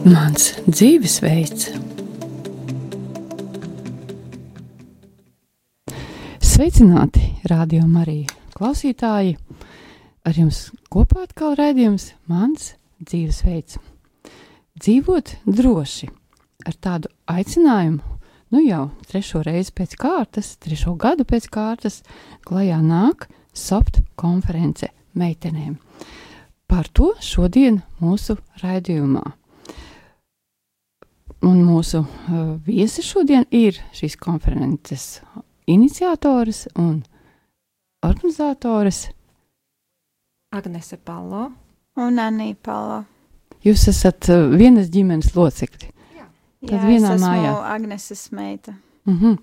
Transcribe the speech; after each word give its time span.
Mans 0.00 0.54
dzīvesveids. 0.64 1.66
Sveicināti, 6.40 7.20
radio 7.50 7.84
Marija 7.84 8.32
klausītāji! 8.56 9.34
Ar 10.24 10.38
jums 10.40 10.70
kopā 10.88 11.26
atkal 11.26 11.52
raidījums 11.58 12.14
Mans 12.32 12.70
dzīvesveids. 13.02 13.76
Dzīvot 14.80 15.34
droši 15.44 16.08
ar 16.64 16.78
tādu 16.80 17.12
aicinājumu, 17.28 18.00
nu 18.56 18.62
jau 18.64 18.86
trešo 19.10 19.42
reizi 19.44 19.74
pēc 19.76 19.98
kārtas, 20.00 20.54
trešo 20.64 20.94
gadu 20.96 21.26
pēc 21.28 21.50
kārtas, 21.52 22.00
klajā 22.48 22.80
nāk 22.80 23.28
soft 23.52 24.00
konference 24.16 24.88
meitenēm. 25.12 25.76
Par 26.64 26.88
to 26.88 27.12
šodien 27.20 27.82
mūsu 28.00 28.38
raidījumā. 28.64 29.39
Un 31.42 31.62
mūsu 31.64 32.02
uh, 32.02 32.40
viesi 32.66 33.02
šodien 33.02 33.46
ir 33.50 33.78
šīs 33.96 34.18
konferences 34.20 35.22
iniciatoras 35.70 36.66
un 36.76 37.00
organizatoras 38.04 39.06
Agnese 40.52 40.98
Palo 40.98 41.46
un 41.96 42.20
Anī 42.20 42.52
Palo. 42.54 43.04
Jūs 43.64 43.86
esat 43.92 44.28
uh, 44.28 44.50
vienas 44.52 44.90
ģimenes 44.92 45.32
locekļi. 45.36 45.90
Tad 46.60 46.76
Jā, 46.76 46.84
vienā 46.84 47.14
es 47.16 47.22
mājā. 47.24 47.52
Agneses 47.72 48.28
meita. 48.36 48.74
Mm 49.08 49.18
-hmm. 49.18 49.38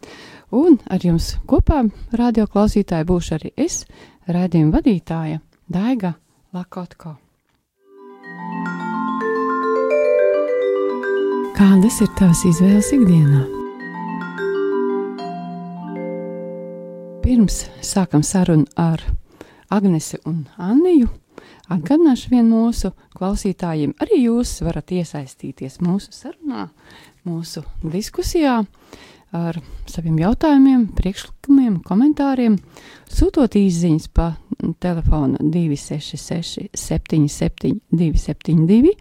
Un 0.52 0.80
ar 0.90 1.00
jums 1.06 1.38
kopā, 1.45 1.90
radio 2.12 2.45
klausītāji, 2.45 3.06
būšu 3.06 3.36
arī 3.36 3.52
es, 3.58 3.86
raidījuma 4.28 4.78
vadītāja 4.78 5.40
Daiga 5.68 6.14
Lakotko. 6.54 7.16
Kādas 11.58 11.95
ir 12.05 12.09
tavas 12.13 12.44
izvēles 12.45 12.91
ikdienā? 12.94 13.39
Pirms 17.23 17.64
sākam 17.81 18.22
sarunu 18.22 18.67
ar 18.77 19.02
Agnesi 19.73 20.19
un 20.30 20.44
Anniju. 20.61 21.09
Atgādināšu 21.73 22.30
vienu 22.36 22.59
mūsu 22.59 22.91
klausītājiem, 23.17 23.95
arī 24.05 24.19
jūs 24.27 24.52
varat 24.67 24.94
iesaistīties 24.99 25.80
mūsu 25.81 26.14
sarunā, 26.14 26.67
mūsu 27.25 27.66
diskusijā 27.81 28.59
ar 29.33 29.58
saviem 29.89 30.21
jautājumiem, 30.21 30.86
priekšlikumiem, 30.94 31.81
komentāriem, 31.89 32.59
sūtot 33.09 33.58
īsiņas 33.58 34.08
pa 34.14 34.30
telefonu 34.77 35.42
266, 35.42 36.69
77, 36.77 37.81
272 37.89 38.94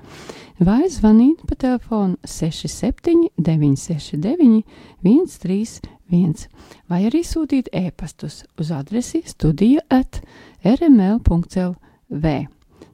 vai 0.58 0.86
zvanīt 0.88 1.42
pa 1.48 1.56
telefonu 1.58 2.16
67, 2.24 3.30
969, 3.36 4.62
131 5.04 6.46
vai 6.88 7.00
arī 7.08 7.22
sūtīt 7.26 7.68
e-pastus 7.74 8.44
uz 8.60 8.72
adresi 8.72 9.22
studija 9.26 9.84
at 9.90 10.20
rml.lv. 10.64 12.34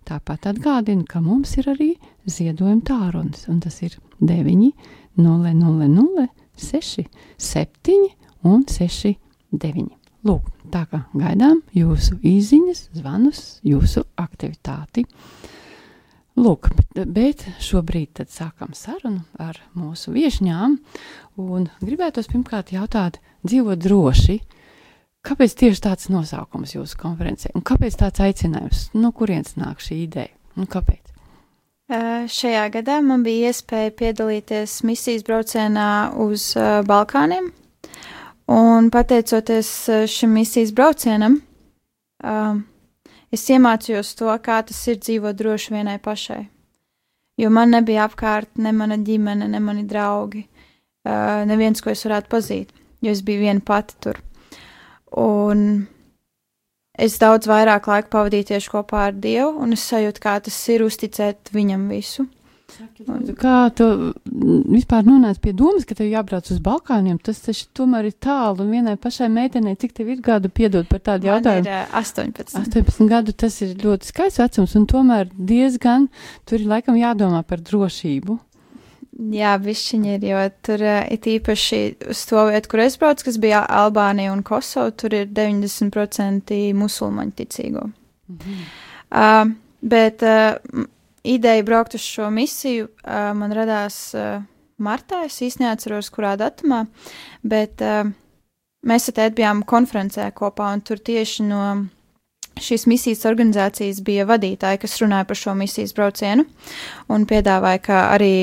Tāpat 0.02 0.48
atgādinu, 0.50 1.06
ka 1.06 1.20
mums 1.22 1.54
ir 1.60 1.69
arī 1.70 1.92
ziedojuma 2.27 2.82
tālrunis, 2.86 3.46
un 3.48 3.60
tas 3.62 3.78
ir 3.86 3.94
9, 4.19 4.72
0, 5.16 5.54
0, 5.54 5.88
0, 5.88 6.28
6, 6.58 7.06
7 7.38 7.98
un 8.42 8.64
6, 8.66 9.14
9. 9.52 9.86
Lūk, 10.26 10.50
tā 10.70 10.84
kā 10.91 11.04
gaidām 11.19 11.62
jūsu 11.74 12.19
īsiņas, 12.22 12.88
zvanus, 12.98 13.41
jūsu 13.66 14.04
aktivitāti. 14.19 15.06
Lūk, 16.33 16.70
bet- 16.97 17.44
šobrīd 17.61 18.22
sākam 18.33 18.72
sarunu 18.72 19.20
ar 19.38 19.58
mūsu 19.77 20.14
viesņām, 20.14 20.78
un 21.37 21.69
gribētos 21.82 22.31
pirmkārt 22.31 22.72
jautāt, 22.72 23.19
dzīvot 23.44 23.76
droši, 23.76 24.38
kāpēc 25.22 25.54
tieši 25.60 25.84
tāds 25.84 26.09
nosaukums 26.09 26.72
jūsu 26.72 26.97
konferencē, 26.97 27.53
un 27.54 27.60
kāpēc 27.60 27.98
tāds 28.00 28.25
aicinājums, 28.25 28.88
no 28.94 29.12
kurienes 29.12 29.59
nāk 29.60 29.84
šī 29.84 30.06
ideja, 30.06 30.32
un 30.56 30.66
kāpēc? 30.66 31.12
Šajā 32.32 32.64
gadā 32.72 33.03
man 33.04 33.22
bija 33.22 33.53
iespēja 33.53 33.93
piedalīties 33.93 34.81
misijas 34.88 35.26
braucienā 35.28 36.16
uz 36.16 36.54
Balkāniem, 36.88 37.53
un 38.49 38.88
pateicoties 38.88 39.69
šim 40.09 40.32
misijas 40.32 40.72
braucienam, 40.72 41.43
uh, 42.25 42.56
es 43.32 43.44
iemācījos 43.50 44.15
to, 44.19 44.32
kā 44.44 44.60
tas 44.66 44.81
ir 44.88 45.00
dzīvot 45.00 45.38
droši 45.38 45.75
vienai 45.75 45.98
pašai. 46.03 46.43
Jo 47.41 47.48
man 47.50 47.72
nebija 47.72 48.04
apkārt 48.06 48.60
ne 48.60 48.75
mana 48.76 48.98
ģimene, 49.00 49.48
ne 49.48 49.60
mani 49.60 49.87
draugi, 49.88 50.44
uh, 51.09 51.43
neviens, 51.48 51.81
ko 51.81 51.91
es 51.94 52.04
varētu 52.06 52.31
pazīt, 52.32 52.75
jo 53.00 53.15
es 53.15 53.25
biju 53.25 53.47
viena 53.47 53.65
pati 53.65 53.97
tur. 54.04 54.20
Un 55.19 55.87
es 56.93 57.16
daudz 57.20 57.48
vairāk 57.48 57.88
laika 57.88 58.12
pavadīju 58.12 58.53
tieši 58.53 58.72
kopā 58.75 59.09
ar 59.09 59.16
Dievu, 59.16 59.56
un 59.64 59.72
es 59.76 59.84
sajūtu, 59.88 60.22
kā 60.22 60.37
tas 60.44 60.60
ir 60.72 60.84
uzticēt 60.84 61.53
viņam 61.56 61.88
visu. 61.93 62.28
Kā 63.38 63.56
tu 63.77 63.87
vispār 64.72 65.05
nonāci 65.06 65.43
pie 65.44 65.53
domas, 65.56 65.84
ka 65.88 65.97
tev 65.99 66.09
jābrauc 66.10 66.49
uz 66.53 66.60
Balkāniem? 66.62 67.19
Tas 67.22 67.43
taču 67.44 67.66
tomēr 67.77 68.09
ir 68.10 68.16
tālu, 68.22 68.65
un 68.65 68.72
vienai 68.75 68.94
pašai 69.00 69.28
meitenei, 69.33 69.77
cik 69.81 69.94
tev 69.99 70.12
ir 70.15 70.22
gadu 70.25 70.50
piedot 70.53 70.88
par 70.91 71.03
tādu 71.05 71.28
Man 71.28 71.37
jautājumu? 71.38 71.66
ir 71.66 71.72
uh, 71.72 71.99
18. 72.00 72.55
18 72.62 73.11
gadu 73.11 73.34
tas 73.44 73.59
ir 73.65 73.75
ļoti 73.82 74.09
skaists 74.12 74.43
vecums, 74.43 74.77
un 74.78 74.87
tomēr 74.91 75.31
diezgan 75.37 76.09
tur 76.49 76.61
ir 76.61 76.71
laikam 76.72 76.99
jādomā 77.00 77.43
par 77.47 77.62
drošību. 77.65 78.38
Jā, 79.32 79.53
višķiņi 79.61 80.15
ir, 80.16 80.25
jo 80.31 80.44
tur 80.65 80.87
uh, 80.87 81.03
ir 81.12 81.28
īpaši 81.37 81.82
uz 82.15 82.22
to 82.31 82.47
vietu, 82.49 82.72
kur 82.72 82.84
es 82.87 82.97
braucu, 83.00 83.27
kas 83.28 83.37
bija 83.43 83.61
Albānija 83.82 84.32
un 84.32 84.41
Kosova, 84.47 84.94
tur 84.97 85.15
ir 85.19 85.28
90% 85.28 86.56
musulmaņu 86.78 87.37
ticīgo. 87.43 87.84
Uh, 89.12 89.53
bet 89.84 90.25
uh, 90.25 90.87
ideja 91.25 91.62
braukt 91.66 91.94
uz 91.94 92.05
šo 92.05 92.31
misiju 92.31 92.88
uh, 92.88 93.31
man 93.38 93.55
radās 93.55 93.99
uh, 94.19 94.43
martā. 94.83 95.25
Es 95.27 95.41
īsti 95.43 95.65
neatceros, 95.65 96.10
kurā 96.15 96.34
datumā, 96.41 96.84
bet 97.43 97.83
uh, 97.84 98.10
mēs 98.87 99.09
ar 99.10 99.19
tēti 99.19 99.41
bijām 99.43 99.65
konferencē 99.69 100.31
kopā, 100.37 100.72
un 100.75 100.84
tur 100.87 101.03
tieši 101.03 101.49
no 101.49 101.65
šīs 102.62 102.87
misijas 102.91 103.25
organizācijas 103.28 104.03
bija 104.05 104.27
vadītāji, 104.28 104.82
kas 104.82 104.99
runāja 105.03 105.27
par 105.28 105.38
šo 105.38 105.55
misijas 105.59 105.94
braucienu 105.97 106.44
un 107.12 107.27
piedāvāja, 107.28 107.82
ka 107.87 108.00
arī 108.15 108.34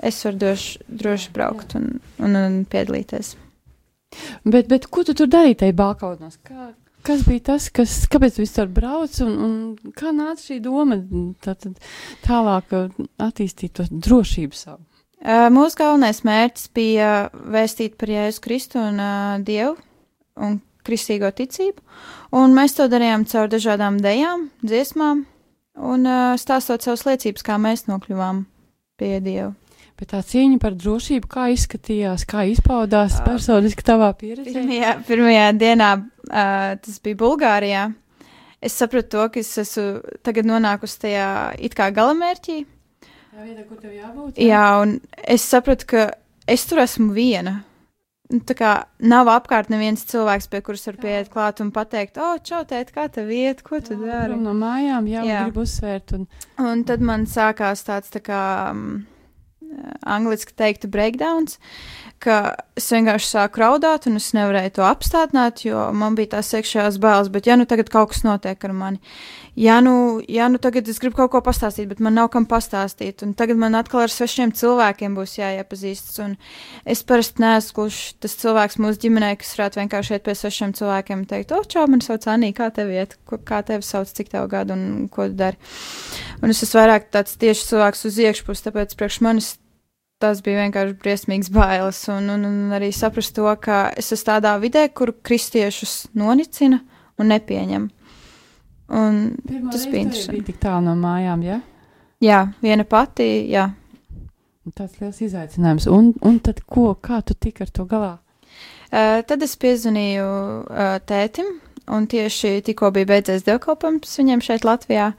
es 0.00 0.20
varu 0.24 0.40
droši, 0.40 0.84
droši 1.02 1.32
braukt 1.34 1.74
un, 1.78 1.96
un, 2.22 2.36
un 2.36 2.60
piedalīties. 2.70 3.34
Bet, 4.44 4.68
bet 4.70 4.88
ko 4.90 5.04
tu 5.06 5.14
tur 5.14 5.28
darīji 5.30 5.60
tajā 5.62 5.76
Balkānos? 5.78 6.38
Kā, 6.46 6.70
kas 7.06 7.24
bija 7.26 7.46
tas, 7.52 7.68
kas, 7.74 7.96
kāpēc 8.10 8.38
vispār 8.42 8.70
brauc, 8.72 9.16
un, 9.24 9.34
un 9.46 9.92
kā 9.96 10.12
nāca 10.16 10.44
šī 10.44 10.60
doma 10.64 11.00
tātad, 11.44 11.78
tālāk 12.26 12.76
uh, 12.76 13.02
attīstīt 13.22 13.76
to 13.78 13.88
drošību 13.90 14.56
savu? 14.56 14.84
Uh, 15.20 15.48
mūsu 15.52 15.76
galvenais 15.82 16.22
mērķis 16.24 16.70
bija 16.76 17.10
vēstīt 17.32 17.98
par 18.00 18.08
Jēzu 18.08 18.40
Kristu 18.44 18.80
un 18.80 19.00
uh, 19.02 19.36
Dievu 19.44 19.76
un 20.40 20.60
kristīgo 20.86 21.28
ticību, 21.36 21.82
un 22.40 22.54
mēs 22.56 22.78
to 22.78 22.86
darījām 22.88 23.26
caur 23.28 23.50
dažādām 23.52 23.98
dejām, 24.00 24.48
dziesmām 24.64 25.26
un 25.76 26.08
uh, 26.08 26.38
stāstot 26.40 26.86
savas 26.86 27.04
liecības, 27.08 27.44
kā 27.44 27.58
mēs 27.60 27.84
nokļuvām 27.90 28.46
pie 29.00 29.18
Dieva. 29.24 29.52
Bet 30.00 30.14
tā 30.14 30.22
cīņa 30.24 30.56
par 30.62 30.72
drošību, 30.80 31.28
kā 31.28 31.50
izskatījās, 31.52 32.24
kā 32.28 32.46
izpaudās 32.48 33.18
Ā. 33.18 33.24
personiski 33.26 33.84
tavā 33.84 34.08
pieredzē? 34.16 34.54
Pirmajā, 34.54 34.94
pirmajā 35.04 35.50
dienā 35.60 35.90
uh, 36.30 36.74
tas 36.80 37.00
bija 37.04 37.18
Bulgārijā. 37.20 37.88
Es 38.60 38.76
sapratu 38.76 39.08
to, 39.14 39.28
ka 39.32 39.40
es 39.40 39.54
esmu 39.58 40.18
tagad 40.26 40.48
nonākusi 40.48 41.00
tajā 41.06 41.28
it 41.64 41.76
kā 41.76 41.88
galamērķī. 41.96 42.58
Tā 43.30 43.46
vieta, 43.46 43.64
kur 43.68 43.80
tev 43.80 43.94
jābūt? 43.96 44.38
Jā, 44.42 44.64
un 44.82 44.98
es 45.24 45.46
sapratu, 45.48 45.86
ka 45.88 46.06
es 46.50 46.66
tur 46.68 46.82
esmu 46.84 47.12
viena. 47.16 47.60
Tā 48.46 48.54
kā 48.54 48.72
nav 49.02 49.26
apkārt 49.32 49.72
neviens 49.72 50.04
cilvēks, 50.06 50.46
pie 50.52 50.60
kuras 50.62 50.86
var 50.86 50.98
pieiet 51.02 51.30
klāt 51.32 51.62
un 51.64 51.72
pateikt, 51.74 52.20
o, 52.20 52.28
oh, 52.36 52.42
čau, 52.46 52.60
tēt, 52.68 52.92
kā 52.94 53.08
tev 53.10 53.32
iet, 53.34 53.64
ko 53.66 53.80
tu 53.82 53.96
dari? 53.98 54.30
Prom 54.30 54.44
No 54.46 54.52
mājām 54.54 55.08
jau 55.10 55.24
Jā. 55.26 55.40
gribu 55.48 55.64
uzsvērt. 55.64 56.14
Un, 56.14 56.28
Un 56.62 56.84
tad 56.86 57.02
man 57.02 57.24
sākās 57.26 57.82
tāds 57.88 58.12
tā 58.12 58.22
kā 58.22 58.42
um, 58.70 59.00
angliski 60.06 60.54
teiktu 60.56 60.88
breakdowns, 60.90 61.58
ka 62.20 62.36
es 62.76 62.90
vienkārši 62.92 63.28
sāku 63.32 63.62
raudāt, 63.62 64.04
un 64.10 64.18
es 64.20 64.30
nevarēju 64.36 64.74
to 64.76 64.84
apstādināt, 64.84 65.62
jo 65.64 65.86
man 65.96 66.16
bija 66.18 66.34
tās 66.36 66.52
iekšējās 66.56 66.98
bailes, 67.00 67.30
bet 67.32 67.48
ja 67.48 67.56
nu 67.56 67.64
tagad 67.68 67.88
kaut 67.92 68.12
kas 68.12 68.24
notiek 68.26 68.60
ar 68.66 68.74
mani, 68.76 69.00
ja 69.56 69.78
nu, 69.84 70.20
ja 70.28 70.50
nu 70.52 70.60
tagad 70.60 70.88
es 70.92 71.00
gribu 71.00 71.16
kaut 71.22 71.32
ko 71.32 71.40
pastāstīt, 71.46 71.88
bet 71.88 72.02
man 72.04 72.18
nav 72.18 72.28
kam 72.34 72.44
pastāstīt, 72.50 73.24
un 73.24 73.32
tagad 73.38 73.60
man 73.60 73.78
atkal 73.78 74.04
ar 74.04 74.12
svešiem 74.12 74.52
cilvēkiem 74.56 75.16
būs 75.16 75.38
jāiepazīstas, 75.38 76.20
un 76.26 76.36
es 76.84 77.00
parasti 77.08 77.40
neesmu 77.44 77.88
tas 78.20 78.36
cilvēks 78.42 78.76
mūsu 78.84 79.00
ģimenē, 79.06 79.32
kas 79.40 79.54
varētu 79.56 79.80
vienkārši 79.80 80.16
iet 80.18 80.26
pie 80.28 80.36
svešiem 80.36 80.76
cilvēkiem 80.76 81.22
un 81.22 81.30
teikt, 81.30 81.56
o, 81.56 81.62
čau, 81.64 81.86
man 81.88 82.04
sauc 82.04 82.28
Anī, 82.28 82.52
kā 82.56 82.68
tev 82.74 82.92
iet, 82.92 83.16
kā 83.48 83.62
tevi 83.64 83.86
sauc, 83.86 84.12
cik 84.12 84.28
tev 84.34 84.50
gadu 84.52 84.76
un 84.76 85.08
ko 85.08 85.30
tu 85.30 85.40
dari. 85.40 85.56
Un 86.44 86.52
es 86.52 86.60
esmu 86.64 86.82
vairāk 86.82 87.08
tāds 87.12 87.40
tieši 87.40 87.66
cilvēks 87.72 88.06
uz 88.08 88.20
iekšpus, 88.28 88.64
tāpēc 88.66 88.94
priekš 88.96 89.20
manis 89.24 89.54
tas 90.20 90.42
bija 90.44 90.66
vienkārši 90.66 90.96
briesmīgs 91.00 91.50
bailes, 91.54 92.02
un, 92.12 92.28
un, 92.34 92.44
un 92.46 92.76
arī 92.76 92.90
saprast 92.94 93.34
to, 93.36 93.48
ka 93.62 93.88
es 93.98 94.12
esmu 94.12 94.28
tādā 94.32 94.54
vidē, 94.62 94.86
kur 94.92 95.14
kristiešus 95.26 96.10
nonicina 96.18 96.82
un 97.20 97.32
nepieņem. 97.32 97.88
Un 99.00 99.20
Pirmā 99.46 99.72
tas 99.72 99.86
bija 99.86 100.06
interesanti. 100.08 100.40
Bija 100.40 100.48
tik 100.50 100.62
tālu 100.62 100.88
no 100.88 100.96
mājām, 100.98 101.44
ja? 101.46 101.60
Jā, 102.20 102.40
viena 102.60 102.84
pati, 102.84 103.28
jā. 103.48 103.70
Tas 104.76 104.98
liels 105.00 105.20
izaicinājums. 105.24 105.86
Un, 105.90 106.12
un 106.26 106.36
tad, 106.44 106.60
ko, 106.68 106.92
kā 107.00 107.22
tu 107.26 107.34
tiki 107.38 107.64
ar 107.64 107.70
to 107.72 107.86
galā? 107.88 108.12
Uh, 108.90 109.20
tad 109.26 109.42
es 109.46 109.54
piezvanīju 109.62 110.26
uh, 110.26 110.96
tētim, 111.06 111.48
un 111.94 112.08
tieši 112.10 112.58
tikko 112.66 112.90
bija 112.94 113.08
beidzies 113.08 113.46
dievkalpojums 113.46 114.18
viņiem 114.20 114.42
šeit 114.44 114.66
Latvijā. 114.66 115.12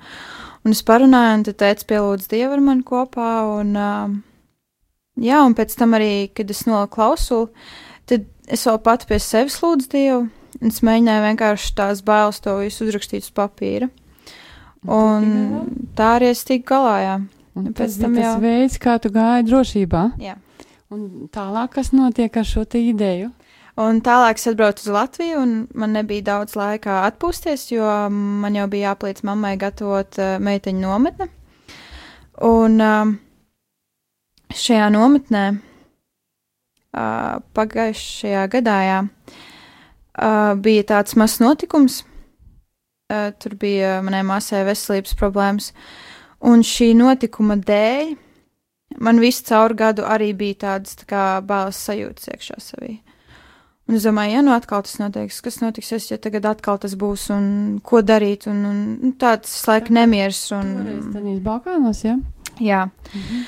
Un 0.61 0.75
es 0.75 0.83
parunāju, 0.85 1.39
un 1.39 1.45
tad 1.47 1.57
tēts 1.63 1.87
pielūdz 1.89 2.27
Dievu 2.29 2.59
ar 2.59 2.61
mani 2.67 2.85
kopā, 2.85 3.31
un, 3.55 3.71
uh, 3.79 4.11
jā, 5.21 5.39
un 5.45 5.55
pēc 5.57 5.75
tam 5.79 5.95
arī, 5.97 6.29
kad 6.35 6.49
es 6.51 6.65
noliku 6.67 6.97
klausulu, 6.97 7.49
tad 8.09 8.25
es 8.51 8.65
vēl 8.67 8.79
pati 8.83 9.07
pie 9.09 9.19
sevis 9.23 9.59
lūdzu 9.63 9.89
Dievu, 9.93 10.21
un 10.61 10.73
es 10.73 10.81
mēģināju 10.85 11.25
vienkārši 11.29 11.75
tās 11.77 12.01
bailes 12.05 12.41
to 12.43 12.57
visu 12.59 12.85
uzrakstīt 12.87 13.27
uz 13.27 13.31
papīra. 13.37 13.89
Un 14.89 15.27
tā 15.95 16.15
arī 16.17 16.31
es 16.33 16.41
tiku 16.47 16.73
galā, 16.73 16.95
jā. 17.05 17.17
Un 17.55 17.73
pēc 17.75 17.99
tam 18.01 18.15
bija 18.15 18.31
tas 18.31 18.33
jau- 18.35 18.41
veids, 18.41 18.79
kā 18.81 18.95
tu 19.01 19.09
gāji 19.13 19.45
drošībā. 19.49 20.03
jā. 20.19 20.35
Un 20.91 21.29
tālāk, 21.31 21.69
kas 21.71 21.91
notiek 21.93 22.35
ar 22.35 22.43
šo 22.43 22.65
ideju? 22.65 23.31
Un 23.77 24.01
tālāk 24.01 24.35
es 24.35 24.47
atbraucu 24.47 24.83
uz 24.83 24.87
Latviju, 24.91 25.37
un 25.39 25.67
man 25.73 25.93
nebija 25.93 26.21
daudz 26.21 26.55
laika 26.59 27.09
atpūsties, 27.09 27.71
jo 27.71 28.09
man 28.09 28.53
jau 28.53 28.67
bija 28.67 28.91
jāpalīdz 28.95 29.23
mammai 29.23 29.55
gatavot 29.57 30.19
uh, 30.19 30.37
meiteņu 30.39 30.81
nometni. 30.81 31.29
Un 32.41 32.81
uh, 32.81 33.13
šajā 34.55 34.87
nometnē 34.93 35.43
uh, 35.55 37.41
pagājušajā 37.55 38.45
gadā 38.51 38.77
jā, 38.85 38.99
uh, 39.05 40.53
bija 40.61 40.87
tāds 40.95 41.17
mazs 41.19 41.41
notikums. 41.43 42.01
Uh, 43.11 43.31
tur 43.43 43.57
bija 43.59 43.99
manai 44.05 44.23
māsai 44.23 44.63
veselības 44.67 45.17
problēmas, 45.19 45.71
un 46.47 46.63
šī 46.63 46.93
notikuma 46.95 47.57
dēļ 47.59 48.13
man 49.03 49.19
visu 49.23 49.43
caur 49.47 49.75
gadu 49.75 50.05
arī 50.07 50.31
bija 50.37 50.61
tādas 50.67 50.95
tā 50.99 51.07
kā 51.09 51.23
bāles 51.43 51.79
sajūtas 51.79 52.31
iekšā 52.31 52.59
sevī. 52.63 52.99
Un 53.89 53.97
es 53.97 54.05
domāju, 54.07 54.37
ja 54.37 54.41
nu 54.45 54.53
atkal 54.55 54.85
tas 54.85 54.95
notiks, 55.01 55.41
kas 55.43 55.57
notiks, 55.59 55.89
ja 56.07 56.15
tagad 56.21 56.45
atkal 56.47 56.77
tas 56.79 56.93
būs, 56.95 57.25
un 57.33 57.81
ko 57.83 57.99
darīt, 58.05 58.45
un, 58.47 58.61
un 58.69 58.77
nu, 59.01 59.11
tāds 59.19 59.51
laika 59.67 59.91
nemieris. 59.91 60.45
Un, 60.55 60.69
Toreiz 61.11 61.41
Balkānos, 61.43 62.05
ja? 62.05 62.15
jā. 62.63 62.85
Mhm. 63.11 63.43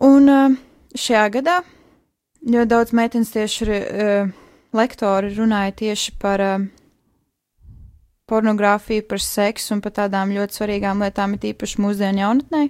Un 0.00 0.28
uh, 0.32 0.58
šajā 0.96 1.26
gadā 1.34 1.60
ļoti 2.48 2.68
daudz 2.70 2.92
meitenes 2.96 3.32
tieši 3.34 3.66
uh, 3.68 4.30
lektori 4.72 5.34
runāja 5.36 5.74
tieši 5.82 6.14
par 6.20 6.44
uh, 6.44 6.68
pornogrāfiju, 8.30 9.04
par 9.10 9.20
seksu 9.20 9.74
un 9.76 9.82
par 9.84 9.92
tādām 9.98 10.32
ļoti 10.32 10.56
svarīgām 10.56 11.02
lietām, 11.04 11.34
it 11.36 11.44
īpaši 11.50 11.82
mūsdienu 11.82 12.22
jaunatnē, 12.22 12.62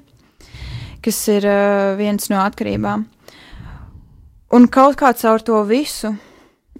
kas 1.04 1.20
ir 1.28 1.44
viens 2.00 2.30
no 2.32 2.40
atkarībām. 2.40 3.04
Un 4.56 4.66
kaut 4.72 4.96
kā 4.98 5.12
caur 5.20 5.44
to 5.44 5.60
visu 5.68 6.14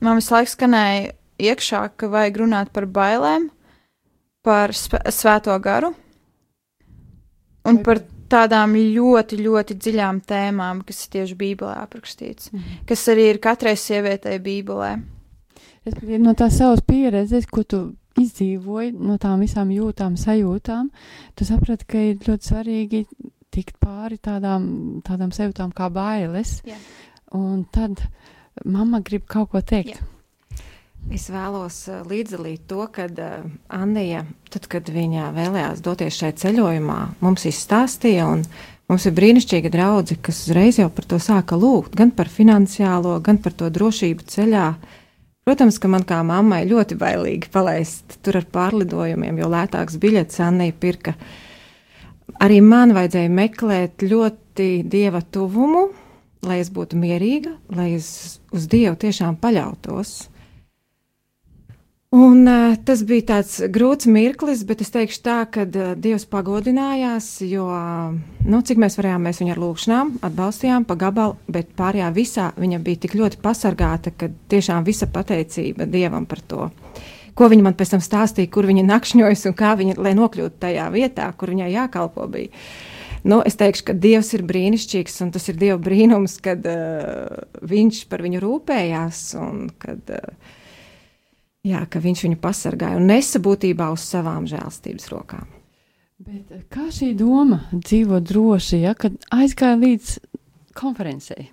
man 0.01 0.19
visu 0.19 0.35
laiku 0.35 0.55
skanēja 0.55 1.13
iekšā, 1.41 1.83
ka 1.97 2.09
vajag 2.11 2.41
runāt 2.43 2.73
par 2.73 2.89
bailēm, 2.89 3.51
par 4.45 4.73
svēto 4.75 5.57
garu 5.63 5.93
un 7.69 7.83
par 7.85 8.01
tādām 8.31 8.75
ļoti, 8.79 9.39
ļoti 9.45 9.77
dziļām 9.83 10.21
tēmām, 10.29 10.85
kas 10.87 11.05
ir 11.05 11.15
tieši 11.17 11.37
Bībelē 11.41 11.75
aprakstīts, 11.85 12.53
Mhm. 12.53 12.85
kas 12.87 13.07
arī 13.09 13.31
ir 13.35 13.39
katrai 13.39 13.75
sievietei 13.77 14.39
Bībelē. 14.39 14.93
Respektīvi, 15.87 16.21
no 16.21 16.35
tās 16.35 16.59
savas 16.59 16.81
pieredzes, 16.85 17.47
ko 17.51 17.63
tu 17.65 17.97
izdzīvoji, 18.21 18.93
no 19.01 19.17
tām 19.17 19.41
visām 19.41 19.71
jūtām, 19.73 20.17
sajūtām, 20.21 20.91
tu 21.35 21.45
saprati, 21.45 21.87
ka 21.87 21.99
ir 21.99 22.17
ļoti 22.17 22.51
svarīgi 22.53 23.07
tikt 23.51 23.79
pāri 23.81 24.19
tādām, 24.19 25.03
tādām 25.03 25.33
sajūtām 25.35 25.73
kā 25.73 25.91
bailes. 25.93 26.61
Jā. 26.67 26.77
Un 27.33 27.65
tad 27.73 28.03
mamma 28.65 29.01
grib 29.01 29.27
kaut 29.27 29.51
ko 29.51 29.61
teikt. 29.61 29.97
Jā. 29.97 30.20
Es 31.09 31.31
vēlos 31.33 31.77
uh, 31.89 32.03
līdzdalīt 32.07 32.67
to, 32.71 32.85
ka 32.93 33.09
uh, 33.09 33.47
Anija, 33.73 34.27
tad, 34.53 34.69
kad 34.71 34.91
viņa 34.93 35.31
vēlējās 35.35 35.81
doties 35.83 36.19
šajā 36.21 36.37
ceļojumā, 36.45 36.99
mums 37.25 37.47
izstāstīja, 37.49 38.29
un 38.31 38.45
mums 38.91 39.07
ir 39.09 39.17
brīnišķīga 39.17 39.73
draudzene, 39.73 40.21
kas 40.23 40.45
uzreiz 40.45 40.79
jau 40.79 40.91
par 40.93 41.09
to 41.11 41.19
sāka 41.23 41.59
lūgt, 41.59 41.97
gan 41.99 42.13
par 42.15 42.31
finansiālo, 42.31 43.17
gan 43.27 43.41
par 43.43 43.57
to 43.59 43.71
drošību 43.73 44.29
ceļā. 44.31 44.67
Protams, 45.49 45.81
ka 45.83 45.89
man 45.91 46.05
kā 46.07 46.21
mammai 46.23 46.63
ļoti 46.69 46.99
bailīgi 47.01 47.51
palaist 47.51 48.21
tur 48.23 48.39
ar 48.39 48.47
pārlidojumiem, 48.53 49.41
jo 49.41 49.49
lētāks 49.51 49.97
biļets 49.99 50.43
Anija 50.45 50.77
pirka. 50.79 51.17
Arī 52.41 52.61
man 52.63 52.95
vajadzēja 52.95 53.33
meklēt 53.35 54.05
ļoti 54.07 54.69
dieva 54.87 55.25
tuvumu, 55.27 55.89
lai 56.47 56.61
es 56.63 56.71
būtu 56.73 56.99
mierīga, 57.01 57.57
lai 57.75 57.95
es 57.99 58.39
uz 58.55 58.69
Dievu 58.71 58.95
tiešām 59.01 59.41
paļautos. 59.43 60.30
Un, 62.11 62.43
uh, 62.43 62.73
tas 62.83 63.05
bija 63.07 63.23
tāds 63.29 63.61
grūts 63.71 64.09
mirklis, 64.11 64.65
bet 64.67 64.81
es 64.83 64.89
teikšu 64.91 65.21
tā, 65.23 65.37
ka 65.47 65.63
uh, 65.63 65.93
Dievs 65.95 66.25
pagodinājās, 66.27 67.29
jo, 67.47 67.69
uh, 67.71 68.17
nu, 68.51 68.59
cik 68.67 68.81
mēs 68.83 68.99
varējām, 68.99 69.29
mēs 69.29 69.39
viņu 69.39 69.55
ar 69.55 69.61
lūkšanām 69.63 70.11
atbalstījām 70.27 70.89
pa 70.89 70.97
gabalu, 70.99 71.39
bet 71.47 71.71
pārējā 71.79 72.11
visā 72.19 72.49
viņa 72.59 72.83
bija 72.83 73.05
tik 73.07 73.15
ļoti 73.15 73.39
pasargāta, 73.47 74.11
ka 74.11 74.27
tiešām 74.51 74.83
visa 74.91 75.07
pateicība 75.07 75.87
Dievam 75.87 76.27
par 76.27 76.43
to. 76.51 76.69
Ko 77.39 77.47
viņa 77.47 77.69
man 77.69 77.79
pēc 77.79 77.95
tam 77.95 78.03
stāstīja, 78.03 78.51
kur 78.51 78.67
viņa 78.67 78.89
nakšņojas 78.91 79.47
un 79.47 79.59
kā 79.63 79.77
viņa, 79.79 80.01
lai 80.03 80.19
nokļūtu 80.19 80.59
tajā 80.67 80.91
vietā, 80.91 81.31
kur 81.39 81.55
viņai 81.55 81.71
jākalpo 81.79 82.27
bija. 82.27 82.51
Nu, 83.23 83.39
es 83.47 83.55
teikšu, 83.61 83.87
ka 83.87 83.95
Dievs 83.95 84.35
ir 84.35 84.49
brīnišķīgs, 84.51 85.23
un 85.23 85.31
tas 85.31 85.47
ir 85.47 85.63
Dieva 85.63 85.79
brīnums, 85.79 86.41
kad 86.43 86.67
uh, 86.67 87.45
Viņš 87.71 88.09
par 88.11 88.27
viņu 88.27 88.43
rūpējās 88.43 89.29
un 89.39 89.69
kad 89.79 90.19
uh, 90.19 90.57
Jā, 91.67 91.83
ka 91.93 92.01
viņš 92.01 92.25
viņu 92.25 92.41
pasargāja 92.41 92.97
un 92.97 93.11
nesa 93.11 93.41
būtībā 93.43 93.91
uz 93.93 94.05
savām 94.09 94.47
žēlstības 94.49 95.11
rokām. 95.13 95.49
Bet 96.21 96.53
eh, 96.53 96.65
kā 96.73 96.87
šī 96.93 97.13
doma 97.17 97.63
dzīvo 97.73 98.21
droši, 98.25 98.83
ja, 98.87 98.95
kad 98.97 99.17
aizgāja 99.33 99.77
līdz 99.81 100.15
konferencei? 100.77 101.51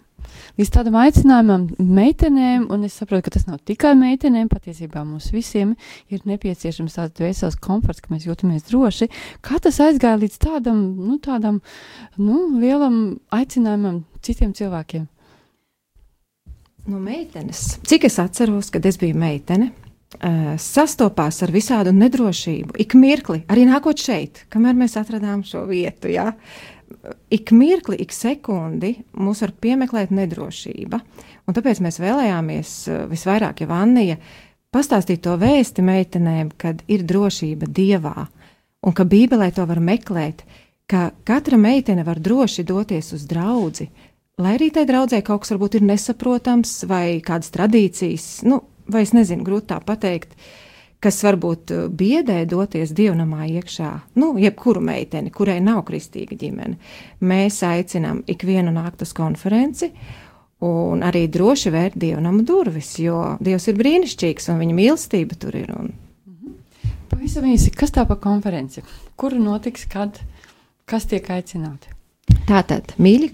Līdz 0.58 0.72
tādam 0.74 0.96
aicinājumam 1.00 1.66
meitenēm, 1.80 2.66
un 2.74 2.84
es 2.88 2.96
saprotu, 3.00 3.26
ka 3.28 3.34
tas 3.36 3.46
nav 3.48 3.60
tikai 3.68 3.94
meitenēm, 4.00 4.50
patiesībā 4.52 5.04
mums 5.06 5.30
visiem 5.32 5.76
ir 6.12 6.24
nepieciešams 6.28 6.98
tāds 6.98 7.16
dvēseles 7.20 7.60
komforts, 7.64 8.04
ka 8.04 8.12
mēs 8.14 8.28
jūtamies 8.28 8.68
droši. 8.68 9.10
Kā 9.46 9.60
tas 9.64 9.80
aizgāja 9.84 10.20
līdz 10.24 10.40
tādam, 10.44 10.82
nu, 11.00 11.20
tādam 11.24 11.62
nu, 12.20 12.46
lielam 12.60 13.18
aicinājumam 13.36 14.02
citiem 14.24 14.56
cilvēkiem? 14.58 15.08
No 16.88 17.02
meitenes, 17.04 17.74
cik 17.88 18.08
es 18.08 18.16
atceros, 18.24 18.72
kad 18.72 18.86
es 18.88 19.00
biju 19.00 19.18
meitene, 19.20 19.74
sastopās 20.62 21.42
ar 21.46 21.54
visādu 21.54 21.94
nedrošību. 21.96 22.78
Ik 22.82 22.96
mirkli, 22.98 23.44
arī 23.52 23.68
nākot 23.70 24.00
šeit, 24.02 24.46
kamēr 24.54 24.78
mēs 24.78 24.98
atradām 25.00 25.44
šo 25.46 25.66
vietu, 25.70 26.10
ja, 26.14 26.32
ik 27.34 27.52
mirkli, 27.56 28.00
ik 28.02 28.16
sekundi 28.16 28.96
mūs 29.18 29.44
var 29.46 29.54
piemeklēt 29.62 30.14
nedrošība. 30.16 31.02
Un 31.48 31.56
tāpēc 31.56 31.82
mēs 31.84 32.00
vēlējāmies 32.04 32.74
uh, 32.92 33.04
visvairāk, 33.12 33.64
ja 33.64 33.70
Vannija, 33.70 34.18
pastāstīt 34.74 35.24
to 35.26 35.38
vēsti 35.40 35.86
meitenēm, 35.86 36.52
kad 36.60 36.84
ir 36.92 37.06
drošība 37.08 37.70
Dievā 37.72 38.28
un 38.88 38.96
ka 38.96 39.06
Bībelē 39.08 39.52
to 39.56 39.66
var 39.68 39.82
meklēt, 39.84 40.44
ka 40.88 41.10
katra 41.28 41.60
meitene 41.60 42.06
var 42.08 42.22
droši 42.24 42.64
doties 42.68 43.12
uz 43.16 43.26
draugu. 43.28 43.90
Lai 44.38 44.54
arī 44.54 44.70
tai 44.70 44.86
draudzē 44.86 45.24
kaut 45.26 45.44
kas 45.44 45.56
varbūt 45.56 45.80
ir 45.80 45.88
nesaprotams, 45.88 46.84
vai 46.88 47.20
kādas 47.26 47.50
tradīcijas, 47.56 48.28
nu, 48.46 48.62
vai 48.92 49.04
es 49.06 49.14
nezinu, 49.16 49.46
grūti 49.48 49.72
tā 49.72 49.82
pateikt, 49.86 50.34
kas 51.04 51.20
varbūt 51.26 51.74
uh, 51.74 51.88
biedē 51.94 52.40
doties 52.50 52.94
dievnamā 52.98 53.48
iekšā, 53.60 53.92
nu, 54.18 54.34
jebkuru 54.42 54.82
meiteni, 54.84 55.32
kurai 55.34 55.60
nav 55.64 55.84
kristīga 55.88 56.38
ģimene, 56.40 56.78
mēs 57.22 57.62
aicinām 57.66 58.24
ikvienu 58.30 58.74
nākt 58.76 59.04
uz 59.06 59.14
konferenci 59.18 59.92
un 60.66 61.04
arī 61.06 61.28
droši 61.30 61.74
vērt 61.74 61.98
dievnamu 62.02 62.42
durvis, 62.48 62.96
jo 63.02 63.36
Dievs 63.44 63.68
ir 63.70 63.78
brīnišķīgs 63.78 64.50
un 64.50 64.62
viņa 64.64 64.78
mīlestība 64.78 65.38
tur 65.38 65.58
ir. 65.60 65.70
Un... 65.76 65.92
Pavisam 67.12 67.46
īsi, 67.46 67.70
kas 67.78 67.94
tā 67.94 68.08
pa 68.10 68.18
konferenci? 68.22 68.82
Kur 69.18 69.36
notiks, 69.38 69.86
kad, 69.92 70.18
kas 70.90 71.06
tiek 71.12 71.30
aicināti? 71.30 71.94
Tātad, 72.48 72.96
mīļi, 72.98 73.30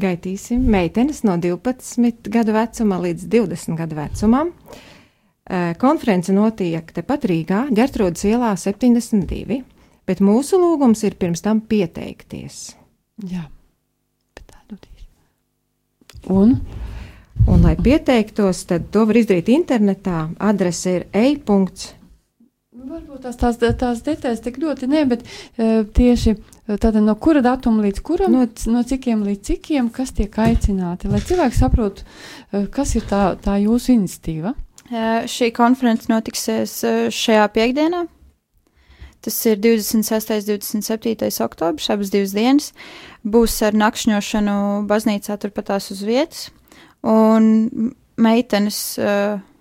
gaitīsim 0.00 0.64
meitenes 0.72 1.20
no 1.28 1.36
12 1.36 2.32
gadu 2.32 2.56
vecuma 2.56 3.02
līdz 3.04 3.28
20 3.36 3.76
gadu 3.76 4.00
vecumam. 4.00 4.54
Uh, 4.54 4.80
Konference 5.80 6.32
notiek 6.32 6.92
tepat 6.96 7.26
Rīgā, 7.28 7.66
Gertrūdas 7.76 8.24
ielā 8.24 8.54
72, 8.56 9.58
bet 10.08 10.22
mūsu 10.24 10.56
lūgums 10.60 11.02
ir 11.04 11.18
pirms 11.20 11.44
tam 11.44 11.60
pieteikties. 11.68 12.62
Jā, 13.28 13.44
bet 14.32 14.46
tā 14.48 14.62
dodīs. 14.70 15.04
Un? 16.32 16.56
Un, 17.42 17.60
lai 17.64 17.74
pieteiktos, 17.76 18.64
tad 18.70 18.88
to 18.94 19.04
var 19.08 19.18
izdarīt 19.18 19.50
internetā. 19.52 20.28
Adrese 20.40 20.96
ir 21.00 21.04
e-punkts. 21.16 21.92
Varbūt 22.72 23.22
tās, 23.24 23.36
tās, 23.40 23.60
tās 23.60 24.02
detaļas 24.04 24.42
tik 24.44 24.58
ļoti 24.62 24.88
ne, 24.90 25.04
bet 25.08 25.22
uh, 25.26 25.84
tieši 25.96 26.34
tātad 26.72 27.00
no 27.04 27.14
kura 27.20 27.42
datuma 27.44 27.84
līdz 27.84 28.02
kuram, 28.04 28.32
no, 28.34 28.48
no 28.72 28.82
cikiem 28.88 29.22
līdz 29.26 29.44
cikiem, 29.48 29.88
kas 29.92 30.12
tiek 30.16 30.32
aicināti, 30.32 31.10
lai 31.12 31.20
cilvēki 31.24 31.58
saprotu, 31.58 32.04
kas 32.74 32.96
ir 32.96 33.06
tā, 33.08 33.22
tā 33.42 33.58
jūsu 33.62 33.94
iniciatīva. 33.96 34.54
Šī 34.92 35.52
konference 35.56 36.10
notiksies 36.12 36.82
šajā 37.16 37.46
piekdienā. 37.54 38.02
Tas 39.22 39.36
ir 39.46 39.60
26. 39.62 40.32
un 40.34 40.82
27. 40.82 41.28
oktobris, 41.44 41.88
abas 41.94 42.10
divas 42.12 42.34
dienas. 42.36 42.72
Būs 43.22 43.54
ar 43.64 43.76
nakšņošanu 43.78 44.56
baznīcā 44.90 45.38
turpatās 45.40 45.92
uz 45.94 46.02
vietas. 46.04 46.48
Un 47.06 47.94
meitenes 48.20 48.82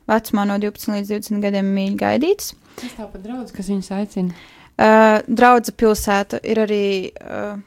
vecumā 0.09 0.47
no 0.50 0.57
12 0.59 0.97
līdz 0.97 1.13
20 1.13 1.45
gadiem 1.45 1.69
mīļi 1.75 2.00
gaidītas. 2.01 2.55
Kas 2.81 2.97
tā 2.97 3.07
pa 3.07 3.21
draudz, 3.21 3.53
kas 3.55 3.69
viņus 3.71 3.91
aicina? 3.95 4.35
Uh, 4.81 5.19
Draudza 5.27 5.73
pilsēta 5.77 6.39
ir 6.47 6.61
arī 6.63 6.85
uh, 7.11 7.59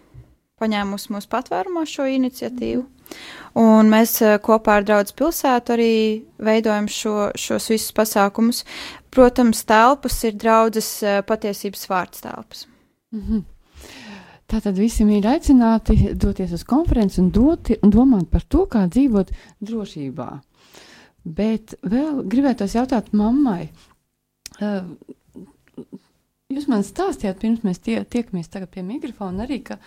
paņēmusi 0.62 1.14
mūsu 1.14 1.30
patvērumā 1.32 1.84
šo 1.88 2.06
iniciatīvu. 2.10 2.84
Un 3.60 3.90
mēs 3.90 4.16
eh, 4.24 4.36
kopā 4.42 4.78
ar 4.78 4.86
Draudzes 4.86 5.16
pilsētu 5.18 5.74
arī 5.74 5.94
veidojam 6.42 6.86
šo, 6.90 7.30
šos 7.38 7.68
visus 7.72 7.94
pasākumus. 7.94 8.62
Protams, 9.14 9.64
telpas 9.68 10.20
ir 10.26 10.38
draudzes 10.40 10.90
eh, 11.02 11.20
patiesības 11.26 11.88
vārds 11.90 12.24
telpas. 12.24 12.66
Mm 13.14 13.26
-hmm. 13.26 13.42
Tātad 14.50 14.78
visi 14.78 15.02
ir 15.02 15.26
aicināti 15.26 16.14
doties 16.14 16.52
uz 16.52 16.64
konferenci 16.64 17.20
un, 17.20 17.30
doti, 17.30 17.76
un 17.82 17.90
domāt 17.90 18.30
par 18.30 18.42
to, 18.42 18.66
kā 18.66 18.86
dzīvot 18.88 19.30
drošībā. 19.60 20.40
Bet 21.24 21.74
vēl 21.82 22.22
gribētos 22.28 22.74
jautāt 22.74 23.12
mammai, 23.12 23.70
uh, 24.60 24.84
Jūs 26.54 26.68
man 26.70 26.84
stāstījāt, 26.86 27.40
pirms 27.42 27.64
mēs 27.66 27.80
tie, 27.82 28.00
tiekamies 28.06 28.50
pie 28.70 28.82
mikrofona, 28.86 29.44
arī, 29.44 29.60
ka 29.66 29.78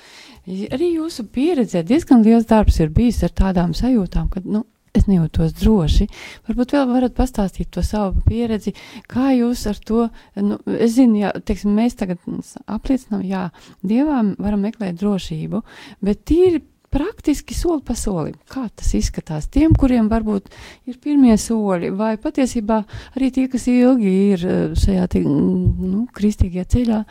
arī 0.47 0.93
jūsu 0.97 1.27
pieredzē 1.31 1.83
diezgan 1.87 2.25
liels 2.25 2.49
darbs 2.49 2.81
ir 2.83 2.91
bijis 2.91 3.23
ar 3.23 3.31
tādām 3.31 3.75
sajūtām, 3.77 4.27
ka 4.33 4.41
nu, 4.43 4.65
es 4.97 5.07
nejūtos 5.07 5.55
droši. 5.61 6.07
Varbūt 6.47 6.73
vēl 6.75 6.87
varat 6.89 7.15
pastāstīt 7.17 7.71
to 7.73 7.83
savu 7.85 8.23
pieredzi, 8.27 8.73
kā 9.09 9.31
jūs 9.35 9.65
ar 9.71 9.79
to, 9.87 10.07
nu, 10.43 10.59
es 10.77 10.95
zinu, 10.97 11.21
jā, 11.23 11.33
teiksim, 11.47 11.75
mēs 11.77 11.97
tagad 11.99 12.21
apliecinām, 12.65 13.23
jā, 13.27 13.47
dievām 13.85 14.33
varam 14.41 14.65
meklēt 14.67 14.99
drošību, 14.99 15.63
bet 16.03 16.25
tīri 16.27 16.63
praktiski 16.93 17.55
soli 17.57 17.83
pa 17.85 17.95
solim. 17.97 18.35
Kā 18.51 18.67
tas 18.75 18.93
izskatās 18.97 19.49
tiem, 19.51 19.75
kuriem 19.77 20.09
varbūt 20.11 20.49
ir 20.89 20.99
pirmie 21.03 21.35
soļi, 21.39 21.91
vai 21.97 22.15
patiesībā 22.21 22.81
arī 23.17 23.31
tie, 23.35 23.47
kas 23.51 23.67
ilgi 23.71 24.13
ir 24.31 24.45
eh, 24.47 24.63
šajā 24.77 25.07
te, 25.13 25.23
mm, 25.23 25.91
nu, 25.91 26.05
kristīgajā 26.15 26.67
ceļā, 26.75 27.03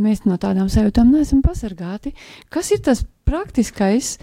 mēs 0.00 0.24
no 0.26 0.38
tādām 0.40 0.70
sajūtām 0.72 1.12
neesam 1.14 1.42
pasargāti. 1.44 2.14
Kas 2.52 2.70
ir 2.74 2.82
tas 2.86 3.04
praktiskais 3.28 4.16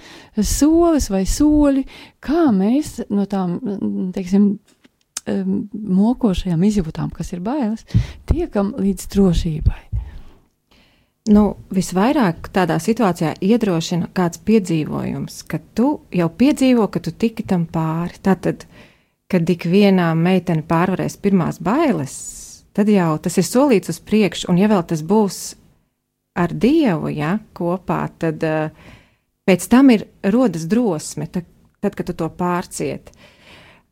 solis 0.44 1.12
vai 1.14 1.24
soļi, 1.30 1.86
kā 2.24 2.50
mēs 2.56 3.00
no 3.10 3.28
tām, 3.30 3.60
mm, 3.62 4.10
teiksim, 4.16 4.58
mokošajām 5.28 6.62
izjūtām, 6.64 7.12
kas 7.12 7.34
ir 7.36 7.42
bailes, 7.44 7.84
tiekam 8.30 8.74
līdz 8.80 9.10
drošībai? 9.12 9.87
Nu, 11.28 11.58
visvairāk 11.76 12.48
tādā 12.56 12.78
situācijā 12.80 13.34
iedrošina 13.44 14.08
kāds 14.16 14.40
piedzīvojums, 14.48 15.42
ka 15.50 15.60
tu 15.76 15.98
jau 16.16 16.28
piedzīvo, 16.32 16.88
ka 16.92 17.02
tu 17.04 17.12
tiki 17.12 17.44
tam 17.48 17.66
pāri. 17.68 18.16
Tātad, 18.24 18.64
kad 19.28 19.50
ik 19.52 19.68
vienā 19.68 20.14
meitene 20.16 20.64
pārvarēs 20.68 21.18
pirmās 21.20 21.60
bailes, 21.64 22.16
tad 22.78 22.92
jau 22.92 23.10
tas 23.20 23.36
ir 23.42 23.48
solīts 23.48 23.92
uz 23.92 24.00
priekšu, 24.00 24.48
un 24.52 24.62
ja 24.62 24.70
vēl 24.72 24.86
tas 24.88 25.04
būs 25.04 25.42
ar 26.38 26.54
Dievu 26.54 27.12
ja, 27.12 27.38
kopā, 27.58 28.04
tad 28.22 28.44
uh, 28.48 28.94
pēc 29.48 29.68
tam 29.72 29.92
ir 29.96 30.06
rodas 30.32 30.68
drosme, 30.70 31.28
tad, 31.28 31.48
tad 31.84 31.98
kad 31.98 32.08
tu 32.08 32.16
to 32.16 32.30
pārcieti. 32.30 33.16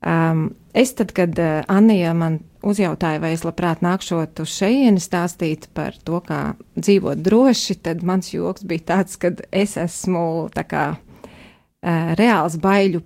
Um, 0.05 0.49
es 0.73 0.91
tad, 0.93 1.13
kad 1.15 1.37
uh, 1.39 1.63
Anija 1.71 2.11
man 2.13 2.39
uzjautāja, 2.65 3.21
vai 3.23 3.31
es 3.33 3.45
labprāt 3.45 3.81
nākšot 3.85 4.41
uz 4.43 4.51
šejieni 4.53 5.01
stāstīt 5.01 5.69
par 5.73 5.95
to, 6.05 6.19
kā 6.25 6.41
dzīvot 6.77 7.23
droši, 7.25 7.77
tad 7.85 8.03
mans 8.05 8.33
joks 8.33 8.65
bija 8.67 8.91
tāds, 8.91 9.17
ka 9.21 9.31
es 9.55 9.77
esmu 9.81 10.51
tā 10.53 10.65
kā 10.67 10.83
uh, 10.93 12.11
reāls 12.19 12.59
baiļu 12.61 13.01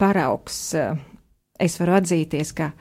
paraugs. 0.00 0.58
Uh, 0.76 0.98
es 1.60 1.78
varu 1.80 1.96
atzīties, 2.00 2.52
ka 2.56 2.72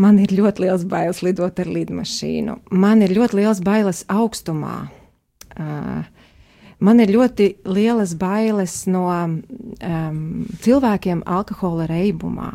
man 0.00 0.20
ir 0.22 0.32
ļoti 0.38 0.64
liels 0.64 0.86
bailes 0.88 1.20
lidot 1.26 1.60
ar 1.60 1.72
lidmašīnu. 1.72 2.60
Man 2.72 3.04
ir 3.04 3.16
ļoti 3.18 3.42
liels 3.42 3.60
bailes 3.64 4.04
augstumā. 4.12 4.78
Uh, 5.56 6.04
Man 6.84 7.00
ir 7.00 7.12
ļoti 7.14 7.48
lielas 7.64 8.12
bailes 8.20 8.82
no 8.90 9.06
um, 9.08 9.38
cilvēkiem 10.60 11.22
alkohola 11.24 11.86
reibumā. 11.88 12.50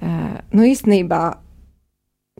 Uh, 0.00 0.40
nu, 0.56 0.64
īstenībā 0.66 1.20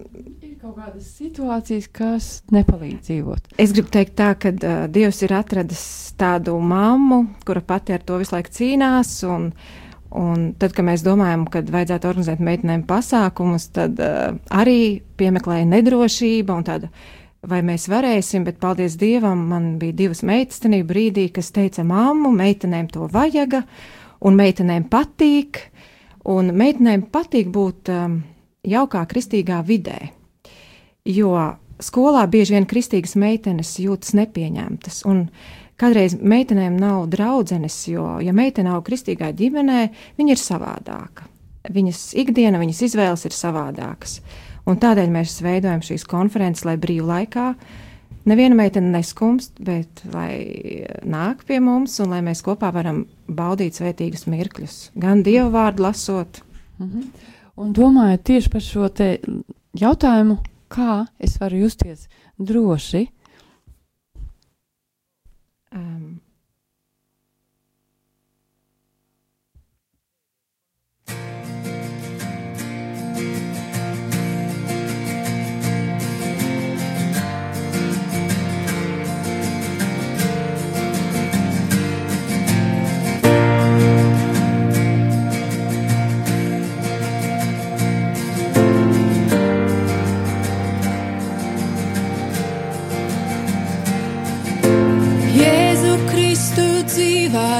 ir 0.00 0.56
kaut 0.58 0.74
kādas 0.78 1.06
situācijas, 1.20 1.86
kas 1.94 2.30
nepalīdz 2.50 3.04
dzīvot. 3.06 3.52
Es 3.62 3.74
gribu 3.76 3.92
teikt, 3.94 4.16
tā, 4.18 4.32
ka 4.40 4.50
uh, 4.50 4.88
Dievs 4.90 5.22
ir 5.22 5.36
atradis 5.38 5.84
tādu 6.18 6.56
mammu, 6.58 7.22
kura 7.46 7.62
pati 7.62 7.94
ar 7.94 8.02
to 8.02 8.18
visu 8.18 8.34
laiku 8.34 8.50
cīnās. 8.56 9.12
Un, 9.30 9.52
un 10.18 10.50
tad, 10.58 10.74
kad 10.74 10.88
mēs 10.88 11.06
domājam, 11.06 11.46
ka 11.52 11.62
vajadzētu 11.62 12.10
organizēt 12.10 12.42
meitenēm 12.42 12.82
pasākumus, 12.90 13.70
tad 13.76 14.02
uh, 14.02 14.34
arī 14.50 14.98
piemeklēja 15.20 15.68
nedrošība 15.76 16.58
un 16.58 16.66
tāda 16.66 16.90
vai 17.48 17.60
mēs 17.64 17.88
varēsim, 17.90 18.44
bet 18.44 18.60
paldies 18.60 18.98
Dievam, 19.00 19.46
man 19.50 19.72
bija 19.80 19.96
divas 20.04 20.22
meitas 20.26 20.60
tajā 20.62 20.82
brīdī, 20.86 21.28
kas 21.32 21.52
teica, 21.56 21.84
māmu, 21.86 22.32
meitenēm 22.36 22.90
to 22.92 23.08
vajaga, 23.12 23.62
un 24.20 24.36
meitenēm 24.36 24.88
patīk, 24.92 25.62
un 26.28 26.52
meitenēm 26.56 27.06
patīk 27.12 27.48
būt 27.52 27.92
um, 27.94 28.20
jaukā 28.66 29.06
kristīgā 29.08 29.62
vidē, 29.66 29.98
jo 31.08 31.32
skolā 31.80 32.26
bieži 32.28 32.58
vien 32.58 32.68
kristīgas 32.68 33.16
meitenes 33.16 33.72
jūtas 33.80 34.12
nepieņemtas, 34.18 35.02
un 35.08 35.24
kādreiz 35.80 36.18
meitenēm 36.20 36.76
nav 36.76 37.06
draudzenes, 37.12 37.78
jo, 37.88 38.18
ja 38.20 38.36
meitene 38.36 38.68
nav 38.68 38.84
kristīgā 38.84 39.32
ģimenē, 39.36 39.86
viņa 40.20 40.36
ir 40.36 40.40
savādāka. 40.40 41.28
Viņas 41.70 42.14
ikdiena, 42.16 42.60
viņas 42.60 42.78
izvēles 42.86 43.26
ir 43.28 43.34
savādākas. 43.36 44.20
Un 44.68 44.80
tādēļ 44.80 45.12
mēs 45.12 45.38
veidojam 45.44 45.82
šīs 45.84 46.04
konferences, 46.08 46.66
lai 46.68 46.76
brīvā 46.80 47.06
laikā 47.14 47.46
neviena 48.28 48.58
meitene 48.58 48.92
neskumst, 48.92 49.56
bet 49.64 50.02
lai 50.12 50.84
nāk 51.08 51.44
pie 51.48 51.60
mums 51.64 51.96
un 52.02 52.12
lai 52.14 52.20
mēs 52.26 52.44
kopā 52.44 52.72
varam 52.74 53.04
baudīt 53.26 53.78
svētīgus 53.78 54.26
mirkļus, 54.30 54.78
gan 55.00 55.24
dievu 55.26 55.50
vārdu 55.54 55.86
lasot. 55.86 56.42
-hmm. 56.78 57.04
Un 57.60 57.72
domājot 57.76 58.22
tieši 58.24 58.50
par 58.50 58.62
šo 58.64 58.88
jautājumu, 59.76 60.38
kā 60.72 61.06
es 61.18 61.36
varu 61.40 61.64
justies 61.64 62.06
droši. 62.38 63.08
Um, 65.70 65.99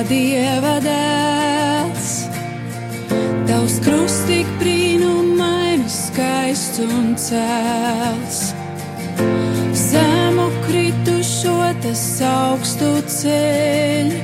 dieva 0.09 0.77
dēls. 0.85 2.09
Tavs 3.49 3.77
krusts 3.85 4.27
tik 4.29 4.49
brīnumaini 4.61 5.89
skaists 5.91 6.83
un 6.85 7.15
cēls. 7.21 8.41
Zemu 9.85 10.49
kritušo 10.67 11.57
tas 11.85 12.05
augstu 12.31 12.93
ceļ. 13.17 14.15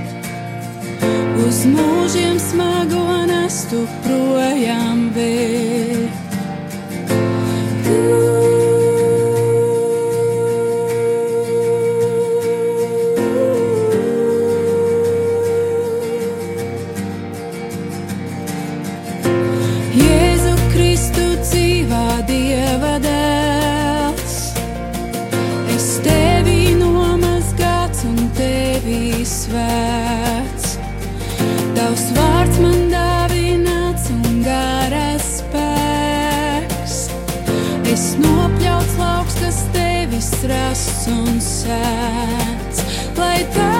Uz 1.46 1.64
mūžiem 1.74 2.38
smago 2.50 3.06
nestu 3.30 3.84
projām 4.06 5.10
vēl. 5.16 6.06
Jēzu 7.86 8.45
Es 37.96 38.10
nopļauts 38.20 38.98
lauks, 39.00 39.38
kas 39.40 39.62
tevis 39.72 40.28
rasts 40.50 41.06
un 41.08 41.40
sēts. 41.40 42.84
Lai 43.16 43.40
tava 43.56 43.75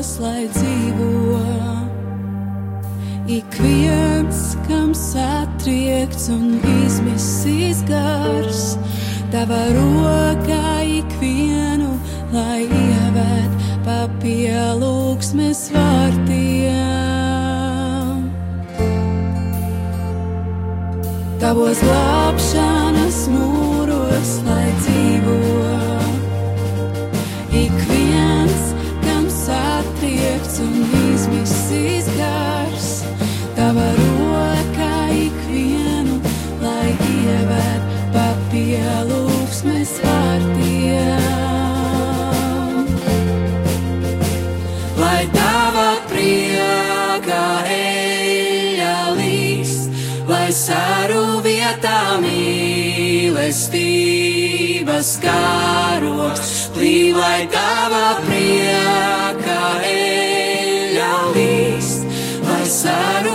mūros, 0.00 0.18
lai 0.20 0.48
dzīvo 0.48 1.40
ik 3.28 3.52
viens, 3.60 4.56
kam 4.66 4.94
satriekts 4.94 6.28
un 6.32 6.58
izmisīs 6.84 7.84
gars, 7.86 8.78
tava 9.30 9.60
rokā 9.76 10.82
ikvienu, 10.88 11.98
lai 12.32 12.64
ievēt 12.64 13.50
pa 13.84 14.08
pielūgsmes 14.22 15.70
vārtiem. 15.74 17.20
Tavos 21.40 21.80
glābšanas 21.84 23.28
mūros, 23.28 24.40
lai 24.48 24.72
dzīvo 24.80 25.79
un 30.60 30.76
izmisīs 31.14 32.06
gars, 32.16 32.88
tava 33.56 33.88
rokā 33.96 34.96
ikvienu, 35.14 36.16
lai 36.62 36.90
ievēt 37.14 37.82
pa 38.14 38.26
pielūgsmes 38.52 39.92
vārtiem. 40.04 41.28
Lai 45.00 45.22
tava 45.34 45.90
prieka 46.10 47.44
eļļa 47.76 48.98
līst, 49.16 49.90
lai 50.28 50.50
sēru 50.54 51.24
vietā 51.46 52.00
mīlestības 52.26 53.60
karoks, 55.24 56.52
plīn, 56.76 57.16
lai 57.16 57.42
tava 57.52 58.06
prieka 58.28 59.60
līst, 59.80 60.09
lai 62.70 62.76
sēru 62.78 63.30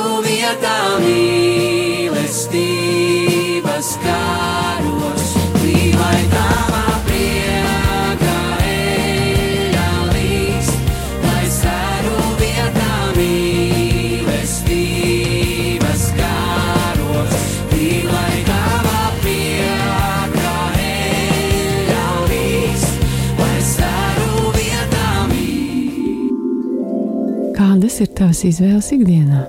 Kādas 27.56 28.02
ir 28.04 28.10
tavas 28.12 28.42
izvēles 28.44 28.90
ikdienā? 28.92 29.46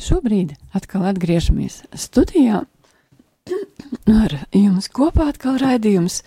Šobrīd 0.00 0.52
atkal 0.76 1.08
atgriežamies 1.10 1.80
studijā. 1.98 2.60
Ar 4.10 4.34
jums 4.54 4.86
kopā 4.94 5.26
atkal 5.32 5.58
raidījums 5.58 6.20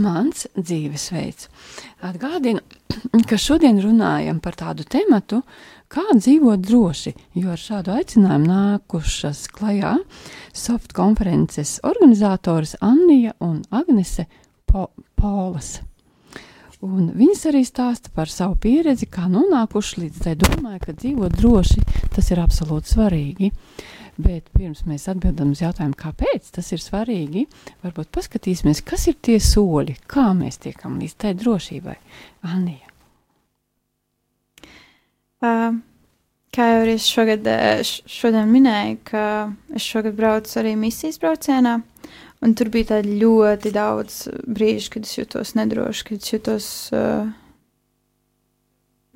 Mans 0.00 0.46
dzīvesveids. 0.56 1.50
Atgādinu, 2.06 2.62
ka 3.28 3.36
šodien 3.36 3.82
runājam 3.84 4.40
par 4.40 4.56
tādu 4.56 4.88
tematu, 4.88 5.42
kā 5.92 6.06
dzīvot 6.14 6.64
droši, 6.64 7.12
jo 7.42 7.52
ar 7.52 7.60
šādu 7.60 7.92
aicinājumu 7.98 8.48
nākušas 8.48 9.44
klajā 9.52 9.98
soft 10.56 10.96
konferences 10.96 11.76
organizatoras 11.84 12.78
Annija 12.80 13.36
un 13.44 13.60
Agnese 13.68 14.30
po 14.64 14.88
Polas. 15.20 15.80
Un 16.80 17.10
viņas 17.12 17.42
arī 17.50 17.60
stāsta 17.68 18.08
par 18.14 18.30
savu 18.32 18.54
pieredzi, 18.60 19.04
kā 19.04 19.26
nonākuši 19.28 20.04
līdz 20.06 20.20
tai 20.24 20.32
domai, 20.40 20.78
ka 20.80 20.94
dzīvot 20.96 21.34
droši 21.36 21.82
tas 22.14 22.30
ir 22.32 22.40
absolūti 22.40 22.94
svarīgi. 22.94 23.50
Bet 24.20 24.48
pirms 24.56 24.82
mēs 24.88 25.06
atbildam 25.12 25.52
uz 25.54 25.60
jautājumu, 25.60 25.96
kāpēc 25.96 26.48
tas 26.56 26.72
ir 26.72 26.80
svarīgi, 26.80 27.46
varbūt 27.84 28.10
paskatīsimies, 28.16 28.82
kas 28.84 29.06
ir 29.12 29.18
tie 29.20 29.36
soļi, 29.40 29.98
kā 30.08 30.30
mēs 30.36 30.60
tiekam 30.64 30.98
līdz 31.00 31.14
tai 31.20 31.34
drošībai. 31.40 31.96
Anija. 32.48 32.88
Uh, 35.40 35.78
kā 36.52 36.66
jau 36.74 36.82
es 36.92 37.06
šogad, 37.08 37.48
šodien 37.84 38.50
minēju, 38.52 38.98
ka 39.08 39.24
es 39.76 39.84
šogad 39.84 40.16
braucu 40.18 40.58
arī 40.60 40.74
misijas 40.80 41.20
braucienā, 41.22 41.78
un 42.44 42.54
tur 42.56 42.70
bija 42.72 42.94
tādi 42.94 43.18
ļoti 43.20 43.72
daudz 43.74 44.22
brīžu, 44.48 44.94
kad 44.96 45.08
es 45.08 45.16
jutos 45.18 45.54
nedroši, 45.58 46.06
kad 46.08 46.22
es 46.22 46.32
jutos, 46.32 46.68
uh, 46.96 47.28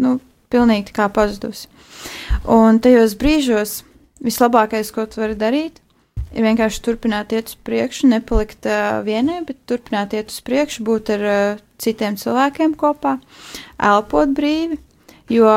nu, 0.01 0.19
pilnīgi 0.53 0.95
kā 0.95 1.09
pazudusi. 1.13 1.71
Un 2.51 2.81
tajos 2.85 3.17
brīžos 3.19 3.81
vislabākais, 4.25 4.93
ko 4.95 5.07
tu 5.11 5.23
vari 5.23 5.39
darīt, 5.39 5.81
ir 6.35 6.45
vienkārši 6.47 6.83
turpināt 6.85 7.33
iet 7.35 7.53
uz 7.53 7.59
priekšu, 7.67 8.11
nepalikt 8.13 8.69
uh, 8.69 9.01
vienai, 9.07 9.41
bet 9.47 9.61
turpināt 9.71 10.17
iet 10.17 10.33
uz 10.35 10.41
priekšu, 10.45 10.85
būt 10.87 11.15
ar 11.17 11.27
uh, 11.31 11.63
citiem 11.81 12.19
cilvēkiem 12.21 12.77
kopā, 12.79 13.19
elpot 13.79 14.33
brīvi, 14.37 14.79
jo 15.33 15.51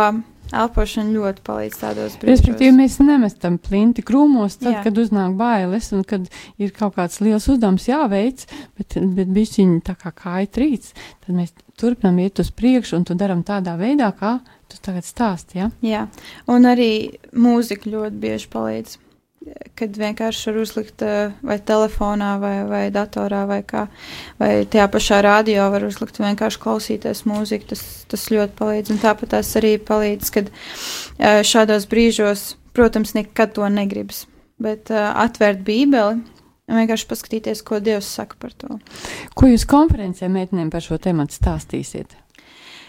elpošana 0.56 1.14
ļoti 1.14 1.44
palīdz 1.48 1.80
tādos 1.82 2.18
Respektīvi, 2.22 2.74
brīžos. 2.74 2.78
mēs 2.78 2.98
nemestam 3.04 3.58
plinti 3.62 4.04
krūmos, 4.06 4.60
tad, 4.62 4.78
Jā. 4.78 4.84
kad 4.88 5.00
uznāk 5.02 5.36
bailes 5.40 5.92
un 5.96 6.04
kad 6.08 6.28
ir 6.58 6.74
kaut 6.76 6.96
kāds 6.98 7.20
liels 7.24 7.48
uzdevums 7.52 7.88
jāveic, 7.90 8.46
bet, 8.78 9.00
bet 9.18 9.34
bišķiņi 9.34 9.82
tā 9.88 9.98
kā 10.00 10.14
kāja 10.16 10.52
trīc, 10.60 10.92
tad 11.26 11.36
mēs 11.36 11.56
turpinām 11.80 12.20
iet 12.24 12.40
uz 12.40 12.52
priekšu 12.52 13.00
un 13.00 13.08
to 13.08 13.18
daram 13.18 13.44
tādā 13.48 13.78
veidā, 13.80 14.12
kā 14.18 14.38
tu 14.68 14.80
tagad 14.84 15.06
stāsti, 15.08 15.62
ja? 15.62 15.72
Jā, 15.86 16.06
un 16.52 16.68
arī 16.68 17.18
mūzika 17.36 17.90
ļoti 17.92 18.24
bieži 18.24 18.50
palīdz. 18.52 18.98
Kad 19.78 19.98
vienkārši 20.00 20.50
var 20.50 20.60
uzlikt 20.62 21.04
uh, 21.06 21.34
vai 21.46 21.58
telefonā, 21.62 22.32
vai, 22.42 22.56
vai 22.70 22.84
datorā, 22.94 23.44
vai 23.50 23.60
kā, 23.68 23.86
vai 24.42 24.52
tajā 24.70 24.88
pašā 24.94 25.20
radio 25.26 25.68
var 25.74 25.86
uzlikt 25.88 26.18
vienkārši 26.22 26.62
klausīties 26.64 27.26
mūziku, 27.30 27.70
tas, 27.74 27.84
tas 28.10 28.28
ļoti 28.34 28.58
palīdz. 28.58 28.94
Un 28.96 29.04
tāpat 29.04 29.36
tas 29.36 29.52
arī 29.60 29.76
palīdz, 29.78 30.32
kad 30.34 30.50
uh, 30.54 31.44
šādos 31.48 31.86
brīžos, 31.92 32.48
protams, 32.78 33.14
nekad 33.18 33.54
to 33.58 33.70
negribas, 33.74 34.26
bet 34.62 34.92
uh, 34.94 35.12
atvērt 35.26 35.62
bībeli 35.68 36.24
vienkārši 36.68 37.08
paskatīties, 37.08 37.64
ko 37.64 37.80
Dievs 37.84 38.10
saka 38.20 38.40
par 38.42 38.54
to. 38.58 38.80
Ko 39.38 39.50
jūs 39.50 39.68
konferencē 39.70 40.30
meitenēm 40.32 40.72
par 40.74 40.84
šo 40.84 41.00
tematu 41.02 41.38
stāstīsiet? 41.38 42.18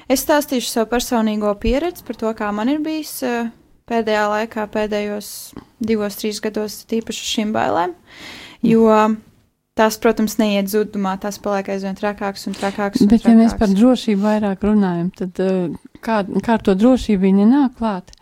Es 0.08 0.24
stāstīšu 0.24 0.70
savu 0.70 0.88
personīgo 0.94 1.52
pieredzi 1.60 2.04
par 2.06 2.16
to, 2.16 2.32
kā 2.36 2.48
man 2.54 2.70
ir 2.72 2.80
bijis 2.84 3.12
uh, 3.28 3.50
pēdējā 3.88 4.26
laikā, 4.32 4.66
pēdējos 4.74 5.30
divos, 5.80 6.18
trīs 6.20 6.42
gados, 6.44 6.82
tīpaši 6.90 7.32
šīm 7.32 7.54
bailēm. 7.56 7.94
Jo 8.66 8.90
tās, 9.78 9.98
protams, 10.02 10.36
neiet 10.40 10.70
zudumā, 10.72 11.14
tās 11.22 11.38
paliek 11.42 11.70
aizvien 11.74 11.98
trakākas 11.98 12.48
un 12.50 12.56
trakākas. 12.58 13.04
Bet, 13.10 13.26
ja 13.28 13.34
mēs 13.38 13.54
par 13.58 13.70
drošību 13.72 14.24
vairāk 14.24 14.64
runājam, 14.66 15.10
tad 15.20 15.42
uh, 15.44 15.92
kā, 16.04 16.22
kā 16.44 16.56
ar 16.58 16.64
to 16.66 16.74
drošību 16.78 17.28
viņi 17.28 17.46
nāk 17.50 17.76
klāt? 17.78 18.12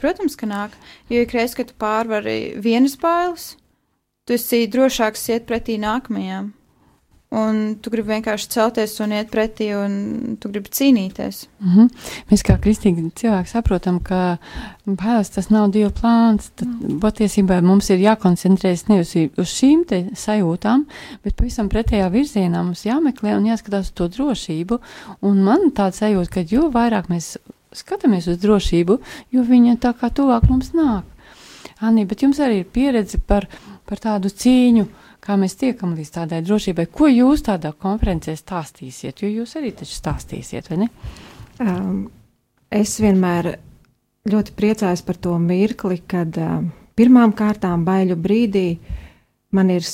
Protams, 0.00 0.36
ka 0.36 0.48
nāk. 0.48 0.74
Jo 1.08 1.22
ik 1.24 1.32
reiz, 1.36 1.54
kad 1.56 1.70
tu 1.70 1.78
pārvari 1.80 2.56
vienas 2.60 2.98
bailes, 3.00 3.54
tu 4.28 4.36
esi 4.36 4.66
drošāks 4.68 5.28
iet 5.32 5.46
pretī 5.48 5.78
nākamajām. 5.80 6.50
Un 7.34 7.56
tu 7.82 7.90
gribi 7.90 8.12
vienkārši 8.14 8.46
celties 8.54 8.92
un 9.02 9.10
iet 9.16 9.32
pretī, 9.32 9.72
un 9.74 10.36
tu 10.38 10.46
gribi 10.52 10.70
cīnīties. 10.70 11.40
Mm 11.58 11.72
-hmm. 11.74 11.88
Mēs 12.30 12.44
kā 12.46 12.54
kristīgi 12.62 13.02
cilvēki 13.18 13.50
saprotam, 13.50 13.98
ka 14.00 14.38
bailes 14.86 15.30
tas 15.30 15.50
nav 15.50 15.70
Dieva 15.70 15.90
plāns. 15.90 16.50
Tad 16.54 16.68
patiesībā 17.02 17.60
mums 17.62 17.90
ir 17.90 17.98
jākoncentrējas 17.98 18.88
nevis 18.88 19.16
uz 19.36 19.48
šīm 19.48 19.84
sajūtām, 20.14 20.84
bet 21.24 21.36
pavisam 21.36 21.68
pretējā 21.68 22.10
virzienā 22.10 22.62
mums 22.62 22.86
jāmeklē 22.86 23.36
un 23.36 23.44
jāskatās 23.46 23.80
uz 23.80 23.90
to 23.90 24.08
drošību. 24.08 24.78
Un 25.22 25.42
man 25.42 25.70
tāda 25.70 25.92
sajūta, 25.92 26.30
ka 26.30 26.40
jo 26.40 26.70
vairāk 26.70 27.08
mēs 27.08 27.38
skatāmies 27.72 28.28
uz 28.28 28.38
drošību, 28.38 28.98
jo 29.32 29.42
viņa 29.42 29.76
tā 29.76 29.92
kā 29.98 30.10
tuvāk 30.10 30.48
mums 30.48 30.72
nāk. 30.72 31.02
Anī, 31.80 32.06
bet 32.06 32.22
jums 32.22 32.38
arī 32.38 32.62
ir 32.62 32.70
pieredze 32.72 33.18
par, 33.18 33.48
par 33.84 33.98
tādu 33.98 34.28
cīņu, 34.28 34.86
kā 35.26 35.36
mēs 35.40 35.56
tiekam 35.58 35.96
līdz 35.98 36.12
tādai 36.20 36.40
drošībai. 36.46 36.86
Ko 36.94 37.10
jūs 37.10 37.42
tādā 37.46 37.72
konferencē 37.74 38.36
stāstīsiet? 38.38 39.22
Jo 39.24 39.32
jūs 39.40 39.56
arī 39.58 39.72
taču 39.74 39.96
stāstīsiet, 39.98 40.70
vai 40.70 40.84
ne? 40.84 40.88
Um, 41.62 42.06
es 42.70 42.96
vienmēr 43.02 43.56
ļoti 44.30 44.54
priecājos 44.56 45.02
par 45.06 45.18
to 45.22 45.36
mirkli, 45.42 46.00
kad 46.08 46.36
um, 46.42 46.70
pirmām 46.98 47.34
kārtām 47.36 47.84
baiļu 47.86 48.18
brīdī 48.20 48.68
man 49.56 49.70
ir, 49.72 49.86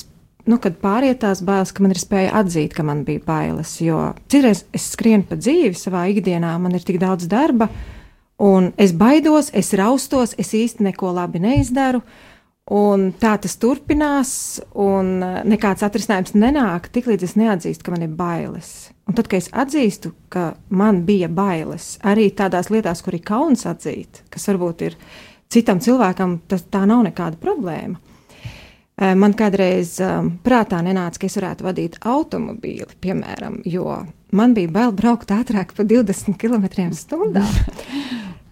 nu, 0.49 0.59
kad 0.61 0.77
pāriet 0.81 1.21
tās 1.23 1.43
bailes, 1.45 1.71
ka 1.73 1.85
man 1.85 1.95
ir 1.95 2.01
spēja 2.01 2.33
atzīt, 2.41 2.75
ka 2.75 2.85
man 2.85 3.05
bija 3.07 3.23
bailes. 3.25 3.75
Jo 3.81 4.11
citreiz 4.31 4.65
es 4.75 4.91
skrienu 4.95 5.27
pa 5.29 5.39
dzīvi 5.39 5.77
savā 5.79 6.05
ikdienā, 6.13 6.55
man 6.61 6.75
ir 6.77 6.85
tik 6.85 6.99
daudz 7.01 7.29
darba, 7.31 7.69
un 8.43 8.71
es 8.81 8.93
baidos, 8.97 9.51
es 9.53 9.73
raustos, 9.79 10.35
es 10.37 10.53
īsti 10.57 10.89
neko 10.89 11.13
labi 11.15 11.41
neizdaru. 11.43 12.03
Un 12.71 13.09
tā 13.19 13.33
tas 13.43 13.57
turpinās, 13.59 14.61
un 14.79 15.17
uh, 15.19 15.41
nekāds 15.43 15.83
atrisinājums 15.83 16.31
nenāk, 16.39 16.87
tiklīdz 16.95 17.25
es 17.27 17.35
neatzīstu, 17.35 17.83
ka 17.83 17.91
man 17.91 18.05
ir 18.05 18.13
bailes. 18.15 18.69
Un 19.03 19.17
tad, 19.17 19.27
kad 19.27 19.43
es 19.43 19.49
atzīstu, 19.51 20.13
ka 20.31 20.53
man 20.71 21.01
bija 21.03 21.27
bailes, 21.27 21.97
arī 22.07 22.29
tādās 22.31 22.71
lietās, 22.71 23.03
kur 23.03 23.17
ir 23.17 23.25
kauns 23.27 23.65
atzīt, 23.67 24.23
kas 24.31 24.47
varbūt 24.47 24.85
ir 24.87 24.95
citam 25.51 25.83
cilvēkam, 25.83 26.39
tas 26.47 26.63
tā 26.71 26.85
nav 26.87 27.03
nekāda 27.03 27.39
problēma. 27.41 27.99
Eh, 28.95 29.15
Man 29.17 29.33
kādreiz 29.35 29.97
um, 30.05 30.35
prātā 30.45 30.79
nenāca, 30.85 31.19
ka 31.19 31.27
es 31.27 31.37
varētu 31.39 31.65
vadīt 31.65 31.99
automobīli, 32.05 32.95
piemēram, 33.03 33.59
jo 33.65 33.97
man 34.31 34.53
bija 34.55 34.71
bail 34.71 34.93
braukt 34.95 35.33
ātrāk 35.33 35.73
par 35.75 35.89
20 35.89 36.37
km/h. 36.39 37.17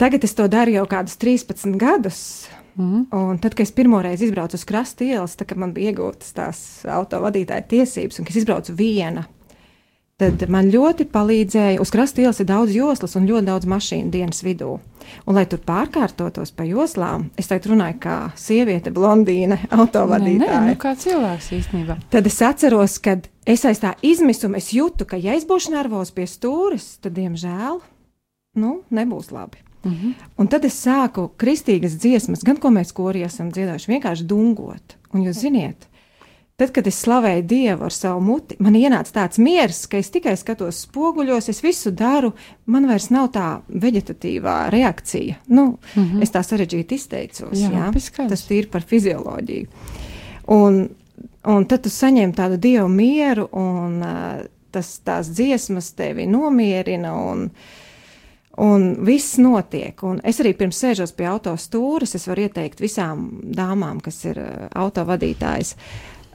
Tagad 0.01 0.23
es 0.25 0.33
to 0.33 0.47
daru 0.49 0.73
jau 0.73 0.87
kādus 0.89 1.15
13 1.21 1.77
gadus. 1.77 2.49
Mm. 2.75 3.05
Un 3.11 3.39
tad, 3.41 3.55
kad 3.55 3.65
es 3.65 3.73
pirmoreiz 3.75 4.21
izbraucu 4.23 4.55
uz 4.59 4.65
krasta 4.67 5.05
ielas, 5.05 5.35
tad, 5.35 5.49
kad 5.49 5.59
man 5.59 5.73
bija 5.75 5.91
iegūtas 5.91 6.33
tās 6.37 6.63
autovadītāja 6.87 7.67
tiesības, 7.71 8.19
un 8.19 8.27
kad 8.27 8.35
es 8.35 8.43
izbraucu 8.43 8.75
viena, 8.77 9.25
tad 10.21 10.43
man 10.53 10.69
ļoti 10.71 11.07
palīdzēja. 11.11 11.81
Uz 11.81 11.91
krasta 11.93 12.21
ielas 12.23 12.39
ir 12.41 12.47
daudz 12.51 12.75
joslas 12.75 13.17
un 13.17 13.27
ļoti 13.29 13.47
daudz 13.49 13.67
mašīnu 13.69 14.11
dienas 14.13 14.43
vidū. 14.45 14.75
Un, 15.25 15.35
lai 15.35 15.47
tur 15.49 15.59
pārkārtotos 15.65 16.53
pa 16.55 16.65
joslām, 16.67 17.29
es 17.41 17.49
tagad 17.49 17.71
runāju 17.71 17.97
kā 18.03 18.17
sieviete, 18.39 18.93
blondīne, 18.93 19.57
Nē, 19.61 19.65
nē, 19.65 19.79
autovadītāja. 19.81 20.61
nu 20.69 20.77
kā 20.79 20.93
cilvēks 20.99 21.49
īstenībā. 21.57 21.97
Tad 22.13 22.29
es 22.29 22.37
atceros, 22.45 22.99
ka 23.03 23.17
es 23.49 23.65
aiz 23.67 23.81
tā 23.81 23.95
izmisuma 24.05 24.61
es 24.61 24.69
jūtu, 24.75 25.09
ka, 25.09 25.19
ja 25.19 25.35
es 25.35 25.47
būšu 25.49 25.73
nervozs 25.73 26.13
pie 26.15 26.29
stūres, 26.29 26.93
tad, 27.01 27.17
diemžēl, 27.17 27.81
nu, 28.61 28.77
nebūs 28.93 29.33
labi. 29.33 29.65
Mm 29.83 29.91
-hmm. 29.91 30.13
Un 30.37 30.47
tad 30.47 30.65
es 30.65 30.85
sāku 30.85 31.29
kristīgas 31.37 31.97
dziesmas, 31.97 32.43
gan 32.43 32.57
ko 32.57 32.69
mēs 32.69 32.93
korī 32.93 33.25
esam 33.25 33.51
dziedājuši, 33.51 33.91
vienkārši 33.91 34.23
dungot. 34.23 34.97
Un 35.13 35.21
jūs 35.21 35.39
ziniet, 35.41 35.87
tad, 36.55 36.71
kad 36.71 36.87
es 36.87 37.05
slavēju 37.05 37.43
Dievu 37.47 37.83
ar 37.83 37.91
savu 37.91 38.21
muti, 38.21 38.55
man 38.59 38.73
ienāca 38.73 39.11
tāds 39.11 39.39
miers, 39.41 39.87
ka 39.87 39.97
es 39.97 40.09
tikai 40.09 40.37
skatos 40.37 40.85
spoguļos, 40.85 41.49
es 41.49 41.63
visu 41.63 41.91
daru, 41.91 42.33
man 42.65 42.87
vairs 42.87 43.09
nav 43.09 43.31
tā 43.31 43.61
vegetatīvā 43.67 44.69
reakcija. 44.69 45.35
Nu, 45.47 45.77
mm 45.95 46.03
-hmm. 46.03 46.21
Es 46.21 46.31
tā 46.31 46.43
sarežģīti 46.43 46.93
izteicos, 46.93 47.59
Jā, 47.59 47.69
jā, 47.69 48.27
tas 48.29 48.51
ir 48.51 48.69
par 48.69 48.81
fizioloģiju. 48.81 49.67
Un, 50.47 50.89
un 51.45 51.65
tad 51.65 51.81
tu 51.81 51.89
saņem 51.89 52.33
tādu 52.33 52.57
dievu 52.57 52.87
mieru, 52.87 53.49
un 53.51 54.01
uh, 54.01 54.45
tas, 54.71 54.99
tās 55.05 55.29
dziesmas 55.35 55.93
tevi 55.93 56.27
nomierina. 56.27 57.13
Un, 57.15 57.49
Un 58.59 59.05
viss 59.05 59.37
notiek. 59.39 59.95
Un 60.03 60.19
es 60.27 60.41
arī 60.43 60.51
pirms 60.59 60.81
sēžos 60.83 61.13
pie 61.15 61.29
autostūres, 61.31 62.17
es 62.17 62.27
varu 62.27 62.47
ieteikt 62.47 62.81
visām 62.83 63.29
dāmām, 63.55 64.01
kas 64.03 64.19
ir 64.27 64.41
uh, 64.43 64.65
autovadītājas, 64.81 65.77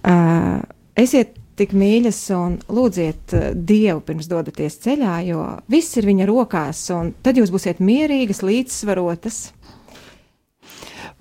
uh, 0.09 0.63
esiet 0.97 1.37
tik 1.57 1.75
mīļas 1.77 2.23
un 2.37 2.57
lūdziet 2.73 3.37
uh, 3.37 3.51
Dievu 3.53 4.01
pirms 4.09 4.31
dodaties 4.33 4.81
ceļā, 4.87 5.19
jo 5.29 5.45
viss 5.73 6.01
ir 6.01 6.09
viņa 6.09 6.29
rokās, 6.31 6.87
un 6.97 7.13
tad 7.21 7.37
jūs 7.37 7.53
būsiet 7.53 7.85
mierīgas, 7.85 8.41
līdzsvarotas. 8.49 9.43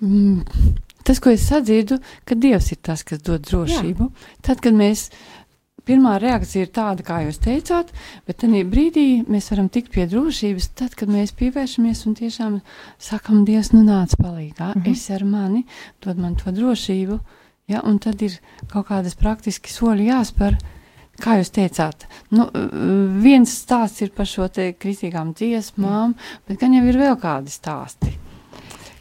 Mm, 0.00 0.44
tas, 1.04 1.20
ko 1.20 1.32
es 1.32 1.44
sadzirdu, 1.48 2.00
ka 2.24 2.40
Dievs 2.40 2.72
ir 2.72 2.80
tas, 2.84 3.04
kas 3.04 3.20
dod 3.24 3.44
drošību. 3.44 4.08
Jā. 4.08 4.38
Tad, 4.48 4.64
kad 4.64 4.76
mēs 4.76 5.10
pirmā 5.86 6.16
reakcija 6.22 6.66
ir 6.66 6.70
tāda, 6.74 7.04
kā 7.06 7.20
jūs 7.24 7.38
teicāt, 7.42 7.92
bet 8.26 8.40
tajā 8.42 8.64
brīdī 8.66 9.06
mēs 9.30 9.50
varam 9.52 9.68
tikt 9.72 9.92
pie 9.94 10.06
drošības, 10.10 10.68
tad, 10.78 10.94
kad 10.98 11.08
mēs 11.12 11.32
pievēršamies 11.38 12.04
un 12.06 12.14
tiešām 12.18 12.60
sakam, 12.98 13.44
Dievs, 13.46 13.72
nu 13.72 13.82
nāc 13.86 14.16
palīgā, 14.18 14.74
mm 14.74 14.76
Mhm. 14.76 14.86
-hmm. 14.86 14.92
es 14.92 15.10
ar 15.10 15.24
mani, 15.24 15.64
dod 16.04 16.18
man 16.18 16.34
to 16.34 16.50
drošību, 16.50 17.18
ja, 17.68 17.80
un 17.84 17.98
tad 17.98 18.22
ir 18.22 18.38
kaut 18.68 18.86
kādas 18.88 19.14
praktiski 19.14 19.70
soļi 19.70 20.10
jāspēr. 20.12 20.56
Kā 21.16 21.38
jūs 21.40 21.48
teicāt, 21.50 22.04
nu, 22.30 22.50
viens 23.22 23.48
stāsts 23.64 24.02
ir 24.02 24.10
par 24.10 24.26
šo 24.26 24.48
te 24.48 24.72
kristīgām 24.72 25.32
dziesmām, 25.34 26.14
bet 26.48 26.60
gan 26.60 26.74
jau 26.74 26.84
ir 26.84 26.96
vēl 26.96 27.16
kādi 27.16 27.48
stāsti 27.48 28.18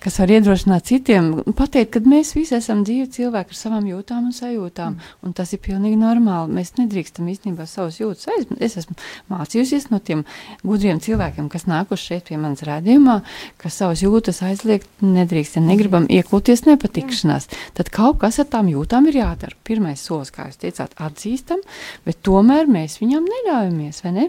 kas 0.06 0.20
var 0.22 0.30
iedrošināt 0.36 0.86
citiem, 0.86 1.32
pateikt, 1.58 1.96
ka 1.96 2.02
mēs 2.06 2.36
visi 2.36 2.54
esam 2.58 2.84
dzīvi 2.86 3.08
cilvēki 3.16 3.56
ar 3.56 3.58
savām 3.58 3.88
jūtām 3.90 4.28
un 4.30 4.36
sajūtām, 4.38 4.94
mm. 4.94 5.14
un 5.26 5.34
tas 5.38 5.54
ir 5.56 5.62
pilnīgi 5.66 5.98
normāli. 5.98 6.54
Mēs 6.60 6.76
nedrīkstam 6.78 7.30
īstenībā 7.32 7.66
savus 7.70 7.98
jūtas 8.02 8.30
aizmirst. 8.36 8.62
Es 8.62 8.78
esmu 8.84 8.98
mācījusies 9.34 9.88
no 9.90 9.98
tiem 10.06 10.22
gudriem 10.62 11.02
cilvēkiem, 11.02 11.48
kas 11.50 11.66
nākuši 11.70 12.10
šeit 12.12 12.30
pie 12.30 12.38
manas 12.42 12.62
rādījumā, 12.68 13.18
ka 13.62 13.72
savus 13.74 14.04
jūtas 14.06 14.44
aizliegt 14.46 15.02
nedrīkst, 15.02 15.58
ja 15.58 15.64
negribam 15.66 16.06
iekulties 16.12 16.68
nepatikšanās. 16.70 17.50
Tad 17.78 17.90
kaut 17.96 18.22
kas 18.22 18.38
ar 18.44 18.50
tām 18.52 18.70
jūtām 18.70 19.10
ir 19.10 19.22
jādara. 19.24 19.58
Pirmais 19.66 20.04
solis, 20.06 20.34
kā 20.36 20.50
jūs 20.52 20.62
teicāt, 20.62 20.94
atzīstam, 21.02 21.64
bet 22.06 22.22
tomēr 22.26 22.70
mēs 22.70 23.00
viņam 23.02 23.26
neļaujamies, 23.32 24.04
vai 24.06 24.14
ne? 24.20 24.28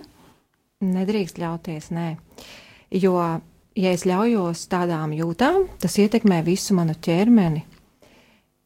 Nedrīkst 0.86 1.40
ļauties, 1.40 1.92
nē. 1.92 2.08
Jo, 2.96 3.20
ja 3.76 3.92
es 3.94 4.06
ļaujos 4.08 4.66
tādām 4.72 5.14
jūtām, 5.16 5.66
tas 5.82 5.98
ietekmē 6.00 6.42
visu 6.46 6.76
manu 6.76 6.96
ķermeni. 7.00 7.64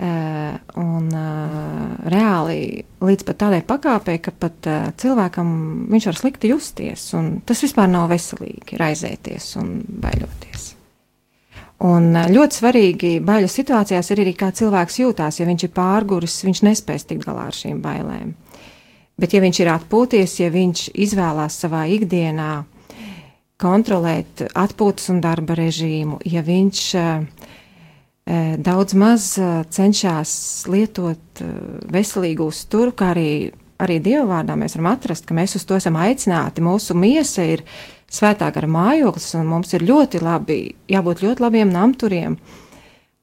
Uh, 0.00 0.54
un 0.80 1.10
uh, 1.12 1.90
reāli 2.08 2.86
līdz 3.04 3.24
pat 3.28 3.36
tādai 3.42 3.58
pakāpei, 3.68 4.16
ka 4.24 4.32
pat 4.32 4.64
uh, 4.64 4.86
cilvēkam 4.96 5.50
viņš 5.92 6.06
var 6.08 6.16
slikti 6.16 6.48
justies, 6.54 7.02
un 7.18 7.34
tas 7.44 7.60
vispār 7.60 7.90
nav 7.92 8.06
veselīgi 8.08 8.80
raizēties 8.80 9.50
un 9.60 9.74
baidoties. 10.00 10.70
Un 11.84 12.08
uh, 12.14 12.30
ļoti 12.32 12.62
svarīgi 12.62 13.12
baiļu 13.28 13.52
situācijās 13.52 14.08
ir 14.14 14.24
arī, 14.24 14.32
kā 14.40 14.48
cilvēks 14.56 14.98
jūtās. 15.02 15.42
Ja 15.42 15.50
viņš 15.50 15.68
ir 15.68 15.74
pārguris, 15.76 16.38
viņš 16.48 16.64
nespēs 16.70 17.04
tikt 17.04 17.28
galā 17.28 17.50
ar 17.50 17.60
šīm 17.60 17.84
bailēm. 17.84 18.32
Bet, 19.20 19.36
ja 19.36 19.44
viņš 19.44 19.60
ir 19.60 19.74
atpūties, 19.74 20.40
ja 20.40 20.48
viņš 20.48 20.90
izvēlās 20.96 21.60
savā 21.60 21.84
ikdienā 21.92 22.54
kontrolēt 23.60 24.46
atpūtas 24.54 25.10
un 25.12 25.20
darba 25.24 25.54
režīmu, 25.58 26.20
ja 26.24 26.42
viņš 26.46 26.84
uh, 26.98 27.48
daudz 28.58 28.94
maz 28.94 29.32
cenšas 29.74 30.32
lietot 30.70 31.42
veselīgu 31.90 32.50
uzturu, 32.50 32.92
kā 32.96 33.12
arī, 33.14 33.50
arī 33.80 33.98
Dieva 34.02 34.26
vārdā 34.28 34.56
mēs 34.58 34.76
varam 34.76 34.92
atrast, 34.92 35.26
ka 35.26 35.36
mēs 35.36 35.56
uz 35.58 35.66
to 35.66 35.78
esam 35.78 35.98
aicināti. 35.98 36.62
Mūsu 36.64 36.94
miesa 36.98 37.46
ir 37.48 37.64
svētā 38.10 38.50
gara 38.54 38.68
mājoklis, 38.70 39.32
un 39.38 39.48
mums 39.50 39.72
ir 39.74 39.86
ļoti 39.88 40.22
labi, 40.22 40.60
jābūt 40.90 41.24
ļoti 41.24 41.46
labiem 41.46 41.72
namturiem. 41.74 42.36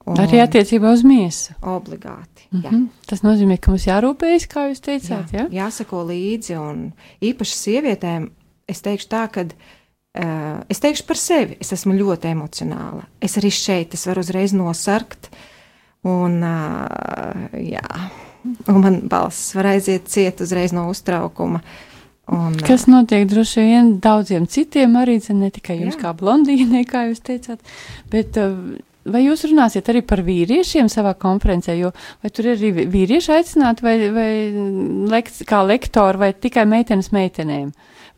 Un 0.07 0.19
arī 0.23 0.39
attiecībā 0.39 0.93
uz 0.95 1.03
miesu. 1.03 1.53
Obligāti. 1.61 2.47
Mm 2.51 2.61
-hmm. 2.61 2.83
Tas 3.07 3.23
nozīmē, 3.23 3.57
ka 3.59 3.71
mums 3.71 3.87
jārūpējas, 3.87 4.47
kā 4.47 4.69
jūs 4.69 4.79
teicāt, 4.79 5.33
jā, 5.33 5.39
jā? 5.39 5.47
jāsako 5.51 6.05
līdzi, 6.07 6.55
un 6.55 6.93
īpaši 7.21 7.55
sievietēm 7.55 8.29
es 8.67 8.81
teikšu 8.81 9.07
tā, 9.07 9.27
ka 9.31 9.45
es 10.15 10.81
teikšu 10.83 11.05
par 11.07 11.19
sevi, 11.19 11.57
es 11.61 11.73
esmu 11.75 11.95
ļoti 11.97 12.31
emocionāla. 12.31 13.03
Es 13.21 13.37
arī 13.39 13.51
šeit 13.53 13.93
es 13.97 14.07
varu 14.09 14.23
uzreiz 14.25 14.53
nosarkt, 14.55 15.29
un, 16.07 16.39
uh, 16.45 17.51
jā, 17.59 17.85
un 18.71 18.81
man 18.81 19.01
balss 19.09 19.53
var 19.57 19.73
aiziet 19.73 20.09
ciet 20.11 20.41
uzreiz 20.43 20.73
no 20.75 20.87
uztraukuma. 20.91 21.61
Un, 22.27 22.57
Kas 22.59 22.89
notiek 22.91 23.23
droši 23.29 23.63
vien 23.63 23.93
daudziem 24.03 24.49
citiem 24.51 24.97
arī, 24.99 25.15
ne 25.31 25.47
tikai 25.53 25.77
jums 25.79 25.95
Jā. 25.95 26.01
kā 26.01 26.09
blondīnei, 26.19 26.83
kā 26.87 27.05
jūs 27.07 27.21
teicāt, 27.23 27.61
bet 28.11 28.35
uh, 28.41 28.51
vai 29.07 29.21
jūs 29.23 29.45
runāsiet 29.47 29.87
arī 29.87 30.01
par 30.03 30.19
vīriešiem 30.27 30.89
savā 30.91 31.13
konferencē, 31.19 31.77
jo 31.79 31.93
vai 32.23 32.31
tur 32.31 32.49
ir 32.49 32.57
arī 32.57 32.87
vīrieši 32.91 33.31
aicināti 33.37 33.85
vai, 33.85 33.95
vai 34.11 34.31
lekt, 35.13 35.39
kā 35.47 35.61
lektori 35.63 36.19
vai 36.25 36.33
tikai 36.35 36.65
meitenes 36.67 37.13
meitenēm, 37.15 37.71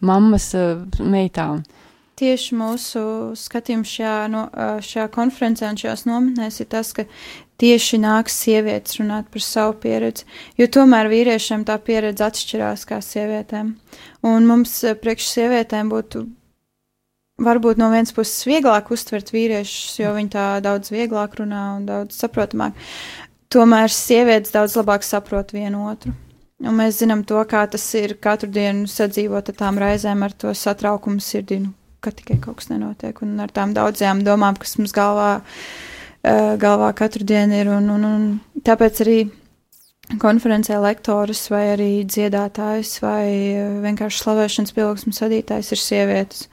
mammas 0.10 0.50
uh, 0.58 0.82
meitām? 1.06 1.62
Tieši 2.20 2.56
mūsu 2.60 3.02
skatījums 3.40 3.92
šajā, 3.96 4.16
no, 4.34 4.42
šajā 4.84 5.06
konferencē 5.14 5.70
un 5.72 5.78
šajās 5.80 6.04
nometnēs 6.10 6.58
ir 6.60 6.68
tas, 6.68 6.90
ka 6.98 7.06
tieši 7.60 8.00
nāks 8.04 8.36
sievietes 8.42 8.98
runāt 9.00 9.30
par 9.32 9.44
savu 9.44 9.78
pieredzi, 9.86 10.26
jo 10.60 10.68
tomēr 10.68 11.08
vīriešiem 11.12 11.64
tā 11.68 11.78
pieredze 11.80 12.26
atšķirās 12.28 12.84
kā 12.90 13.00
sievietēm. 13.04 13.72
Un 14.28 14.50
mums 14.50 14.76
priekš 15.00 15.32
sievietēm 15.32 15.94
būtu 15.94 16.26
varbūt 17.40 17.80
no 17.80 17.90
vienas 17.94 18.12
puses 18.16 18.44
vieglāk 18.48 18.92
uztvert 18.92 19.32
vīriešus, 19.32 20.00
jo 20.02 20.14
viņi 20.16 20.34
tā 20.36 20.48
daudz 20.64 20.92
vieglāk 20.92 21.40
runā 21.40 21.66
un 21.78 21.88
daudz 21.88 22.20
saprotamāk. 22.20 22.76
Tomēr 23.50 23.90
sievietes 23.94 24.54
daudz 24.54 24.76
labāk 24.78 25.08
saprot 25.08 25.56
vienu 25.56 25.88
otru. 25.90 26.14
Un 26.60 26.76
mēs 26.76 27.00
zinām 27.00 27.24
to, 27.24 27.40
kā 27.48 27.64
tas 27.72 27.86
ir 27.96 28.18
katru 28.20 28.52
dienu 28.52 28.90
sadzīvot 28.92 29.54
ar 29.54 29.56
tām 29.62 29.80
raizēm, 29.80 30.26
ar 30.28 30.36
to 30.36 30.52
satraukumu 30.52 31.24
sirdī, 31.24 31.62
nu, 31.64 31.72
ka 32.04 32.14
tikai 32.16 32.40
kaut 32.42 32.60
kas 32.60 32.70
nenotiek, 32.72 33.22
un 33.26 33.40
ar 33.44 33.52
tām 33.54 33.74
daudzajām 33.76 34.24
domām, 34.26 34.58
kas 34.60 34.78
mums 34.80 34.94
galvā, 34.96 35.32
uh, 35.42 36.56
galvā 36.62 36.94
katru 36.98 37.28
dienu 37.28 37.60
ir. 37.60 37.72
Un, 37.80 37.90
un, 37.94 38.08
un 38.08 38.64
tāpēc 38.66 39.04
arī 39.06 39.20
konferencē 40.22 40.80
lektorus 40.82 41.44
vai 41.54 41.66
arī 41.76 41.92
dziedātājs 42.08 42.96
vai 43.04 43.26
uh, 43.28 43.76
vienkārši 43.86 44.24
slavēšanas 44.24 44.76
pielūgsmes 44.78 45.22
vadītājs 45.26 45.74
ir 45.76 45.84
sievietes. 45.84 46.48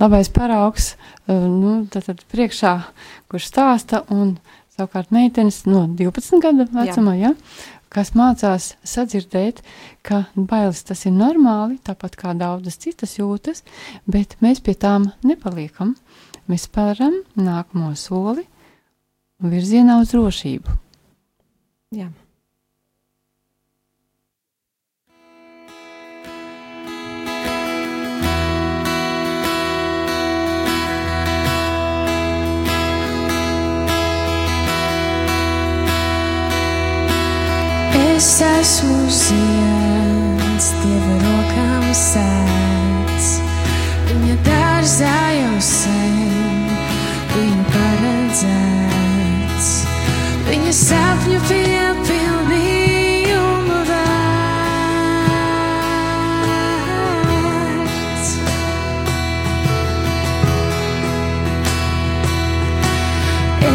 Labais 0.00 0.30
paraugs, 0.30 0.94
uh, 1.26 1.34
nu, 1.34 1.78
tad, 1.90 2.08
tad 2.08 2.22
priekšā, 2.32 2.76
kurš 3.30 3.50
stāsta, 3.50 4.04
un 4.14 4.36
savukārt 4.76 5.12
meitenes 5.14 5.62
no 5.68 5.86
12 5.98 6.42
gadu 6.42 6.66
vecumā, 6.74 7.16
ja, 7.18 7.32
kas 7.96 8.12
mācās 8.16 8.74
sadzirdēt, 8.84 9.62
ka 10.04 10.26
bailes 10.36 10.82
tas 10.84 11.06
ir 11.08 11.14
normāli, 11.16 11.78
tāpat 11.80 12.18
kā 12.20 12.34
daudzas 12.36 12.76
citas 12.82 13.16
jūtas, 13.16 13.64
bet 14.04 14.36
mēs 14.44 14.60
pie 14.60 14.76
tām 14.76 15.08
nepaliekam. 15.24 15.96
Mēs 16.46 16.68
spēram 16.68 17.22
nākamo 17.40 17.94
soli 17.98 18.44
virzienā 19.42 19.98
uz 20.04 20.12
drošību. 20.12 20.78
jā. 21.96 22.12
Es 37.96 38.40
esmu 38.44 39.08
zieds, 39.08 40.66
Dieva 40.82 41.14
rokām 41.22 41.86
sēdz. 41.96 43.28
Viņa 44.10 44.36
dārzā 44.44 45.14
jau 45.36 45.56
sen, 45.64 46.66
viņa 47.32 47.64
paredzēts. 47.74 49.68
Viņa 50.48 50.72
sapņu 50.80 51.38
piepildījuma 51.48 53.80
vērts. 53.90 55.08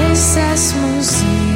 Es 0.02 0.26
esmu 0.48 0.92
zieds, 1.02 1.51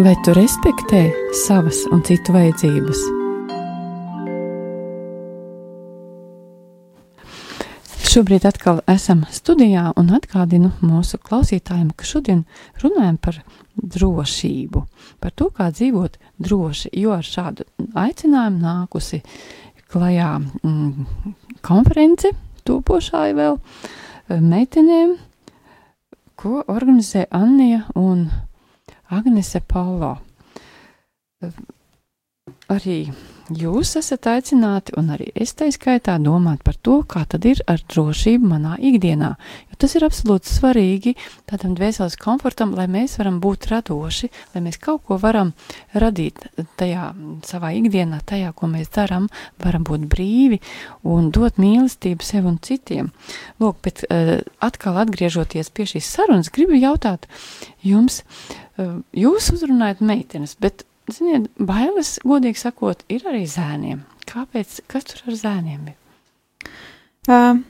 Vai 0.00 0.14
tu 0.24 0.32
respektē 0.32 1.10
savas 1.36 1.82
un 1.92 2.00
citu 2.00 2.32
vajadzības? 2.32 3.02
Šobrīd 8.08 8.46
atkal 8.48 8.80
esam 8.88 9.26
studijā 9.28 9.90
un 10.00 10.08
atgādinu 10.16 10.72
mūsu 10.80 11.20
klausītājiem, 11.20 11.92
ka 11.92 12.08
šodien 12.08 12.46
runājam 12.80 13.20
par 13.20 13.42
drošību, 13.76 14.86
par 15.20 15.36
to, 15.36 15.52
kā 15.52 15.68
dzīvot 15.68 16.16
droši, 16.48 16.94
jo 16.96 17.12
ar 17.18 17.26
šādu 17.26 17.68
aicinājumu 17.92 18.64
nākusi 18.64 19.20
klajā 19.92 20.32
mm, 20.40 21.08
konference 21.60 22.32
topošai 22.64 23.34
vēl 23.36 23.60
eh, 23.60 24.40
meitenēm, 24.40 25.18
ko 26.40 26.62
organizē 26.64 27.28
Annija 27.36 27.84
un 28.00 28.30
Agnese 29.10 29.60
Paulo. 29.66 30.16
Arī 32.70 33.08
jūs 33.50 33.96
esat 33.98 34.28
aicināti, 34.30 34.92
un 34.98 35.08
arī 35.10 35.30
es 35.34 35.56
tā 35.58 35.66
skaitā 35.74 36.14
domāt 36.22 36.60
par 36.62 36.76
to, 36.78 37.00
kā 37.02 37.24
tad 37.26 37.46
ir 37.48 37.58
ar 37.70 37.82
drošību 37.82 38.46
manā 38.46 38.76
ikdienā. 38.78 39.30
Jo 39.72 39.78
tas 39.82 39.96
ir 39.98 40.06
absolūti 40.06 40.52
svarīgi 40.52 41.16
tādam 41.50 41.74
dvēseles 41.78 42.14
komfortam, 42.20 42.76
lai 42.78 42.86
mēs 42.90 43.16
varam 43.18 43.40
būt 43.42 43.66
radoši, 43.72 44.30
lai 44.54 44.62
mēs 44.68 44.78
kaut 44.82 45.02
ko 45.08 45.18
varam 45.18 45.50
radīt 45.98 46.46
tajā 46.78 47.10
savā 47.48 47.72
ikdienā, 47.80 48.22
tajā, 48.30 48.54
ko 48.54 48.70
mēs 48.70 48.92
darām, 48.94 49.26
varam 49.64 49.86
būt 49.86 50.06
brīvi 50.12 50.60
un 51.02 51.32
dot 51.34 51.58
mīlestību 51.58 52.26
sev 52.26 52.46
un 52.50 52.62
citiem. 52.62 53.10
Lūk, 53.58 53.82
bet 53.82 54.06
uh, 54.06 54.38
atkal 54.62 55.02
atgriežoties 55.02 55.74
pie 55.74 55.90
šīs 55.90 56.14
sarunas, 56.14 56.54
gribu 56.54 56.78
jautāt 56.78 57.26
jums, 57.82 58.22
uh, 58.22 58.69
jūs 59.16 59.50
uzrunājat 59.54 60.00
meitenes, 60.04 60.56
bet 60.60 60.86
Ziniet, 61.10 61.48
bailes, 61.58 62.18
godīgi 62.26 62.60
sakot, 62.60 63.02
ir 63.10 63.24
arī 63.26 63.42
zēniem. 63.50 64.04
Kāpēc? 64.30 64.76
Kas 64.90 65.08
tur 65.08 65.32
ar 65.32 65.36
zēniem 65.40 65.88
ir? 65.90 66.70
Uh, 67.26 67.60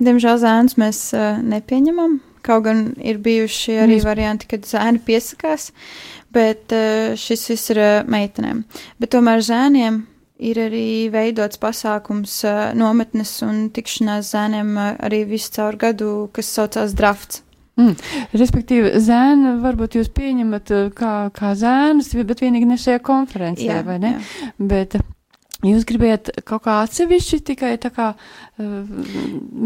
diemžēl 0.00 0.40
zēnus 0.40 0.78
mēs 0.80 1.00
uh, 1.16 1.36
nepieņemam. 1.44 2.18
Kaut 2.46 2.62
gan 2.68 2.82
ir 3.02 3.18
bijuši 3.22 3.74
arī 3.82 3.98
Mēs- 3.98 4.06
varianti, 4.06 4.48
kad 4.48 4.64
zēni 4.68 5.02
piesakās, 5.04 5.72
bet 6.32 6.72
uh, 6.72 7.14
šis 7.18 7.48
viss 7.52 7.72
ir 7.74 7.82
uh, 7.82 7.94
meitenēm. 8.08 8.64
Bet 9.02 9.12
tomēr 9.16 9.44
zēniem 9.44 10.04
ir 10.46 10.60
arī 10.68 10.86
veidots 11.12 11.60
pasākums 11.60 12.38
uh, 12.48 12.70
nometnes 12.78 13.34
un 13.44 13.66
tikšanās 13.76 14.30
zēniem 14.32 14.72
uh, 14.78 14.94
arī 15.04 15.24
visu 15.28 15.52
caur 15.58 15.76
gadu, 15.80 16.12
kas 16.32 16.54
saucās 16.54 16.96
drafts. 16.96 17.42
Respektīvi, 18.36 18.94
zēnu 19.04 19.58
varbūt 19.60 19.98
jūs 19.98 20.08
pieņemat 20.16 20.72
uh, 20.72 20.86
kā, 20.96 21.12
kā 21.36 21.52
zēnus, 21.58 22.14
bet 22.28 22.40
vienīgi 22.44 22.68
ne 22.70 22.78
šajā 22.80 23.02
konferencē, 23.04 23.82
vai 23.84 23.98
ne? 24.00 24.14
jā. 24.16 24.50
Bet 24.72 24.96
jūs 25.64 25.86
gribējat 25.88 26.30
kaut 26.44 26.66
kā 26.66 26.80
atsevišķi 26.84 27.38
tikai 27.52 27.72
tā 27.80 27.90
kā 27.94 28.10
uh, 28.12 28.74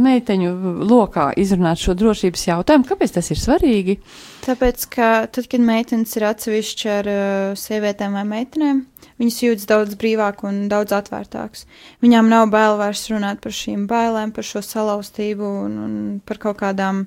meiteņu 0.07 0.53
lokā 0.87 1.31
izrunāt 1.40 1.83
šo 1.83 1.96
drošības 1.98 2.46
jautājumu. 2.53 2.87
Kāpēc 2.87 3.16
tas 3.16 3.31
ir 3.33 3.40
svarīgi? 3.40 3.98
Tāpēc, 4.46 4.87
ka 4.94 5.11
tad, 5.33 5.50
kad 5.50 5.64
meitenes 5.64 6.14
ir 6.16 6.29
atsevišķi 6.31 6.92
ar 6.94 7.11
uh, 7.11 7.59
sievietēm 7.59 8.14
vai 8.16 8.24
meitenēm, 8.29 8.85
viņas 9.20 9.40
jūtas 9.44 9.68
daudz 9.68 9.98
brīvāk 10.00 10.44
un 10.48 10.62
daudz 10.70 10.94
atvērtākas. 10.96 11.66
Viņām 12.05 12.31
nav 12.31 12.46
bail 12.55 12.79
vairs 12.81 13.03
runāt 13.12 13.42
par 13.44 13.55
šīm 13.57 13.85
bailēm, 13.90 14.33
par 14.37 14.46
šo 14.46 14.62
salauztību 14.64 15.50
un, 15.66 15.76
un 15.85 15.98
par 16.24 16.40
kaut 16.40 16.61
kādām 16.62 17.05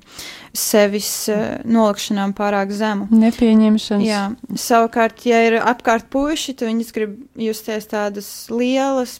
sevis 0.54 1.10
uh, 1.32 1.64
nolikšanām 1.66 2.36
pārāk 2.38 2.76
zemu. 2.76 3.08
Nepieņemšanas. 3.16 4.06
Jā, 4.06 4.24
savukārt, 4.60 5.24
ja 5.30 5.42
ir 5.48 5.58
apkārt 5.64 6.12
puiši, 6.14 6.58
tad 6.60 6.70
viņas 6.70 6.94
grib 6.94 7.18
justies 7.40 7.90
tādas 7.90 8.30
lielas, 8.52 8.74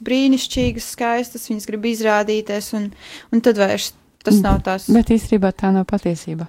brīnišķīgas, 0.08 0.94
skaistas, 0.96 1.50
viņas 1.52 1.70
grib 1.70 1.90
izrādīties, 1.92 2.72
un, 2.78 2.90
un 3.32 3.44
tad 3.44 3.62
vairs 3.62 3.92
tas 4.24 4.40
nav 4.44 4.62
tās. 4.66 4.88
Bet 4.94 5.12
īstenībā 5.14 5.52
tā 5.56 5.74
nav 5.76 5.88
patiesība. 5.90 6.48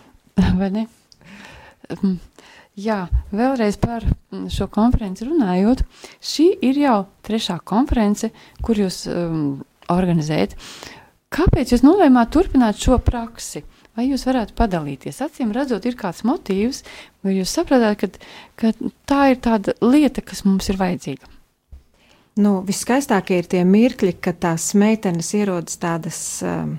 Vai 0.60 0.70
ne? 0.74 0.86
Mm, 1.90 2.18
Jā, 2.80 3.08
vēlreiz 3.34 3.76
par 3.82 4.04
mm, 4.06 4.46
šo 4.52 4.68
konferenci 4.72 5.26
runājot. 5.26 5.82
Šī 6.22 6.46
ir 6.64 6.78
jau 6.80 7.00
trešā 7.26 7.58
konference, 7.66 8.30
kur 8.64 8.78
jūs 8.78 9.02
um, 9.10 9.58
organizējat. 9.90 10.54
Kāpēc 11.34 11.74
jūs 11.74 11.84
nolēmāt 11.84 12.30
turpināt 12.34 12.80
šo 12.80 12.96
praksi? 13.02 13.64
Vai 13.98 14.06
jūs 14.06 14.24
varētu 14.26 14.54
padalīties? 14.56 15.18
Acīm 15.26 15.50
redzot, 15.52 15.84
ir 15.84 15.98
kāds 15.98 16.22
motīvs, 16.24 16.84
vai 17.26 17.36
jūs 17.40 17.52
saprotat, 17.58 17.98
ka, 18.00 18.08
ka 18.56 18.72
tā 19.10 19.20
ir 19.34 19.42
tāda 19.42 19.74
lieta, 19.82 20.22
kas 20.24 20.44
mums 20.46 20.70
ir 20.70 20.78
vajadzīga? 20.80 21.26
Nu, 22.40 22.60
viskaistākie 22.64 23.40
ir 23.42 23.48
tie 23.50 23.64
mirkļi, 23.68 24.14
kad 24.22 24.38
tās 24.40 24.70
meitenes 24.78 25.32
ierodas 25.36 25.76
tādas 25.82 26.20
um, 26.46 26.78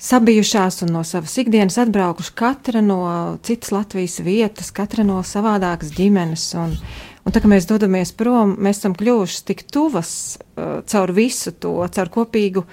sabijušās 0.00 0.82
un 0.84 0.92
no 0.96 1.04
savas 1.06 1.36
ikdienas 1.40 1.78
atbraukuši 1.80 2.34
katra 2.36 2.82
no 2.84 3.00
citas 3.46 3.72
Latvijas 3.72 4.18
vietas, 4.24 4.72
katra 4.74 5.04
no 5.06 5.20
savādākas 5.24 5.94
ģimenes. 5.96 6.44
Un, 6.60 6.74
un 7.24 7.36
tā 7.36 7.40
kā 7.40 7.48
mēs 7.52 7.68
dodamies 7.70 8.12
prom, 8.16 8.56
mēs 8.60 8.82
esam 8.82 8.96
kļuvuši 8.98 9.44
tik 9.52 9.64
tuvas 9.72 10.12
uh, 10.40 10.80
caur 10.88 11.14
visu 11.16 11.54
to, 11.56 11.76
caur 11.96 12.12
kopīgu 12.12 12.64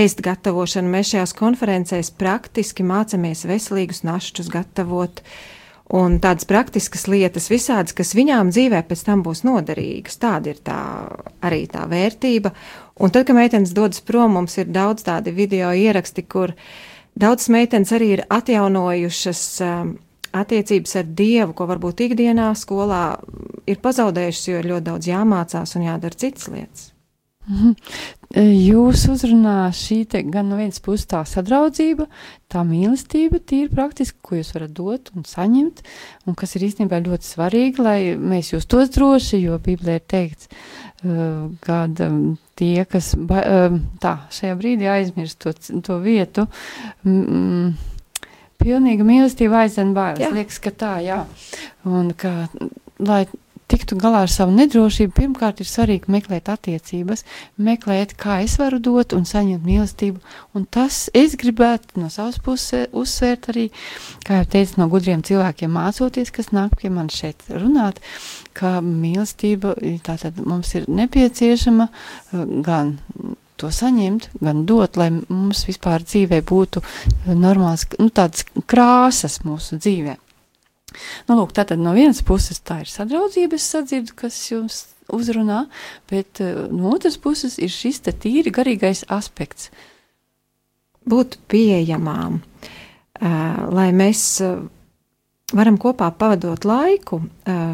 ēst 0.00 0.20
gatavošanu. 0.24 0.92
Mēs 0.92 1.14
šajās 1.14 1.36
konferencēs 1.40 2.12
praktiski 2.20 2.84
mācāmies 2.84 3.46
veselīgus 3.48 4.04
našķus 4.08 4.52
gatavot. 4.52 5.24
Un 5.90 6.20
tādas 6.22 6.46
praktiskas 6.46 7.08
lietas, 7.10 7.48
visādas, 7.50 7.94
kas 7.98 8.12
viņām 8.14 8.52
dzīvē 8.54 8.84
pēc 8.86 9.00
tam 9.08 9.24
būs 9.26 9.42
noderīgas. 9.42 10.20
Tāda 10.22 10.52
ir 10.52 10.60
tā, 10.62 10.82
arī 11.42 11.64
tā 11.70 11.82
vērtība. 11.90 12.52
Un 13.02 13.10
tad, 13.10 13.26
kad 13.26 13.34
meitenes 13.34 13.72
dodas 13.74 14.04
prom, 14.06 14.36
mums 14.38 14.54
ir 14.60 14.70
daudz 14.70 15.02
tādi 15.08 15.34
video 15.34 15.72
ieraksti, 15.74 16.22
kur 16.30 16.54
daudzas 17.18 17.50
meitenes 17.50 17.90
arī 17.96 18.12
ir 18.18 18.22
atjaunojušas 18.30 19.42
um, 19.66 19.96
attiecības 20.30 20.94
ar 21.00 21.10
Dievu, 21.18 21.56
ko 21.58 21.66
varbūt 21.72 22.04
ikdienā 22.06 22.52
skolā 22.54 23.02
ir 23.66 23.82
pazaudējušas, 23.82 24.46
jo 24.46 24.62
ir 24.62 24.70
ļoti 24.70 24.88
daudz 24.92 25.10
jāmācās 25.10 25.74
un 25.74 25.90
jādara 25.90 26.22
citas 26.22 26.46
lietas. 26.54 26.90
Jūs 28.40 29.08
uzrunā 29.10 29.72
šī 29.74 30.04
te 30.12 30.20
gan 30.22 30.50
no 30.52 30.58
vienas 30.58 30.78
puses 30.84 31.08
tā 31.10 31.24
sadraudzība, 31.26 32.06
tā 32.52 32.62
mīlestība, 32.68 33.40
tīri 33.42 33.70
praktiski, 33.72 34.20
ko 34.22 34.38
jūs 34.38 34.52
varat 34.54 34.74
dot 34.76 35.10
un 35.16 35.26
saņemt, 35.26 35.82
un 36.30 36.36
kas 36.38 36.54
ir 36.54 36.68
īstenībā 36.68 37.00
ļoti 37.08 37.26
svarīgi, 37.26 37.82
lai 37.82 37.98
mēs 38.14 38.52
justos 38.52 38.92
droši, 38.94 39.40
jo 39.42 39.58
Bībelē 39.64 39.98
ir 39.98 40.06
teikts, 40.14 40.46
uh, 41.02 41.48
kad 41.64 42.04
um, 42.06 42.20
tie, 42.60 42.84
kas 42.86 43.16
tā 43.18 44.14
šajā 44.38 44.54
brīdī 44.60 44.86
aizmirst 44.92 45.40
to, 45.42 45.56
to 45.82 45.98
vietu, 46.04 46.46
mm, 47.02 47.72
pilnīga 48.62 49.06
mīlestība 49.08 49.64
aizdzen 49.64 49.94
bailes. 49.96 50.30
Liekas, 50.36 50.62
ka 50.62 50.76
tā, 50.76 50.94
jā. 51.02 51.24
Un 51.88 52.12
ka, 52.14 52.44
lai 53.02 53.24
tiktu 53.70 53.96
galā 54.00 54.24
ar 54.26 54.32
savu 54.32 54.54
nedrošību, 54.56 55.12
pirmkārt 55.16 55.62
ir 55.62 55.68
svarīgi 55.70 56.10
meklēt 56.10 56.50
attiecības, 56.52 57.24
meklēt, 57.60 58.16
kā 58.20 58.40
es 58.44 58.56
varu 58.60 58.80
dot 58.82 59.14
un 59.16 59.26
saņemt 59.28 59.66
mīlestību. 59.66 60.20
Un 60.58 60.66
tas 60.66 61.04
es 61.16 61.36
gribētu 61.40 62.00
no 62.02 62.10
savas 62.12 62.40
puses 62.42 62.90
uzsvērt 62.92 63.50
arī, 63.52 63.68
kā 64.26 64.40
jau 64.40 64.48
teicu, 64.56 64.80
no 64.80 64.88
gudriem 64.92 65.22
cilvēkiem 65.26 65.72
mācoties, 65.76 66.32
kas 66.34 66.50
nāk 66.56 66.78
pie 66.80 66.90
man 66.92 67.10
šeit 67.14 67.46
runāt, 67.50 68.00
ka 68.56 68.78
mīlestība 68.84 69.76
tātad 70.06 70.40
mums 70.44 70.74
ir 70.78 70.88
nepieciešama 70.90 71.88
eh, 71.90 72.56
gan 72.66 72.96
to 73.60 73.68
saņemt, 73.74 74.30
gan 74.40 74.64
dot, 74.68 74.96
lai 74.96 75.10
mums 75.12 75.66
vispār 75.68 76.04
dzīvē 76.06 76.40
būtu 76.48 76.82
normāls, 77.36 77.84
nu, 78.00 78.08
tādas 78.08 78.46
krāsas 78.70 79.42
mūsu 79.44 79.76
dzīvē. 79.80 80.16
Nu, 81.28 81.36
lūk, 81.38 81.54
tātad 81.56 81.80
no 81.80 81.94
vienas 81.96 82.22
puses 82.26 82.62
tā 82.64 82.80
ir 82.84 82.90
sadraudzība, 82.90 83.58
es 83.58 83.68
sadzirdu, 83.72 84.16
kas 84.18 84.38
jums 84.50 84.82
uzrunā, 85.10 85.64
bet 86.10 86.42
uh, 86.42 86.66
no 86.70 86.94
otras 86.94 87.18
puses 87.20 87.58
ir 87.58 87.72
šis 87.72 88.02
te 88.06 88.14
tīri 88.14 88.52
garīgais 88.54 89.06
aspekts. 89.08 89.70
būt 91.10 91.38
pieejamām, 91.48 92.36
uh, 92.40 93.56
lai 93.72 93.88
mēs 93.96 94.20
uh, 94.44 94.60
varam 95.56 95.78
kopā 95.80 96.10
pavadot 96.14 96.64
laiku, 96.64 97.20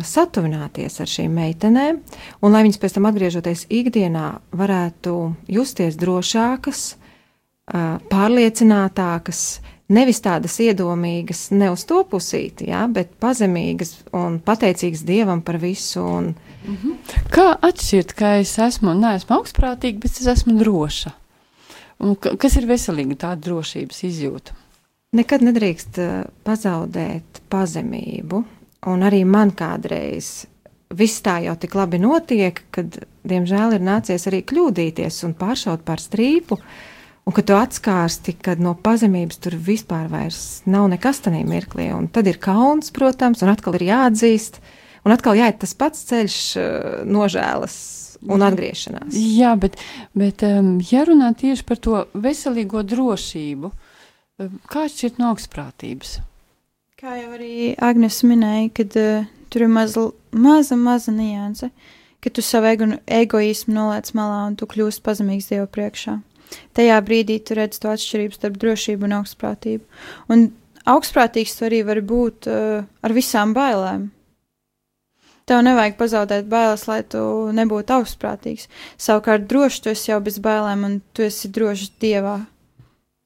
satuvināties 0.04 1.00
ar 1.02 1.10
šīm 1.10 1.34
meitenēm, 1.36 2.00
un 2.40 2.54
lai 2.54 2.62
viņas 2.64 2.80
pēc 2.80 2.96
tam 2.96 3.08
atgriežoties 3.10 3.66
ikdienā 3.68 4.26
varētu 4.56 5.16
justies 5.52 5.98
drošākas, 6.00 6.86
pārliecinātākas, 8.12 9.42
nevis 9.92 10.18
tādas 10.24 10.56
iedomīgas, 10.62 11.50
ne 11.54 11.68
uz 11.70 11.84
to 11.86 12.00
pusīti, 12.10 12.68
ja, 12.72 12.86
bet 12.90 13.12
pazemīgas 13.22 13.92
un 14.16 14.40
pateicīgas 14.44 15.04
Dievam 15.06 15.42
par 15.46 15.58
visu. 15.62 16.02
Un, 16.02 16.32
Kā 17.30 17.52
atšķirt, 17.62 18.12
ka 18.18 18.32
es 18.40 18.56
esmu, 18.58 18.94
neesmu 18.98 19.36
augstprātīga, 19.38 20.00
bet 20.02 20.18
es 20.18 20.26
esmu 20.32 20.56
droša? 20.58 21.12
Un 22.02 22.16
ka- 22.18 22.34
kas 22.36 22.56
ir 22.58 22.66
veselīga 22.66 23.14
tāda 23.22 23.44
drošības 23.46 24.02
izjūta? 24.08 24.56
Nekad 25.16 25.44
nedrīkst 25.46 26.00
uh, 26.02 26.24
pazaudēt 26.44 27.40
pazemību, 27.52 28.42
un 28.90 29.06
arī 29.06 29.22
man 29.24 29.54
kādreiz 29.56 30.46
viss 30.90 31.22
tā 31.24 31.38
jau 31.46 31.54
tik 31.58 31.74
labi 31.78 31.98
notiek, 32.02 32.60
kad, 32.74 32.98
diemžēl, 33.26 33.78
ir 33.78 33.86
nācies 33.86 34.26
arī 34.28 34.42
kļūdīties 34.46 35.22
un 35.26 35.32
pāršaut 35.38 35.86
pār 35.86 36.02
strīpu, 36.02 36.58
un 37.26 37.34
kad 37.34 37.48
tu 37.48 37.56
atskārsti, 37.58 38.36
ka 38.38 38.54
no 38.62 38.76
pazemības 38.78 39.40
tur 39.42 39.56
vispār 39.58 40.06
vairs 40.12 40.62
nav 40.70 40.86
nekas 40.92 41.20
tādā 41.24 41.42
mirklī, 41.46 41.90
un 41.94 42.06
tad 42.12 42.28
ir 42.30 42.38
kauns, 42.42 42.92
protams, 42.94 43.42
un 43.42 43.50
atkal 43.50 43.74
ir 43.78 43.88
jāatzīst, 43.88 44.60
un 45.06 45.14
atkal 45.14 45.38
jāiet 45.38 45.58
tas 45.62 45.74
pats 45.78 46.06
ceļš 46.06 46.38
uh, 46.60 46.68
nožēlas 47.10 47.76
un 48.30 48.44
atgriešanās. 48.46 49.16
Jā, 49.18 49.52
bet, 49.60 49.78
bet 50.16 50.44
um, 50.46 50.76
ja 50.86 51.04
runā 51.08 51.32
tieši 51.38 51.66
par 51.66 51.82
to 51.82 52.04
veselīgo 52.14 52.84
drošību, 52.86 53.72
um, 53.72 54.56
kā 54.70 54.86
atšķirt 54.86 55.20
no 55.22 55.34
augstprātības? 55.34 56.20
Kā 56.96 57.18
jau 57.18 57.34
arī 57.36 57.74
Agnēs 57.82 58.22
minēja, 58.24 58.70
kad 58.78 58.96
uh, 59.02 59.26
tur 59.52 59.66
ir 59.66 59.72
maza, 59.72 60.08
maza, 60.32 60.78
maza 60.78 61.12
nianse, 61.12 61.72
ka 62.22 62.30
tu 62.32 62.42
savu 62.42 62.70
ego, 62.70 62.88
egoismu 63.06 63.74
noliec 63.74 64.14
malā 64.16 64.46
un 64.46 64.56
tu 64.58 64.70
kļūsi 64.70 65.02
pazemīgs 65.04 65.50
Dievu 65.50 65.68
priekšā. 65.74 66.16
Tajā 66.76 66.98
brīdī 67.06 67.38
tu 67.44 67.56
redz 67.58 67.80
to 67.82 67.90
atšķirību 67.92 68.36
starp 68.36 68.58
drošību 68.62 69.08
un 69.08 69.16
augstprātību. 69.20 70.02
Un 70.32 70.48
augstprātīgs 70.86 71.56
tu 71.58 71.66
arī 71.68 71.82
vari 71.86 72.04
būt 72.06 72.50
uh, 72.50 72.84
ar 73.02 73.16
visām 73.16 73.54
bailēm. 73.56 74.10
Tev 75.46 75.60
nevajag 75.62 75.94
pazaudēt 75.94 76.48
bailes, 76.50 76.88
lai 76.90 77.02
tu 77.06 77.20
nebūtu 77.54 77.94
augstprātīgs. 78.00 78.66
Savukārt, 78.98 79.46
droši 79.46 79.82
tu 79.84 79.92
esi 79.92 80.10
jau 80.10 80.18
bez 80.24 80.40
bailēm, 80.42 80.82
un 80.88 80.96
tu 81.14 81.22
esi 81.22 81.50
drošs 81.54 81.92
Dievā. 82.02 82.40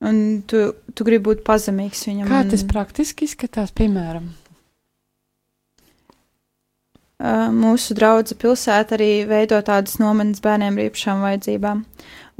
Un 0.05 0.41
tu, 0.49 0.71
tu 0.97 1.05
gribi 1.05 1.27
būt 1.31 1.43
pazemīgs 1.45 2.07
viņam. 2.09 2.29
Kā 2.29 2.43
un- 2.45 2.53
tas 2.53 2.65
praktiski 2.69 3.29
izskatās, 3.29 3.73
piemēram? 3.77 4.31
Uh, 7.21 7.51
mūsu 7.53 7.93
draudzene 7.93 8.41
pilsēta 8.41 8.97
arī 8.97 9.27
veido 9.29 9.59
tādas 9.61 9.99
nometnes 10.01 10.41
bērniem 10.41 10.79
ar 10.79 10.87
īpašām 10.87 11.21
vajadzībām. 11.21 11.83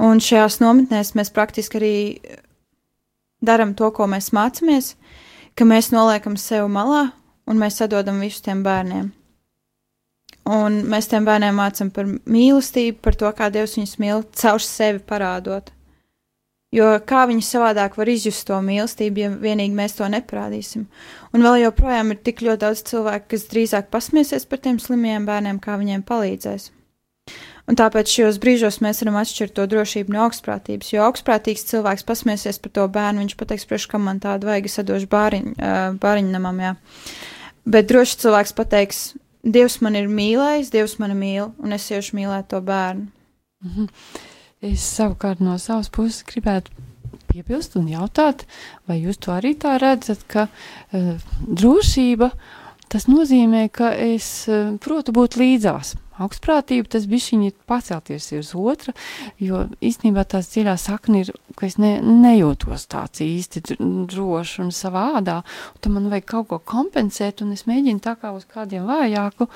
Un 0.01 0.21
šajās 0.23 0.59
nometnēs 0.63 1.13
mēs 1.17 1.29
praktiski 1.33 1.77
arī 1.77 1.95
darām 3.45 3.75
to, 3.77 3.91
ko 3.93 4.07
mēs 4.09 4.31
mācāmies, 4.33 4.95
ka 5.57 5.67
mēs 5.67 5.91
noliekam 5.93 6.37
sevi 6.39 6.69
malā 6.71 7.09
un 7.49 7.59
mēs 7.61 7.81
atdodam 7.83 8.21
visu 8.23 8.41
tiem 8.45 8.63
bērniem. 8.65 9.11
Un 10.51 10.79
mēs 10.89 11.09
tiem 11.11 11.25
bērniem 11.27 11.53
mācām 11.57 11.91
par 11.93 12.07
mīlestību, 12.09 12.97
par 13.03 13.17
to, 13.19 13.29
kā 13.37 13.51
Dievs 13.53 13.77
viņus 13.77 13.99
mīl, 14.01 14.25
caur 14.41 14.63
sevi 14.65 15.03
parādot. 15.05 15.69
Jo 16.71 16.87
kā 17.03 17.25
viņi 17.27 17.43
savādāk 17.43 17.97
var 17.99 18.09
izjust 18.09 18.45
to 18.47 18.57
mīlestību, 18.63 19.21
ja 19.21 19.29
vienīgi 19.35 19.75
mēs 19.75 19.97
to 19.97 20.07
neparādīsim? 20.07 20.85
Un 21.35 21.43
vēl 21.43 21.65
joprojām 21.65 22.13
ir 22.13 22.21
tik 22.23 22.41
ļoti 22.47 22.63
daudz 22.63 22.83
cilvēku, 22.87 23.33
kas 23.33 23.49
drīzāk 23.51 23.89
pasmiesies 23.91 24.47
par 24.47 24.63
tiem 24.63 24.79
slimiem 24.79 25.27
bērniem, 25.27 25.59
kā 25.61 25.75
viņiem 25.81 26.05
palīdzēs. 26.07 26.71
Un 27.69 27.77
tāpēc 27.77 28.09
šajos 28.09 28.39
brīžos 28.41 28.79
mēs 28.83 29.03
varam 29.03 29.19
atšķirt 29.21 29.53
to 29.57 29.65
drošību 29.69 30.13
no 30.15 30.23
augstprātības. 30.25 30.89
Jo 30.93 31.05
augstprātīgs 31.05 31.67
cilvēks 31.69 32.05
pasmiesies 32.07 32.59
par 32.61 32.73
to 32.77 32.87
bērnu, 32.91 33.23
viņš 33.23 33.37
pateiks, 33.39 33.67
priekš 33.69 33.87
kam 33.91 34.07
man 34.09 34.21
tādu 34.23 34.49
vajag, 34.49 34.67
es 34.67 34.81
atdošu 34.81 35.09
bāriņ, 35.11 35.51
uh, 35.53 35.79
bāriņnamam. 36.01 36.61
Jā. 36.65 36.73
Bet 37.69 37.89
drošs 37.91 38.17
cilvēks 38.23 38.55
pateiks, 38.57 39.03
Dievs 39.41 39.79
man 39.81 39.95
ir 39.97 40.09
mīlējis, 40.09 40.69
Dievs 40.73 40.99
mani 41.01 41.15
mīl, 41.17 41.47
un 41.61 41.73
es 41.73 41.87
iešu 41.89 42.13
mīlēt 42.17 42.51
to 42.53 42.61
bērnu. 42.65 43.07
Mhm. 43.65 43.87
Es 44.61 44.85
savukārt 44.85 45.39
no 45.41 45.55
savas 45.57 45.89
puses 45.89 46.21
gribētu 46.29 46.69
piebilst 47.31 47.77
un 47.79 47.87
jautāt, 47.89 48.43
vai 48.85 48.99
jūs 49.01 49.17
to 49.21 49.31
arī 49.33 49.55
tā 49.57 49.77
redzat, 49.81 50.21
ka 50.29 50.45
uh, 50.47 51.15
drošība 51.47 52.29
tas 52.91 53.07
nozīmē, 53.09 53.67
ka 53.73 53.93
es 53.95 54.27
uh, 54.51 54.73
protu 54.83 55.13
būt 55.15 55.39
līdzās. 55.39 55.95
Augstprātība 56.21 56.89
tas 56.91 57.07
bišķiņi 57.09 57.53
pacelties 57.69 58.27
uz 58.37 58.51
otra, 58.57 58.93
jo 59.41 59.63
īstenībā 59.81 60.25
tās 60.29 60.51
dziļā 60.51 60.75
sakna 60.77 61.23
ir, 61.23 61.31
ka 61.57 61.65
es 61.65 61.79
ne, 61.81 61.95
nejūtos 62.03 62.85
tāds 62.91 63.23
īsti 63.25 63.63
dr- 63.69 63.81
drošs 64.11 64.59
un 64.61 64.69
savā 64.75 65.07
ādā, 65.17 65.39
un 65.73 65.81
tad 65.81 65.95
man 65.95 66.11
vajag 66.11 66.27
kaut 66.33 66.49
ko 66.51 66.59
kompensēt, 66.73 67.41
un 67.41 67.55
es 67.55 67.65
mēģinu 67.69 68.03
tā 68.03 68.13
kā 68.21 68.35
uz 68.35 68.45
kādiem 68.45 68.85
vājāku 68.91 69.49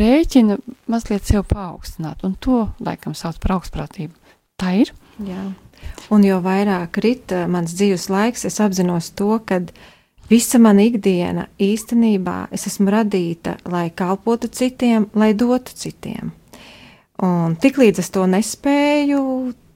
rēķinu 0.00 0.58
mazliet 0.90 1.30
sev 1.30 1.46
paaugstināt, 1.52 2.24
un 2.26 2.34
to 2.42 2.64
laikam 2.82 3.14
sauc 3.14 3.38
par 3.44 3.60
augstprātību. 3.60 4.16
Tā 4.60 4.74
ir. 4.82 4.94
Jā. 5.22 5.46
Un 6.10 6.24
jo 6.26 6.40
vairāk 6.42 6.98
rita 7.04 7.46
mans 7.48 7.72
dzīves 7.76 8.08
laiks, 8.10 8.44
es 8.48 8.58
apzinos 8.60 9.12
to, 9.16 9.36
ka 9.46 9.62
visa 10.30 10.60
mana 10.62 10.84
ikdiena 10.86 11.46
īstenībā 11.60 12.50
es 12.54 12.66
esmu 12.70 12.90
radīta, 12.92 13.56
lai 13.70 13.88
kalpotu 13.90 14.48
citiem, 14.48 15.08
lai 15.14 15.32
dotu 15.34 15.74
citiem. 15.76 16.32
Un 17.20 17.56
tiklīdz 17.60 18.00
es 18.00 18.08
to 18.14 18.24
nespēju, 18.30 19.22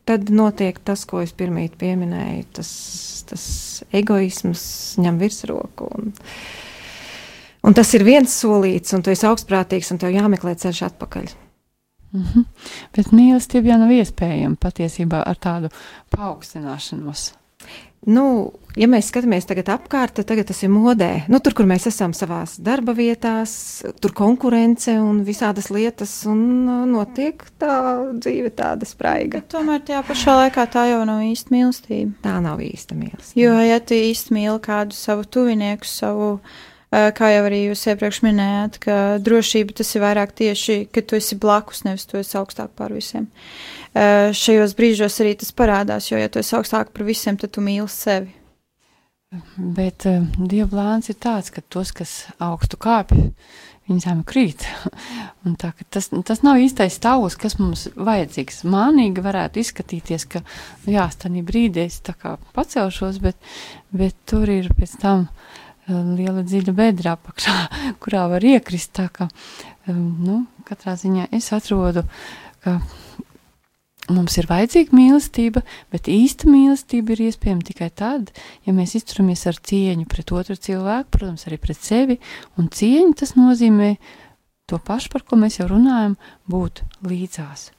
tad 0.08 0.30
notiek 0.32 0.78
tas, 0.84 1.04
ko 1.08 1.20
es 1.24 1.34
pirmīt 1.36 1.76
pieminēju, 1.80 2.44
tas, 2.56 2.70
tas 3.28 3.46
egoisms 3.92 4.64
ņem 5.04 5.20
virsroku. 5.20 5.88
Un, 5.98 6.12
un 7.64 7.76
tas 7.76 7.92
ir 7.96 8.06
viens 8.06 8.40
solīts, 8.40 8.96
un 8.96 9.04
tu 9.04 9.12
esi 9.12 9.28
augstprātīgs, 9.28 9.92
un 9.92 10.00
tev 10.00 10.14
jāmeklē 10.16 10.56
ceļš 10.60 10.84
atpakaļ. 10.90 11.32
Mhm. 12.14 12.44
Bet 12.94 13.10
mīlestība 13.10 13.72
jau 13.72 13.80
nav 13.82 13.94
iespējama 13.96 14.60
patiesībā 14.62 15.24
ar 15.26 15.40
tādu 15.42 15.70
paaugstināšanos. 16.14 17.32
Nu, 18.06 18.52
ja 18.78 18.88
mēs 18.90 19.08
skatāmies 19.10 19.46
tagad 19.48 19.70
apkārt, 19.74 20.16
tad 20.18 20.28
tagad 20.30 20.48
tas 20.50 20.60
ir 20.64 20.72
modē. 20.72 21.10
Nu, 21.30 21.40
tur, 21.44 21.54
kur 21.56 21.68
mēs 21.68 21.86
esam 21.90 22.14
savā 22.16 22.42
darba 22.64 22.94
vietās, 22.96 23.54
tur 24.02 24.14
konkurence 24.16 24.96
un 25.00 25.22
visādas 25.26 25.70
lietas, 25.74 26.12
un 26.30 26.42
uh, 26.66 26.82
notiek 26.90 27.42
tā 27.62 27.78
dzīve 28.18 28.52
tāda 28.58 28.88
spraiga. 28.88 29.40
Bet 29.42 29.50
tomēr 29.54 29.82
tajā 29.86 30.04
pašā 30.08 30.36
laikā 30.42 30.66
tā 30.74 30.88
jau 30.90 31.00
nav 31.08 31.24
īsta 31.26 31.54
mīlestība. 31.54 32.14
Tā 32.24 32.36
nav 32.44 32.62
īsta 32.64 32.98
mīlestība. 32.98 33.40
Jo, 33.44 33.56
ja 33.64 33.80
tu 33.80 33.98
īsti 33.98 34.36
mīli 34.36 34.60
kādu 34.64 34.96
savu 34.98 35.26
tuvinieku, 35.36 35.88
savu, 35.88 36.28
eh, 36.90 37.10
kā 37.16 37.30
jau 37.34 37.46
arī 37.46 37.64
jūs 37.68 37.86
iepriekš 37.94 38.22
minējāt, 38.26 38.78
ka 38.84 39.00
drošība 39.24 39.78
tas 39.80 39.94
ir 39.94 40.04
vairāk 40.04 40.34
tieši, 40.42 40.80
ka 40.90 41.02
tu 41.02 41.18
esi 41.20 41.38
blakus, 41.38 41.84
nevis 41.86 42.06
tu 42.10 42.18
esi 42.20 42.38
augstāk 42.40 42.74
par 42.76 42.94
visiem. 42.94 43.30
Eh, 43.94 44.32
Šajos 44.34 44.74
brīžos 44.74 45.20
arī 45.22 45.38
tas 45.38 45.52
parādās, 45.54 46.10
jo, 46.10 46.18
ja 46.18 46.28
tu 46.28 46.42
esi 46.42 46.56
augstāk 46.58 46.90
par 46.90 47.06
visiem, 47.06 47.38
tad 47.38 47.54
tu 47.54 47.62
mīli 47.62 47.90
sevi. 47.90 48.43
Bet 49.56 50.06
uh, 50.10 50.24
Dieva 50.38 50.68
plāns 50.72 51.10
ir 51.10 51.18
tāds, 51.22 51.50
ka 51.54 51.62
tos, 51.72 51.92
kas 51.96 52.12
augstu 52.42 52.78
kāpj, 52.80 53.22
viņi 53.88 54.04
zemi 54.04 54.24
krīt. 54.28 54.66
Tā, 55.60 55.72
tas, 55.92 56.08
tas 56.26 56.42
nav 56.46 56.60
īstais 56.62 56.96
stāvoklis, 56.98 57.38
kas 57.40 57.58
mums 57.60 57.86
vajadzīgs. 57.96 58.62
Mānīgi 58.70 59.24
varētu 59.24 59.60
izskatīties, 59.60 60.28
ka 60.30 60.44
nu 60.86 60.94
jā, 60.96 61.08
tādā 61.20 61.42
brīdī 61.46 61.88
es 61.88 62.00
pacelšos, 62.56 63.20
bet, 63.24 63.36
bet 63.92 64.16
tur 64.30 64.48
ir 64.48 64.70
pēc 64.76 64.96
tam 65.02 65.26
uh, 65.28 65.52
liela 65.90 66.44
dziļa 66.44 66.74
bedra 66.76 67.16
apakšā, 67.18 67.56
kurā 68.02 68.26
var 68.32 68.44
iekrist. 68.44 68.94
Tā 68.96 69.08
kā, 69.12 69.28
um, 69.88 70.04
nu, 70.24 70.38
katrā 70.68 70.96
ziņā 71.00 71.28
es 71.36 71.50
atrodu, 71.56 72.06
ka 72.64 72.78
mums 74.12 74.36
ir 74.40 74.48
vajadzīga 74.50 74.96
mīlestība, 74.96 75.62
bet 75.92 76.10
īsta 76.12 76.48
mīlestība 76.50 77.14
ir 77.14 77.24
iespējama 77.28 77.64
tikai 77.70 77.90
tad, 77.96 78.32
ja 78.66 78.74
mēs 78.76 78.96
izturamies 78.98 79.46
ar 79.48 79.56
cieņu 79.56 80.08
pret 80.10 80.32
otru 80.36 80.56
cilvēku, 80.56 81.08
protams, 81.14 81.46
arī 81.48 81.60
pret 81.62 81.80
sevi. 81.80 82.18
Un 82.60 82.68
cieņa 82.68 83.20
tas 83.22 83.34
nozīmē 83.38 83.94
to 84.68 84.80
pašu, 84.80 85.12
par 85.12 85.24
ko 85.24 85.38
mēs 85.40 85.60
jau 85.60 85.68
runājam, 85.70 86.18
būt 86.50 86.84
līdzās. 87.06 87.70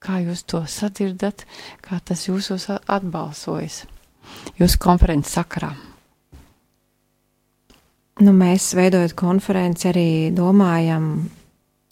Kā 0.00 0.22
jūs 0.24 0.46
to 0.48 0.62
sadzirdat, 0.64 1.44
kā 1.84 2.00
tas 2.04 2.24
jūsos 2.28 2.70
atbalsojas 2.72 3.84
jūsu 4.60 4.80
konferences 4.80 5.34
sakarā? 5.36 5.74
Nu, 8.20 8.32
mēs, 8.36 8.74
veidojot 8.76 9.14
konferenci, 9.16 9.88
arī 9.88 10.08
domājam 10.36 11.30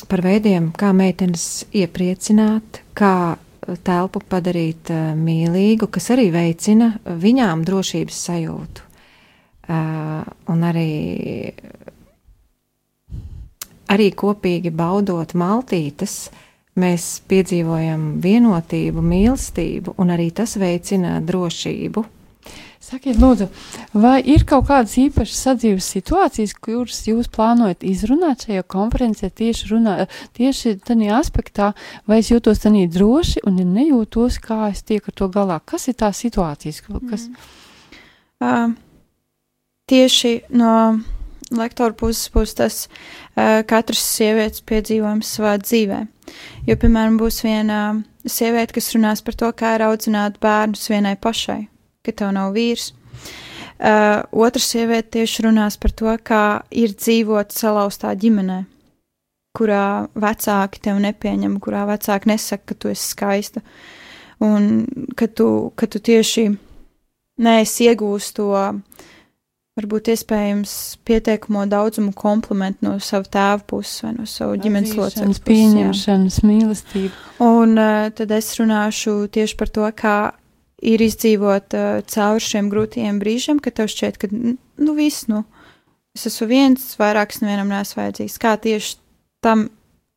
par 0.09 0.21
veidiem, 0.25 0.71
kā 0.77 0.93
meitenes 0.97 1.65
iepriecināt, 1.73 2.83
kā 2.97 3.37
telpu 3.85 4.23
padarīt 4.29 4.93
uh, 4.95 5.13
mīlīgu, 5.19 5.89
kas 5.93 6.11
arī 6.15 6.29
veicina 6.35 6.93
viņām 7.05 7.65
drošības 7.69 8.21
sajūtu. 8.29 8.85
Uh, 9.69 10.25
un 10.49 10.65
arī 10.65 10.91
arī 13.93 14.11
kopīgi 14.17 14.73
baudot 14.75 15.33
maltītes, 15.39 16.29
mēs 16.79 17.07
piedzīvojam 17.31 18.19
vienotību, 18.23 19.03
mīlestību, 19.03 19.97
un 19.99 20.15
arī 20.15 20.31
tas 20.41 20.57
veicina 20.61 21.19
drošību. 21.25 22.05
Sakiet, 22.89 23.19
lūdzu, 23.21 23.51
vai 23.93 24.17
ir 24.25 24.47
kaut 24.49 24.65
kādas 24.71 24.95
īpašas 24.97 25.43
sadzīves 25.45 25.91
situācijas, 25.93 26.55
kuras 26.57 27.03
jūs 27.05 27.29
plānojat 27.35 27.85
izrunāt 27.85 28.47
šajā 28.47 28.65
konferencē 28.65 29.29
tieši, 29.29 29.69
runā, 29.75 29.97
tieši 30.39 30.79
tādā 30.89 31.11
aspektā, 31.19 31.75
vai 32.09 32.23
es 32.23 32.33
jūtos 32.33 32.65
tādā 32.65 32.87
droši 32.95 33.45
un 33.45 33.61
ja 33.61 33.69
nejūtos, 33.69 34.41
kā 34.41 34.71
es 34.71 34.81
tieku 34.89 35.13
ar 35.13 35.19
to 35.21 35.29
galā? 35.35 35.61
Kas 35.61 35.91
ir 35.93 35.99
tās 36.01 36.23
situācijas? 36.25 36.81
Kas... 37.11 37.29
Uh, 38.41 38.73
tieši 39.93 40.35
no 40.57 40.73
lektora 41.53 41.93
puses 41.93 42.33
būs 42.33 42.57
tas 42.57 42.83
uh, 42.89 43.61
katras 43.69 44.05
sievietes 44.17 44.65
piedzīvojums 44.65 45.37
savā 45.37 45.59
dzīvē. 45.61 46.05
Jo, 46.69 46.77
piemēram, 46.81 47.21
būs 47.21 47.43
viena 47.45 47.81
sieviete, 48.25 48.77
kas 48.77 48.93
runās 48.97 49.25
par 49.25 49.37
to, 49.37 49.53
kā 49.53 49.77
ir 49.77 49.85
audzināt 49.89 50.41
bērnus 50.41 50.89
vienai 50.89 51.17
pašai, 51.21 51.67
ka 52.07 52.15
tev 52.15 52.33
nav 52.37 52.55
vīrs. 52.57 52.93
Uh, 53.79 54.25
otra 54.35 54.63
sieviete 54.63 55.21
tieši 55.21 55.45
runās 55.47 55.77
par 55.79 55.93
to, 55.95 56.11
kā 56.19 56.43
ir 56.75 56.97
dzīvot 56.99 57.55
salauztā 57.55 58.11
ģimenē, 58.19 58.65
kurā 59.55 60.09
vecāki 60.19 60.83
tevi 60.83 61.05
nepieņem, 61.05 61.61
kurā 61.63 61.85
vecāki 61.87 62.33
nesaka, 62.33 62.73
ka 62.73 62.75
tu 62.75 62.91
esi 62.91 63.13
skaista, 63.13 63.63
un 64.43 64.83
ka 65.19 65.31
tu, 65.31 65.71
ka 65.79 65.87
tu 65.87 66.03
tieši 66.03 66.49
neesi 67.39 67.87
iegūst 67.87 68.35
to 68.39 68.51
varbūt 69.79 70.11
iespējams 70.11 70.73
pietiekamo 71.07 71.63
daudzumu 71.71 72.11
komplimentu 72.19 72.89
no 72.89 72.97
sava 73.03 73.31
tēva 73.31 73.63
puses 73.63 74.03
vai 74.03 74.13
no 74.17 74.27
savu 74.27 74.59
ģimenes 74.59 74.97
locekļu 74.99 75.29
puses. 75.31 75.45
jā. 75.47 75.53
Pieņemšanas, 75.53 76.41
mīlestība. 76.47 77.15
Un 77.47 77.79
uh, 77.79 78.09
tad 78.11 78.35
es 78.35 78.51
runāšu 78.59 79.21
tieši 79.35 79.59
par 79.61 79.71
to, 79.71 79.87
kā 79.95 80.17
ir 80.83 81.03
izdzīvot 81.03 81.75
uh, 81.77 81.89
cauri 82.07 82.45
šiem 82.45 82.71
grūtajiem 82.73 83.19
brīžiem, 83.23 83.63
kad 83.63 83.79
tev 83.79 83.91
šķiet, 83.93 84.21
ka, 84.21 84.31
nu, 84.31 84.95
viss, 84.99 85.27
nu, 85.31 85.43
es 86.17 86.29
esmu 86.31 86.49
viens, 86.51 86.93
vairāks 87.01 87.43
nevienam 87.43 87.73
neesmu 87.73 88.03
vajadzīgs. 88.03 88.39
Kā 88.43 88.55
tieši 88.63 88.97
tam 89.45 89.69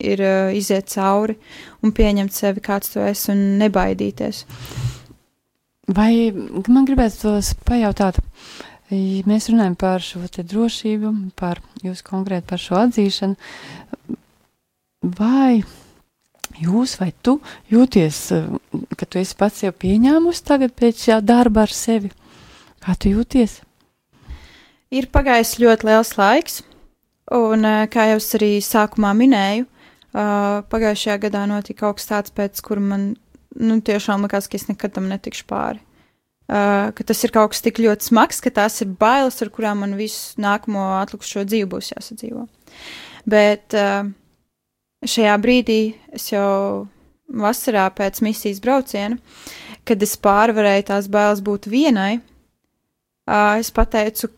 ir 0.02 0.22
uh, 0.26 0.54
iziet 0.58 0.90
cauri 0.94 1.38
un 1.82 1.94
pieņemt 1.98 2.34
sevi, 2.36 2.64
kāds 2.66 2.94
tu 2.94 3.04
esi, 3.06 3.32
un 3.34 3.62
nebaidīties. 3.62 4.46
Vai 5.92 6.14
man 6.70 6.86
gribētu 6.88 7.26
tos 7.26 7.56
pajautāt? 7.68 8.22
ja 8.22 8.62
Mēs 8.92 9.48
runājam 9.48 9.78
par 9.80 10.04
šo 10.04 10.20
drošību, 10.28 11.12
par 11.40 11.62
jūs 11.84 12.02
konkrēti 12.04 12.48
par 12.50 12.60
šo 12.60 12.76
atzīšanu. 12.82 13.38
Vai 15.16 15.62
jūs 16.62 16.98
vai 17.02 17.12
tu 17.24 17.40
jūties, 17.72 18.22
eh, 18.38 18.86
ka 18.98 19.06
tu 19.06 19.20
esi 19.20 19.36
pats 19.38 19.64
jau 19.66 19.72
pieņēmusi 19.72 20.46
tagad 20.48 20.76
pēc 20.78 21.08
šā 21.08 21.20
darba 21.26 21.66
ar 21.66 21.74
sevi? 21.76 22.12
Kā 22.82 22.98
tu 22.98 23.10
jūties? 23.10 23.62
Ir 24.92 25.08
pagājis 25.08 25.60
ļoti 25.62 25.88
liels 25.88 26.16
laiks, 26.18 26.62
un, 27.32 27.66
eh, 27.66 27.88
kā 27.88 28.10
jau 28.12 28.18
es 28.18 28.34
arī 28.36 28.58
sākumā 28.60 29.14
minēju, 29.16 29.68
uh, 30.14 30.62
pagājušajā 30.72 31.18
gadā 31.28 31.46
notika 31.50 31.86
kaut 31.86 32.00
kas 32.00 32.10
tāds, 32.10 32.34
pēc 32.36 32.62
kura 32.66 32.84
man 32.84 33.16
nu, 33.56 33.80
tiešām 33.82 34.26
likās, 34.26 34.50
ka 34.50 34.60
es 34.60 34.68
nekad 34.70 34.96
tam 34.96 35.10
netikšu 35.12 35.48
pāri. 35.50 35.82
Uh, 36.52 36.92
ka 36.92 37.06
tas 37.08 37.22
ir 37.24 37.32
kaut 37.32 37.54
kas 37.54 37.64
tik 37.64 37.80
ļoti 37.80 38.10
smags, 38.10 38.42
ka 38.44 38.52
tās 38.52 38.82
ir 38.84 38.92
bailes, 39.00 39.40
ar 39.44 39.52
kurām 39.54 39.86
man 39.86 39.96
visu 39.96 40.36
nākamo 40.42 40.84
atlikušo 41.00 41.46
dzīvi 41.48 41.70
būs 41.72 41.94
jāsadzīvo. 41.94 42.48
Bet 43.30 43.78
uh, 43.78 44.10
šajā 45.06 45.38
brīdī 45.42 45.82
es 46.14 46.30
jau 46.32 46.88
vasarā 47.32 47.88
pēc 47.96 48.22
misijas 48.26 48.60
brauciena, 48.64 49.18
kad 49.88 50.02
es 50.04 50.18
pārvarēju 50.20 50.88
tās 50.92 51.08
bailes 51.12 51.42
būt 51.46 51.70
vienai, 51.72 52.20
es 53.60 53.72
pateicu 53.74 54.30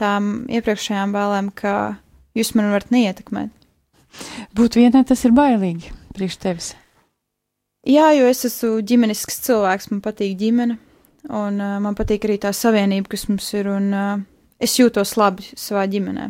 tām 0.00 0.46
iepriekšējām 0.48 1.14
bailēm, 1.16 1.50
ka 1.54 1.96
jūs 2.36 2.54
man 2.56 2.70
varat 2.74 2.92
neietekmēt. 2.94 3.50
Būt 4.56 4.78
vienai 4.80 5.04
tas 5.06 5.24
ir 5.26 5.34
bailīgi 5.36 5.92
priekš 6.16 6.38
tevis. 6.42 6.70
Jā, 7.86 8.10
jo 8.12 8.26
es 8.28 8.44
esmu 8.44 8.80
ģimenisks 8.84 9.40
cilvēks, 9.46 9.88
man 9.92 10.02
patīk 10.04 10.34
ģimene, 10.40 10.76
un 11.30 11.60
uh, 11.62 11.78
man 11.80 11.96
patīk 11.96 12.26
arī 12.26 12.36
tā 12.42 12.52
savienība, 12.56 13.08
kas 13.14 13.24
mums 13.30 13.46
ir, 13.56 13.70
un 13.72 13.86
uh, 13.96 14.10
es 14.60 14.74
jūtos 14.76 15.14
labi 15.16 15.46
savā 15.56 15.86
ģimenē. 15.88 16.26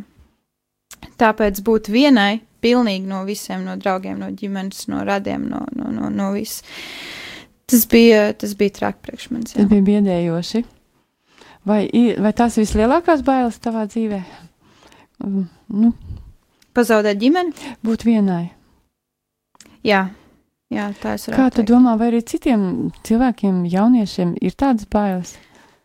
Tāpēc 1.21 1.61
būt 1.65 1.89
vienai, 1.93 2.41
pilnīgi 2.65 3.07
no 3.09 3.23
visiem, 3.29 3.65
no 3.65 3.77
draugiem, 3.81 4.19
no 4.21 4.31
ģimenes, 4.37 4.87
no 4.93 5.03
radiem, 5.05 5.47
no, 5.49 5.63
no, 5.77 5.91
no, 5.93 6.11
no 6.13 6.31
viss. 6.35 6.63
Tas 7.71 7.85
bija, 7.87 8.33
tas 8.35 8.55
bija 8.59 8.75
traki 8.81 8.99
priekš 9.07 9.29
manis. 9.31 9.53
Tas 9.57 9.69
bija 9.71 9.85
biedējoši. 9.87 10.63
Vai, 11.69 11.83
vai 12.19 12.33
tās 12.37 12.57
vislielākās 12.59 13.21
bailes 13.27 13.59
tavā 13.63 13.85
dzīvē? 13.91 14.23
Mm, 15.25 15.45
Nu, 15.71 15.93
Pazaudēt 16.75 17.19
ģimeni? 17.21 17.53
būt 17.85 18.05
vienai. 18.07 18.51
Jā, 19.87 20.01
jā 20.73 20.89
tā 21.03 21.15
es 21.19 21.27
Kā 21.29 21.35
varētu 21.37 21.51
tu 21.51 21.61
teikt. 21.63 21.71
domā, 21.71 21.97
vai 22.01 22.09
arī 22.11 22.21
citiem 22.27 22.65
cilvēkiem, 23.07 23.65
jauniešiem 23.71 24.35
ir 24.41 24.57
tādas 24.59 24.89
bailes? 24.91 25.37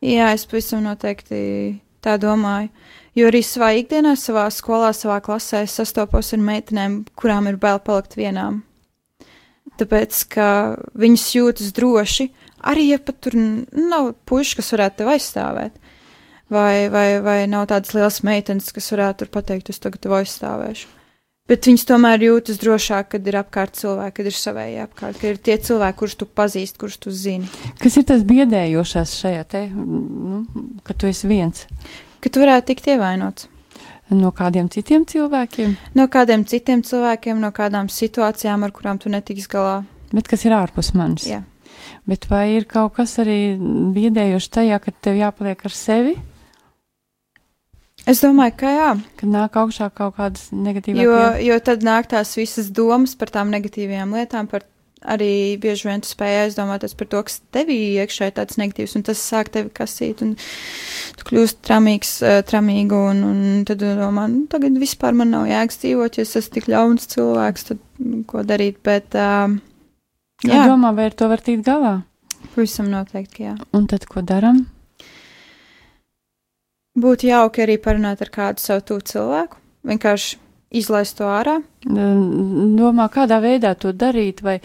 Jā, 0.02 0.32
es 0.34 0.46
pavisam 0.50 0.84
noteikti 0.86 1.38
tā 2.06 2.16
domāju. 2.22 2.70
Jo 3.16 3.30
arī 3.30 3.42
savā 3.48 3.72
ikdienā, 3.80 4.14
savā 4.20 4.46
skolā, 4.52 4.92
savā 4.96 5.22
klasē 5.24 5.64
es 5.64 5.76
sastopos 5.80 6.34
ar 6.36 6.42
meitenēm, 6.44 7.04
kurām 7.16 7.48
ir 7.48 7.60
bail 7.62 7.80
palikt 7.84 8.18
vienām. 8.20 8.62
Tāpēc, 9.80 10.20
ka 10.32 10.48
viņas 11.00 11.24
jūtas 11.36 11.72
droši, 11.76 12.30
arī 12.72 12.90
ja 12.92 13.00
pat 13.00 13.22
tur 13.24 13.36
nav 13.36 14.14
puiši, 14.28 14.60
kas 14.60 14.72
varētu 14.76 15.02
tevi 15.02 15.16
aizstāvēt. 15.16 15.80
Vai, 16.52 16.92
vai, 16.94 17.08
vai 17.26 17.40
nav 17.50 17.66
tādas 17.72 17.96
lielas 17.96 18.20
meitenes, 18.28 18.70
kas 18.76 18.92
varētu 18.94 19.32
pateikt, 19.34 19.72
es 19.74 19.82
tagad 19.82 20.04
tevi 20.04 20.20
aizstāvēšu. 20.20 20.92
Bet 21.46 21.68
viņas 21.70 21.84
tomēr 21.86 22.24
jūtas 22.26 22.58
drošāk, 22.58 23.12
kad 23.12 23.28
ir 23.30 23.36
apkārt 23.38 23.76
cilvēki, 23.78 24.16
kad 24.18 24.30
ir 24.32 24.34
savēji 24.34 24.80
apkārt, 24.82 25.20
kad 25.22 25.28
ir 25.30 25.42
tie 25.46 25.58
cilvēki, 25.62 25.98
kurus 26.00 26.16
tu 26.18 26.26
pazīsti, 26.26 26.80
kurus 26.82 26.98
tu 26.98 27.14
zini. 27.14 27.46
Kas 27.78 28.00
ir 28.02 28.08
tas 28.10 28.24
biedējošās 28.26 29.14
šajā 29.20 29.44
te, 29.52 29.62
nu, 29.70 30.40
ka 30.82 30.98
tu 30.98 31.12
esi 31.12 31.30
viens 31.30 31.68
Ka 32.26 32.32
tu 32.34 32.42
varētu 32.42 32.72
tikt 32.72 32.90
ievainots. 32.90 33.46
no 34.10 34.32
kādiem 34.34 34.72
citiem 34.74 35.06
cilvēkiem, 35.06 35.78
no 35.94 36.08
kādiem 36.10 36.46
citiem 36.50 36.82
cilvēkiem, 36.82 37.38
no 37.38 37.52
kādām 37.54 37.94
situācijām, 37.94 38.66
ar 38.66 38.74
kurām 38.74 38.98
tu 38.98 39.14
netiks 39.14 39.46
galā. 39.46 39.84
bet 40.12 40.28
kas 40.28 40.46
ir 40.46 40.58
ārpus 40.58 40.96
manis? 40.98 41.28
Jā. 41.30 41.44
Bet 42.10 42.26
vai 42.30 42.56
ir 42.56 42.66
kaut 42.66 42.96
kas 42.98 43.20
arī 43.22 43.58
biedējoši 43.94 44.50
tajā, 44.50 44.80
ka 44.82 44.92
tev 44.92 45.22
jāpaliek 45.22 45.62
ar 45.66 45.72
sevi, 45.72 46.16
Es 48.06 48.22
domāju, 48.22 48.54
ka 48.60 48.72
jā, 48.72 48.92
kad 49.20 49.32
nāk 49.34 49.58
augšā 49.58 49.90
kaut 49.96 50.20
kādas 50.20 50.52
negatīvas 50.54 51.02
jo, 51.02 51.18
jo 51.48 51.58
tad 51.66 51.86
nāk 51.86 52.12
tās 52.12 52.36
visas 52.38 52.70
domas 52.70 53.16
par 53.18 53.34
tām 53.34 53.50
negatīvajām 53.54 54.14
lietām, 54.14 54.50
par 54.52 54.68
arī 55.06 55.58
bieži 55.62 55.90
vien 55.90 56.02
tu 56.02 56.10
spēj 56.10 56.40
aizdomāties 56.44 56.96
par 56.98 57.10
to, 57.10 57.22
kas 57.26 57.40
tevī 57.54 57.78
iekšā 58.02 58.30
ir 58.30 58.36
tāds 58.38 58.58
negatīvs, 58.62 58.96
un 58.98 59.06
tas 59.06 59.22
sāk 59.22 59.52
tevi 59.54 59.74
kasīt, 59.74 60.22
un 60.26 60.34
tu 61.18 61.30
kļūst 61.30 61.62
tramīgs, 61.66 62.16
eh, 62.26 62.40
tramīgu, 62.46 63.02
un, 63.12 63.22
un 63.30 63.68
tad 63.70 63.82
domā, 63.86 64.26
nu, 64.32 64.46
tagad 64.54 64.78
vispār 64.82 65.18
man 65.18 65.34
nav 65.34 65.50
jēgas 65.50 65.82
dzīvot, 65.84 66.18
ja 66.18 66.26
es 66.26 66.36
esmu 66.42 66.58
tik 66.58 66.70
ļauns 66.74 67.10
cilvēks, 67.14 67.70
tad 67.72 67.86
nu, 68.02 68.24
ko 68.30 68.46
darīt, 68.46 68.82
bet 68.86 69.18
um, 69.18 69.60
Jā, 70.46 70.60
jā, 70.60 70.66
domā, 70.70 70.92
vai 70.94 71.10
ar 71.10 71.18
to 71.18 71.30
var 71.32 71.42
tikt 71.42 71.66
galā? 71.66 72.00
pavisam 72.56 72.90
noteikti, 72.92 73.46
jā. 73.50 73.56
Un 73.76 73.88
tad 73.92 74.08
ko 74.10 74.24
darām? 74.26 74.66
Būtu 76.96 77.28
jauki 77.28 77.66
arī 77.66 77.76
parunāt 77.82 78.22
ar 78.24 78.32
kādu 78.32 78.64
savu 78.64 78.84
tuvu 78.88 79.04
cilvēku, 79.10 79.58
vienkārši 79.88 80.38
izlaist 80.76 81.18
to 81.20 81.28
ārā. 81.30 81.58
Domā, 81.86 83.08
kādā 83.14 83.40
veidā 83.44 83.74
to 83.80 83.92
darīt, 83.96 84.42
vai 84.44 84.58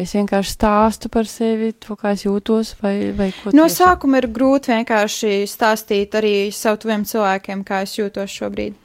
es 0.00 0.14
vienkārši 0.16 0.54
stāstu 0.54 1.10
par 1.12 1.28
sevi, 1.28 1.72
to, 1.80 1.96
kā 1.98 2.12
es 2.16 2.24
jūtos, 2.26 2.74
vai, 2.82 3.10
vai 3.16 3.30
ko 3.36 3.52
No 3.56 3.66
tieši? 3.66 3.80
sākuma 3.80 4.20
ir 4.22 4.28
grūti 4.32 4.72
vienkārši 4.72 5.32
stāstīt 5.50 6.14
arī 6.18 6.34
savu 6.54 6.80
tuviem 6.84 7.04
cilvēkiem, 7.08 7.64
kā 7.68 7.82
es 7.86 7.96
jūtos 7.98 8.36
šobrīd. 8.36 8.78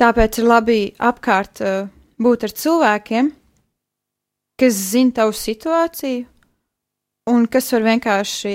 Tāpēc 0.00 0.40
ir 0.40 0.48
labi 0.48 0.80
apkārt 0.96 1.60
uh, 1.60 1.88
būt 2.20 2.48
ar 2.48 2.54
cilvēkiem, 2.56 3.32
kas 4.60 4.82
zina 4.90 5.18
tavu 5.20 5.36
situāciju 5.36 6.24
un 7.30 7.46
kas 7.52 7.68
var 7.74 7.84
vienkārši 7.86 8.54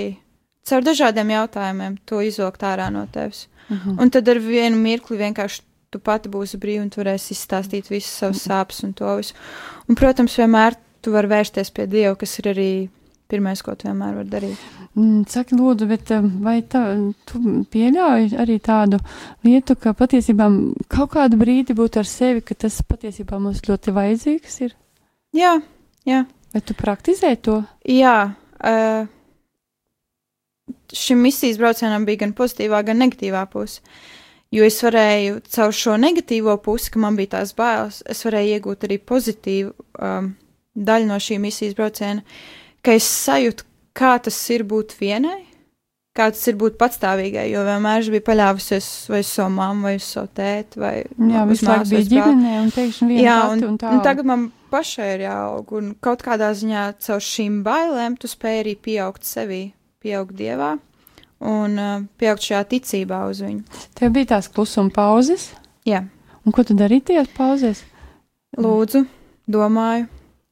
caur 0.66 0.82
dažādiem 0.86 1.30
jautājumiem 1.36 2.00
to 2.06 2.20
izvilkt 2.26 2.66
ārā 2.66 2.90
no 2.90 3.06
tevis. 3.12 3.46
Mhm. 3.68 3.96
Un 4.00 4.10
tad 4.10 4.28
ar 4.28 4.38
vienu 4.38 4.76
mirkli 4.78 5.18
vienkārši 5.18 5.62
tu 5.90 6.02
pati 6.02 6.30
būsi 6.32 6.58
brīva 6.60 6.84
un 6.84 6.90
varēsi 6.90 7.34
izstāstīt 7.34 7.90
visas 7.90 8.18
savas 8.20 8.44
sāpes 8.46 8.82
un 8.84 8.92
to 8.96 9.16
visu. 9.18 9.34
Un, 9.88 9.98
protams, 9.98 10.36
vienmēr 10.38 10.76
tu 11.02 11.14
vari 11.14 11.30
vērsties 11.30 11.72
pie 11.74 11.86
Dieva, 11.90 12.16
kas 12.18 12.38
ir 12.40 12.50
arī 12.52 12.70
pirmais, 13.30 13.62
ko 13.62 13.74
tu 13.74 13.88
vienmēr 13.88 14.14
vari 14.20 14.30
darīt. 14.30 14.66
Mm, 14.96 15.24
Saki, 15.30 15.56
lūdzu, 15.58 15.88
bet 15.90 16.10
um, 16.14 16.28
vai 16.44 16.60
tā, 16.62 16.82
tu 17.28 17.40
pieļauj 17.72 18.36
arī 18.42 18.58
tādu 18.64 19.00
lietu, 19.46 19.76
ka 19.78 19.94
patiesībā 19.98 20.48
kaut 20.92 21.12
kādu 21.16 21.38
brīdi 21.40 21.76
būt 21.76 21.98
ar 22.00 22.08
sevi, 22.08 22.44
ka 22.46 22.56
tas 22.66 22.78
patiesībā 22.86 23.40
mums 23.42 23.64
ļoti 23.66 23.94
vajadzīgs 23.96 24.60
ir? 24.66 24.76
Jā, 25.36 25.58
jā. 26.08 26.24
Vai 26.54 26.62
tu 26.64 26.76
praktizē 26.78 27.34
to? 27.44 27.60
Jā, 27.90 28.16
uh, 28.62 29.10
šim 30.92 31.22
misijas 31.22 31.58
braucienam 31.60 32.06
bija 32.06 32.24
gan 32.24 32.34
pozitīvā, 32.36 32.82
gan 32.86 33.00
negatīvā 33.02 33.44
puse. 33.52 33.82
Jo 34.54 34.64
es 34.66 34.78
varēju 34.82 35.40
caur 35.50 35.74
šo 35.74 35.96
negatīvo 35.98 36.54
pusi, 36.62 36.92
ka 36.94 37.00
man 37.02 37.16
bija 37.18 37.34
tās 37.36 37.52
bailes, 37.56 38.02
es 38.06 38.22
varēju 38.24 38.58
iegūt 38.58 38.86
arī 38.86 39.00
pozitīvu 39.02 39.72
um, 39.98 40.30
daļu 40.76 41.10
no 41.10 41.18
šī 41.22 41.40
misijas 41.42 41.74
brauciena, 41.76 42.22
ka 42.84 42.94
es 42.94 43.08
sajūtu, 43.26 43.66
kā 43.96 44.14
tas 44.22 44.38
ir 44.54 44.62
būt 44.68 44.94
vienai, 45.00 45.40
kā 46.16 46.30
tas 46.32 46.44
ir 46.48 46.56
būt 46.60 46.78
patstāvīgai, 46.80 47.48
jo 47.50 47.64
vienmēr 47.66 48.04
es 48.04 48.10
biju 48.12 48.24
paļāvusies 48.26 48.90
vai 49.12 49.20
uz 49.24 49.32
savu 49.34 49.52
mammu, 49.56 49.88
vai 49.88 49.94
uz 49.98 50.06
savu 50.14 50.30
tēti, 50.38 50.80
vai 50.80 50.94
Jā, 51.02 51.44
visu 51.50 51.68
laiku 51.68 51.90
bija 51.90 52.08
ģimenē 52.12 52.54
un 52.62 52.70
pēkšņi 52.76 53.08
viena 53.10 53.24
Jā, 53.26 53.38
un, 53.52 53.64
un 53.72 53.80
tā. 53.82 53.92
un 53.92 54.04
tagad 54.06 54.30
man 54.30 54.46
pašai 54.72 55.10
ir 55.16 55.26
jāaug, 55.26 55.74
un 55.80 55.90
kaut 56.04 56.24
kādā 56.24 56.52
ziņā 56.56 56.86
caur 57.06 57.24
šīm 57.24 57.60
bailēm 57.66 58.16
tu 58.20 58.30
spēj 58.30 58.62
arī 58.62 58.76
pieaugt 58.88 59.28
sevī, 59.28 59.62
pieaugt 60.06 60.38
dievā 60.38 60.76
un 61.46 61.76
uh, 61.76 61.98
pieaugt 62.16 62.46
šajā 62.46 62.62
ticībā 62.70 63.24
uz 63.28 63.42
viņu. 63.44 63.82
Tev 63.98 64.14
bija 64.14 64.36
tās 64.36 64.48
klusuma 64.48 64.94
pauzes, 64.94 65.50
Jā, 65.86 66.00
un 66.46 66.54
ko 66.54 66.64
tu 66.66 66.74
darīji 66.78 67.10
tajās 67.12 67.28
pauzēs? 67.36 67.84
lūdzu, 68.56 69.02
domāju, 69.52 70.06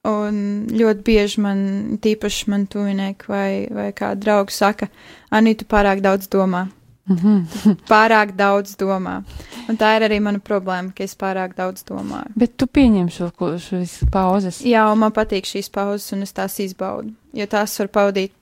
un 0.04 0.36
ļoti 0.76 1.04
bieži 1.06 1.40
man, 1.40 1.60
tīpaši 2.04 2.50
man 2.52 2.66
tuvinieki 2.68 3.30
vai, 3.32 3.48
vai 3.72 3.86
kādi 3.96 4.26
draugi 4.26 4.52
saka, 4.52 4.90
Anī, 5.32 5.54
tu 5.56 5.64
pārāk 5.70 6.02
daudz 6.04 6.28
domā. 6.28 6.66
Mhm. 7.08 7.40
Pārāk 7.90 8.30
daudz 8.36 8.76
domā. 8.80 9.18
Un 9.68 9.76
tā 9.80 9.90
ir 9.96 10.06
arī 10.06 10.20
mana 10.24 10.40
problēma, 10.40 10.92
ka 10.96 11.04
es 11.04 11.12
pārāk 11.20 11.52
daudz 11.56 11.84
domāju. 11.88 12.32
Bet 12.36 12.54
tu 12.60 12.68
pieņem 12.68 13.10
šo, 13.12 13.28
šīs 13.60 13.98
pauzes. 14.12 14.62
Jā, 14.64 14.86
un 14.92 15.02
man 15.02 15.12
patīk 15.16 15.48
šīs 15.48 15.68
pauzes, 15.72 16.06
un 16.16 16.24
es 16.24 16.32
tās 16.36 16.56
izbaudu. 16.64 17.12
Jo 17.36 17.48
tās 17.50 17.76
var 17.80 17.90
pavadīt 17.92 18.32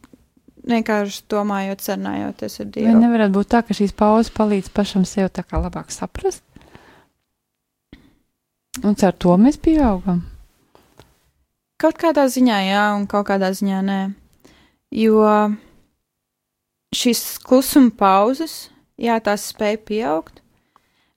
vienkārši 0.69 1.25
domājot, 1.33 1.83
sarunājoties 1.83 2.61
ar 2.61 2.67
Vai 2.69 2.73
Dievu. 2.77 3.01
nevarētu 3.03 3.35
būt 3.37 3.51
tā, 3.55 3.63
ka 3.67 3.77
šīs 3.77 3.95
pauzes 3.99 4.33
palīdz 4.35 4.71
pašam 4.75 5.05
sev 5.09 5.31
tā 5.35 5.45
kā 5.47 5.61
labāk 5.63 5.91
saprast? 5.95 6.43
Un 8.83 8.95
ar 8.97 9.13
to 9.13 9.37
mēs 9.37 9.59
pieaugam. 9.61 10.23
Kaut 11.83 11.99
kādā 11.99 12.25
ziņā 12.31 12.59
jā, 12.71 12.85
un 12.97 13.07
kaut 13.11 13.27
kādā 13.29 13.51
ziņā 13.53 13.81
nē. 13.85 14.01
Jo 14.97 15.25
šīs 16.95 17.39
klusuma 17.45 17.91
pauzes, 17.97 18.71
jā, 19.01 19.19
tās 19.25 19.51
spēj 19.53 19.79
pieaugt, 19.89 20.41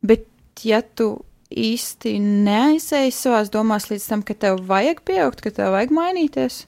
bet 0.04 0.28
ja 0.64 0.82
tu 0.82 1.22
īsti 1.52 2.16
neaizēji 2.20 3.14
savās 3.14 3.52
domās 3.54 3.90
līdz 3.92 4.08
tam, 4.10 4.24
ka 4.26 4.34
tev 4.34 4.64
vajag 4.68 5.04
pieaugt, 5.08 5.44
ka 5.44 5.52
tev 5.54 5.76
vajag 5.76 5.94
mainīties, 5.96 6.64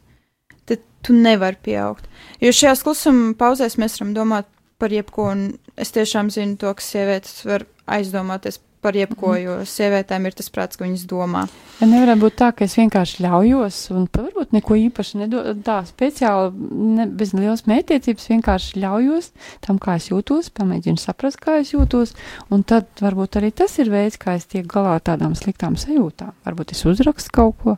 tu 1.07 1.15
nevari 1.15 1.59
pieaugt. 1.63 2.05
Jo 2.43 2.53
šajās 2.53 2.83
klusuma 2.85 3.33
pauzēs 3.39 3.79
mēs 3.81 3.97
varam 3.97 4.13
domāt 4.17 4.51
par 4.77 4.93
jebko, 4.93 5.31
un 5.33 5.47
es 5.79 5.93
tiešām 5.95 6.29
zinu 6.33 6.59
to, 6.61 6.73
ka 6.77 6.83
sievietes 6.83 7.41
var 7.47 7.65
aizdomāties 7.89 8.59
par 8.81 8.95
jebko, 8.95 9.33
jo 9.41 9.55
sievietēm 9.67 10.27
ir 10.29 10.35
tas 10.37 10.51
prāts, 10.53 10.77
ka 10.77 10.85
viņas 10.85 11.05
domā. 11.09 11.43
Ja 11.81 11.87
nevarētu 11.89 12.21
būt 12.21 12.35
tā, 12.39 12.51
ka 12.55 12.65
es 12.67 12.77
vienkārši 12.77 13.23
ļaujos, 13.25 13.79
un 13.95 14.05
varbūt 14.13 14.53
neko 14.55 14.77
īpaši 14.83 15.21
nedodu, 15.23 15.55
tā 15.65 15.79
speciāli, 15.89 16.69
ne, 16.97 17.07
bez 17.19 17.33
lielas 17.37 17.65
mētiecības, 17.69 18.29
vienkārši 18.31 18.83
ļaujos 18.83 19.31
tam, 19.65 19.81
kā 19.81 19.97
es 19.99 20.07
jūtos, 20.11 20.51
pamēģinu 20.57 21.01
saprast, 21.01 21.41
kā 21.43 21.59
es 21.63 21.73
jūtos, 21.73 22.13
un 22.53 22.63
tad 22.69 22.89
varbūt 23.03 23.41
arī 23.41 23.51
tas 23.63 23.75
ir 23.81 23.91
veids, 23.93 24.19
kā 24.21 24.37
es 24.37 24.47
tiek 24.49 24.69
galā 24.69 24.97
ar 24.99 25.05
tādām 25.09 25.35
sliktām 25.37 25.77
sajūtām. 25.79 26.35
Varbūt 26.47 26.77
es 26.77 26.85
uzrakstu 26.87 27.33
kaut 27.33 27.61
ko, 27.63 27.77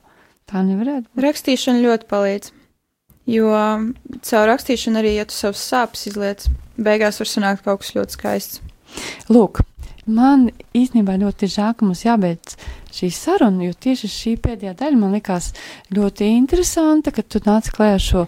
tā 0.52 0.64
nevarētu 0.68 1.08
būt. 1.08 1.26
Rakstīšana 1.30 1.86
ļoti 1.88 2.12
palīdz. 2.12 2.56
Jo 3.30 3.52
caur 4.26 4.48
rakstīšanu 4.50 5.02
arī, 5.02 5.14
ja 5.20 5.28
tu 5.30 5.36
savus 5.38 5.62
sāpes 5.70 6.08
izliec, 6.10 6.48
beigās 6.82 7.20
var 7.22 7.30
sanākt 7.30 7.66
kaut 7.66 7.84
kas 7.84 7.94
ļoti 7.98 8.18
skaists. 8.18 8.62
Lūk, 9.30 9.62
man 10.10 10.50
īstenībā 10.76 11.16
ļoti 11.22 11.50
žēl, 11.50 11.74
ka 11.78 11.86
mums 11.88 12.04
jābeidz 12.06 12.56
šī 12.94 13.10
saruna, 13.14 13.68
jo 13.68 13.76
tieši 13.86 14.10
šī 14.10 14.34
pēdējā 14.42 14.74
daļa 14.80 14.98
man 14.98 15.14
likās 15.14 15.52
ļoti 15.94 16.30
interesanta, 16.34 17.14
ka 17.14 17.22
tu 17.22 17.42
nāc 17.46 17.70
klajā 17.74 17.98
ar 17.98 18.04
šo 18.04 18.24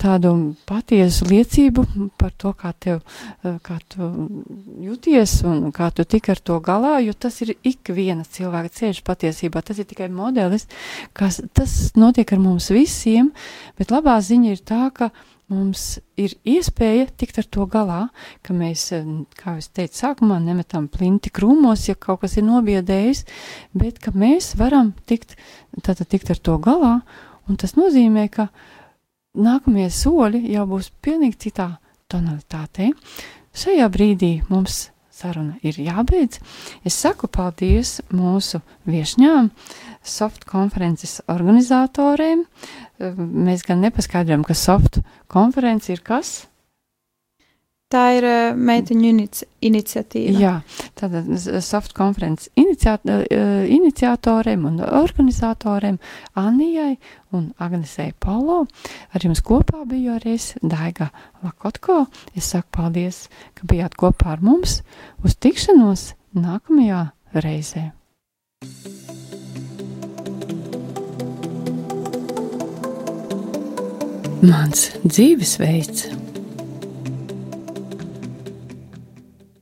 tādu 0.00 0.32
patiesu 0.68 1.28
liecību 1.28 1.84
par 2.18 2.32
to, 2.40 2.54
kā 2.56 2.72
tev, 2.80 3.02
eh, 3.44 3.58
kā 3.62 3.78
tu 3.92 4.08
jūties 4.86 5.36
un 5.48 5.70
kā 5.76 5.90
tu 5.92 6.04
tik 6.04 6.30
ar 6.32 6.40
to 6.40 6.58
galā, 6.60 6.96
jo 7.04 7.12
tas 7.12 7.40
ir 7.42 7.54
ik 7.62 7.92
viena 7.92 8.24
cilvēka 8.24 8.72
ceļš 8.80 9.02
patiesībā, 9.04 9.62
tas 9.62 9.78
ir 9.78 9.84
tikai 9.84 10.08
modelis, 10.08 10.66
kas 11.12 11.42
tas 11.52 11.92
notiek 11.96 12.32
ar 12.32 12.38
mums 12.38 12.70
visiem, 12.72 13.32
bet 13.78 13.92
labā 13.92 14.16
ziņa 14.20 14.50
ir 14.56 14.64
tā, 14.64 14.90
ka 14.92 15.10
mums 15.52 15.98
ir 16.18 16.34
iespēja 16.46 17.06
tikt 17.18 17.38
ar 17.42 17.46
to 17.54 17.66
galā, 17.70 18.00
ka 18.42 18.54
mēs, 18.56 18.90
eh, 18.92 19.04
kā 19.38 19.56
es 19.58 19.68
teicu, 19.68 19.94
sākumā 20.02 20.40
nemetam 20.42 20.88
plinti 20.88 21.30
krūmos, 21.30 21.88
ja 21.88 21.94
kaut 21.94 22.20
kas 22.20 22.36
ir 22.36 22.44
nobiedējis, 22.44 23.24
bet 23.74 24.00
ka 24.00 24.10
mēs 24.10 24.56
varam 24.56 24.94
tikt, 25.06 25.36
tātad 25.82 26.08
tikt 26.08 26.30
ar 26.30 26.36
to 26.36 26.58
galā, 26.58 27.02
un 27.48 27.56
tas 27.56 27.74
nozīmē, 27.74 28.30
ka 28.30 28.48
nākamie 29.36 29.88
soļi 29.92 30.50
jau 30.50 30.66
būs 30.66 30.90
pilnīgi 31.02 31.36
citā 31.46 31.78
tonalitātē. 32.08 32.92
Šajā 33.54 33.88
brīdī 33.88 34.48
mums 34.50 34.90
saruna 35.16 35.56
ir 35.64 35.78
jābeidz. 35.80 36.40
Es 36.84 36.96
saku 37.00 37.28
paldies 37.32 38.00
mūsu 38.12 38.60
viešņām, 38.88 39.50
soft 40.04 40.44
konferences 40.48 41.20
organizatoriem. 41.32 42.44
Mēs 42.98 43.64
gan 43.66 43.82
nepaskaidrojam, 43.84 44.44
ka 44.46 44.56
soft 44.56 45.00
konference 45.32 45.92
ir 45.92 46.04
kas? 46.04 46.46
Tā 47.86 48.00
ir 48.18 48.24
uh, 48.26 48.56
meiteņu 48.58 49.04
inici 49.12 49.44
iniciatīva. 49.62 50.32
Jā, 50.42 50.54
tātad 50.98 51.28
s- 51.36 51.46
soft 51.62 51.92
konferences 51.94 52.48
iniciat, 52.58 53.04
eh, 53.06 53.68
iniciatoriem 53.70 54.64
un 54.66 54.80
organizatoriem 54.82 56.00
Anijai 56.34 56.96
un 57.30 57.52
Agnesei 57.62 58.10
Polo. 58.18 58.64
Ar 59.14 59.20
jums 59.22 59.38
kopā 59.40 59.84
biju 59.86 60.16
arī 60.18 60.34
es, 60.34 60.48
Daiga 60.62 61.12
Lakotko. 61.46 62.08
Es 62.34 62.50
saku 62.50 62.66
paldies, 62.74 63.28
ka 63.54 63.70
bijāt 63.70 63.94
kopā 63.94 64.34
ar 64.34 64.42
mums 64.42 64.80
uz 65.22 65.38
tikšanos 65.38 66.08
nākamajā 66.34 67.04
reizē. 67.38 67.92
Mans 74.46 74.90
dzīvesveids 75.06 76.04